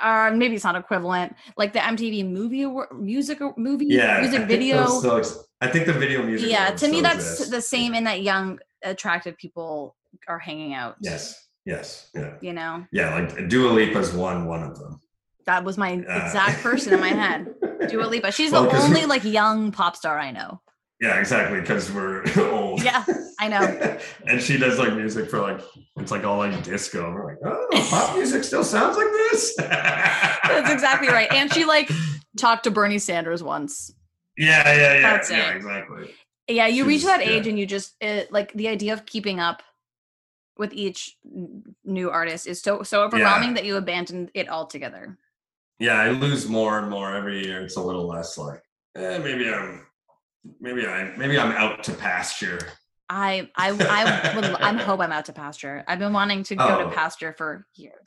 [0.00, 1.34] uh, uh, maybe it's not equivalent.
[1.56, 4.16] Like the MTV movie award, music movie, yeah.
[4.16, 4.86] I music think video.
[4.86, 5.22] still
[5.60, 6.50] I think the video music.
[6.50, 7.50] Yeah, to me that's exist.
[7.50, 9.96] the same in that young, attractive people
[10.28, 10.96] are hanging out.
[11.00, 11.45] Yes.
[11.66, 12.08] Yes.
[12.14, 12.34] Yeah.
[12.40, 13.14] You know, Yeah.
[13.16, 15.00] Like Dua Lipa's won one of them.
[15.46, 17.54] that was my Uh, exact person in my head.
[17.88, 18.32] Dua Lipa.
[18.32, 20.60] She's Well, the only like young pop star I know.
[21.00, 21.60] Yeah, exactly.
[21.60, 22.82] Because we're old.
[22.82, 23.04] Yeah,
[23.38, 23.98] I know.
[24.26, 25.60] and she does like music for like
[25.98, 27.12] it's like all like disco.
[27.12, 29.54] We're like, oh, pop music still sounds like this.
[29.56, 31.30] That's exactly right.
[31.32, 31.90] And she like
[32.38, 33.92] talked to Bernie Sanders once.
[34.38, 35.56] Yeah, yeah, yeah, That's yeah, it.
[35.56, 36.10] exactly.
[36.48, 37.32] Yeah, you reach She's- that yeah.
[37.32, 39.62] age and you just it, like the idea of keeping up
[40.58, 41.16] with each
[41.84, 45.16] new artist is so so overwhelming that you abandon it altogether.
[45.78, 47.60] Yeah, I lose more and more every year.
[47.62, 48.62] It's a little less like,
[48.94, 49.86] eh, maybe I'm,
[50.60, 52.58] maybe I, maybe I'm out to pasture.
[53.10, 55.84] I I I would I hope I'm out to pasture.
[55.86, 56.88] I've been wanting to go Oh.
[56.88, 57.92] to pasture for years.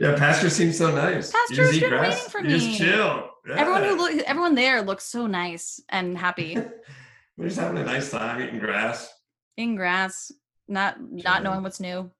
[0.00, 1.32] yeah, pasture seems so nice.
[1.32, 2.14] Pasture's you just eat been grass.
[2.14, 2.78] waiting for you just me.
[2.78, 3.30] chill.
[3.50, 3.96] Everyone who Yeah.
[3.96, 6.56] look everyone there looks so nice and happy
[7.36, 9.12] We're just having a nice time eating grass.
[9.56, 10.32] In grass,
[10.68, 12.10] not not knowing what's new.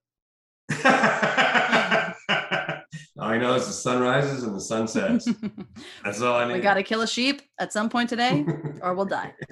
[3.19, 5.27] all I know is the sun rises and the sun sets.
[6.03, 6.53] That's all I need.
[6.55, 8.45] we got to kill a sheep at some point today,
[8.81, 9.33] or we'll die.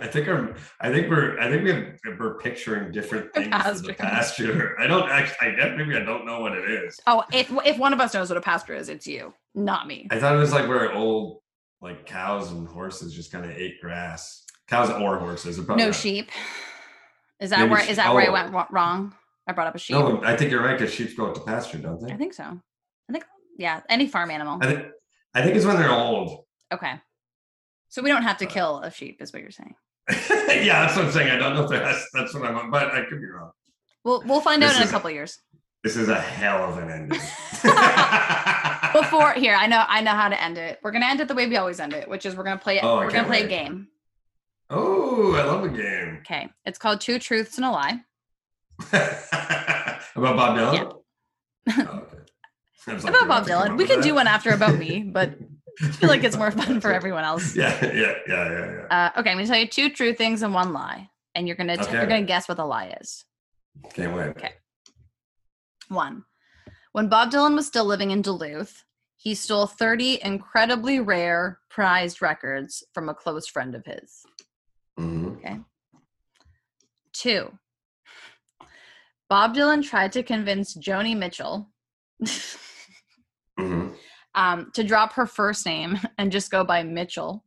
[0.00, 3.86] I think our, I think we're, I think we have, we're picturing different things for
[3.86, 4.76] the pasture.
[4.78, 6.98] I don't actually, I guess maybe I don't know what it is.
[7.06, 10.08] Oh, if if one of us knows what a pasture is, it's you, not me.
[10.10, 11.40] I thought it was like where old,
[11.80, 14.44] like cows and horses just kind of ate grass.
[14.68, 15.58] Cows or horses.
[15.58, 16.30] No not- sheep.
[17.40, 18.50] Is that Maybe where is that where I oh.
[18.50, 19.14] went wrong?
[19.46, 19.94] I brought up a sheep.
[19.94, 22.12] No, I think you're right because sheep go out to pasture, don't they?
[22.12, 22.44] I think so.
[22.44, 23.24] I think
[23.58, 24.58] yeah, any farm animal.
[24.60, 24.86] I think,
[25.34, 26.44] I think it's when they're old.
[26.72, 26.94] Okay.
[27.88, 29.74] So we don't have to kill a sheep, is what you're saying.
[30.30, 31.30] yeah, that's what I'm saying.
[31.30, 33.52] I don't know if that's that's what I'm, but I could be wrong.
[34.04, 35.38] We'll we'll find out in a couple years.
[35.82, 37.20] This is a hell of an ending.
[38.92, 40.78] Before here, I know I know how to end it.
[40.82, 42.80] We're gonna end it the way we always end it, which is we're gonna play
[42.80, 43.88] Oh, we're gonna can't play a game.
[44.70, 46.18] Oh, I love a game.
[46.20, 46.48] Okay.
[46.64, 48.00] It's called Two Truths and a Lie.
[48.92, 50.92] About Bob Dylan?
[51.66, 51.74] Yeah.
[51.88, 52.16] Oh, okay.
[52.88, 53.78] Like, About Bob have to come Dylan.
[53.78, 54.06] We can that?
[54.06, 55.34] do one after about me, but
[55.82, 57.56] I feel like it's more fun for everyone else.
[57.56, 58.50] Yeah, yeah, yeah, yeah,
[58.88, 59.10] yeah.
[59.16, 61.76] Uh, okay, I'm gonna tell you two true things and one lie, and you're gonna
[61.76, 63.24] t- you're gonna guess what the lie is.
[63.92, 64.28] Can't wait.
[64.28, 64.52] Okay.
[65.88, 66.24] One,
[66.92, 68.84] when Bob Dylan was still living in Duluth,
[69.16, 74.24] he stole 30 incredibly rare prized records from a close friend of his.
[74.98, 75.64] Mhm.
[77.12, 77.58] Two,
[79.28, 81.70] Bob Dylan tried to convince Joni Mitchell
[83.58, 83.96] Mhm.
[84.34, 87.44] um, to drop her first name and just go by Mitchell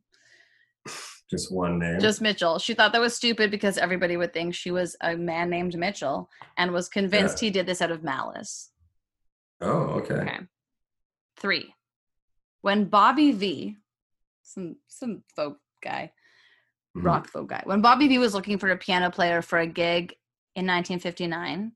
[1.30, 2.00] Just one name.
[2.00, 2.58] Just Mitchell.
[2.58, 6.28] She thought that was stupid because everybody would think she was a man named Mitchell
[6.56, 8.72] and was convinced he did this out of malice.
[9.60, 10.14] oh, okay.
[10.14, 10.38] Okay.
[11.36, 11.72] Three.
[12.62, 13.76] When Bobby Vee,
[14.42, 16.12] some some folk guy,
[16.96, 17.04] Mhm.
[17.04, 20.14] rock folk guy, when Bobby Vee was looking for a piano player for a gig
[20.56, 21.72] in 1959,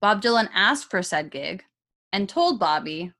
[0.00, 1.64] Bob Dylan asked for said gig
[2.12, 3.12] and told Bobby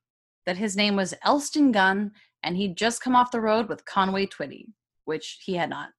[0.46, 2.12] that his name was Elston Gunn
[2.42, 4.72] and he'd just come off the road with Conway Twitty,
[5.04, 5.90] which he had not.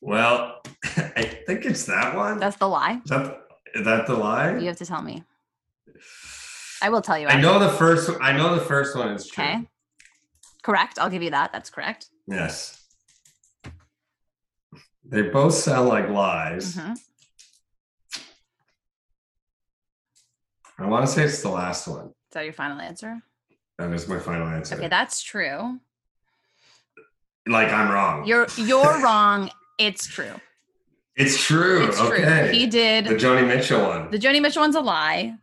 [0.00, 0.62] Well,
[0.96, 2.38] I think it's that one.
[2.38, 3.00] That's the lie.
[3.04, 3.40] is that
[3.74, 4.56] is that the lie?
[4.56, 5.22] You have to tell me.
[6.82, 7.26] I will tell you.
[7.26, 7.42] I after.
[7.42, 8.10] know the first.
[8.22, 9.44] I know the first one is true.
[9.44, 9.68] Okay.
[10.62, 10.98] Correct.
[10.98, 11.52] I'll give you that.
[11.52, 12.08] That's correct.
[12.26, 12.79] Yes.
[15.10, 16.76] They both sound like lies.
[16.76, 16.96] Mhm.
[20.78, 22.06] I want to say it's the last one.
[22.06, 23.20] Is that your final answer?
[23.78, 24.76] That is my final answer.
[24.76, 25.78] Okay, that's true.
[27.46, 28.24] like I'm wrong.
[28.26, 29.50] You're you're wrong.
[29.78, 30.34] It's true.
[31.16, 31.86] it's true.
[31.88, 32.44] It's okay.
[32.44, 32.52] true.
[32.52, 34.10] He did the Joni Mitchell one.
[34.10, 35.36] the Joni Mitchell one's a lie.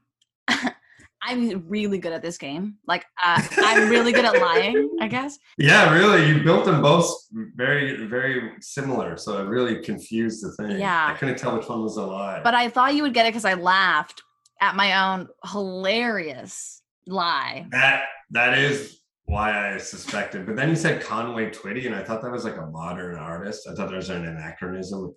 [1.27, 2.75] I'm really good at this game.
[2.87, 4.97] Like uh, I'm really good at lying.
[5.01, 5.37] I guess.
[5.57, 6.27] yeah, really.
[6.27, 7.09] You built them both
[7.55, 9.17] very, very similar.
[9.17, 10.79] So it really confused the thing.
[10.79, 11.07] Yeah.
[11.13, 12.41] I couldn't tell which one was a lie.
[12.43, 14.21] But I thought you would get it because I laughed
[14.61, 17.67] at my own hilarious lie.
[17.71, 20.45] that that is why I suspected.
[20.45, 23.67] But then you said Conway Twitty, and I thought that was like a modern artist.
[23.69, 25.13] I thought there was an anachronism in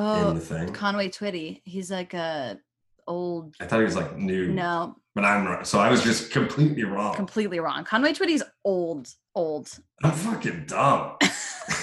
[0.00, 0.72] Oh, the thing.
[0.72, 1.62] Conway Twitty.
[1.64, 2.58] He's like a
[3.06, 3.54] old.
[3.60, 4.48] I thought he was like new.
[4.52, 5.64] No, But I'm wrong.
[5.64, 7.14] So I was just completely wrong.
[7.14, 7.84] completely wrong.
[7.84, 9.68] Conway Twitty's old, old.
[10.02, 11.16] I'm fucking dumb.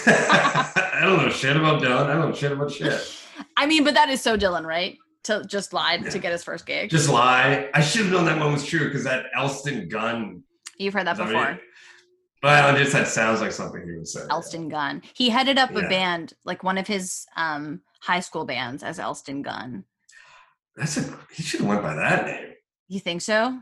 [0.07, 2.05] I don't know shit about Dylan.
[2.09, 3.23] I don't know shit about shit.
[3.55, 4.97] I mean, but that is so Dylan, right?
[5.25, 6.89] To just lie to get his first gig.
[6.89, 7.69] Just lie.
[7.73, 10.43] I should have known that one was true because that Elston Gunn.
[10.77, 11.59] You've heard that before.
[12.43, 14.21] Well, it just that sounds like something he would say.
[14.29, 15.01] Elston Gunn.
[15.15, 19.41] He headed up a band, like one of his um high school bands as Elston
[19.41, 19.83] Gunn.
[20.77, 21.19] That's a.
[21.33, 22.53] He should have went by that name.
[22.87, 23.59] You think so?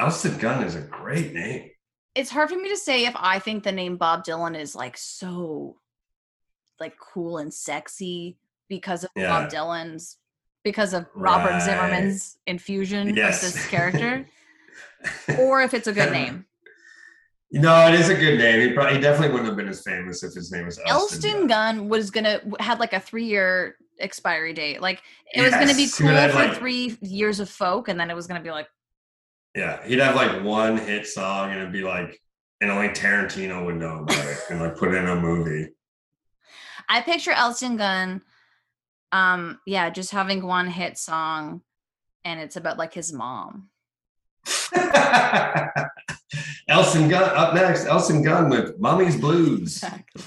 [0.00, 1.70] Elston Gunn is a great name.
[2.14, 4.96] It's hard for me to say if I think the name Bob Dylan is like
[4.96, 5.76] so
[6.80, 9.28] like cool and sexy because of Yeah.
[9.28, 10.16] Bob Dylan's
[10.64, 11.62] because of Robert Right.
[11.62, 13.46] Zimmerman's infusion Yes.
[13.46, 14.26] of this character
[15.38, 16.46] or if it's a good name.
[17.52, 18.60] No, it is a good name.
[18.68, 21.30] He probably he definitely wouldn't have been as famous if his name was Elston.
[21.30, 24.80] Elston Gunn was gonna had like a three year expiry date.
[24.80, 25.02] Like
[25.34, 28.26] it was gonna be cool for like- three years of folk, and then it was
[28.26, 28.68] gonna be like
[29.54, 32.20] Yeah, he'd have like one hit song and it'd be like,
[32.60, 35.70] and only Tarantino would know about it and like put it in a movie.
[36.88, 38.22] I picture Elston Gunn,
[39.12, 41.62] um, yeah, just having one hit song,
[42.24, 43.70] and it's about like his mom.
[46.68, 47.86] Elston Gunn up next.
[47.86, 50.22] Elston Gunn with "Mommy's Blues." Exactly.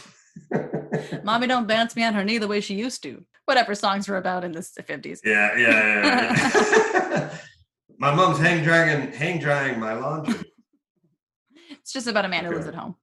[1.24, 3.24] Mommy don't bounce me on her knee the way she used to.
[3.50, 5.22] Whatever songs were about in the fifties.
[5.26, 5.70] Yeah, yeah,
[6.04, 6.50] yeah.
[7.12, 7.38] yeah.
[7.98, 10.36] my mom's hang drying, hang drying my laundry.
[11.72, 12.96] It's just about a man who lives at home.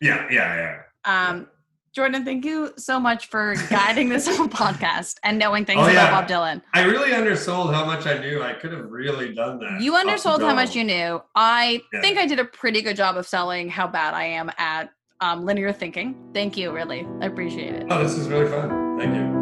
[0.00, 1.28] Yeah, yeah, yeah.
[1.30, 1.48] Um,
[1.92, 6.06] Jordan, thank you so much for guiding this whole podcast and knowing things Oh, yeah.
[6.08, 6.62] about Bob Dylan.
[6.74, 8.40] I really undersold how much I knew.
[8.40, 9.80] I could have really done that.
[9.80, 11.20] You undersold how much you knew.
[11.34, 12.00] I Yeah.
[12.02, 14.90] think I did a pretty good job of selling how bad I am at
[15.20, 16.30] um, linear thinking.
[16.32, 17.04] Thank you, really.
[17.20, 17.86] I appreciate it.
[17.90, 18.96] Oh, this is really fun.
[19.00, 19.41] Thank you.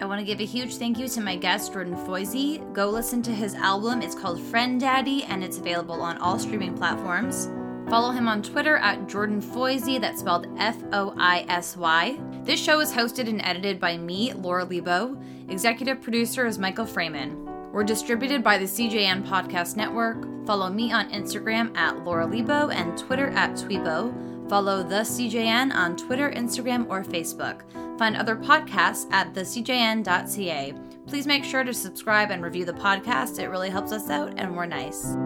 [0.00, 2.72] I want to give a huge thank you to my guest, Jordan Foisy.
[2.72, 4.00] Go listen to his album.
[4.00, 7.48] It's called Friend Daddy, and it's available on all streaming platforms.
[7.90, 12.16] Follow him on Twitter at Jordan Foisy, that's spelled F O I S Y.
[12.44, 15.20] This show is hosted and edited by me, Laura Leibow.
[15.50, 17.44] Executive producer is Michael Freeman.
[17.72, 20.46] We're distributed by the CJN Podcast Network.
[20.46, 24.27] Follow me on Instagram at Laura Leibow and Twitter at Tweibow.
[24.48, 27.62] Follow the CJN on Twitter, Instagram, or Facebook.
[27.98, 30.74] Find other podcasts at thecjn.ca.
[31.06, 33.38] Please make sure to subscribe and review the podcast.
[33.38, 35.16] It really helps us out, and we're nice.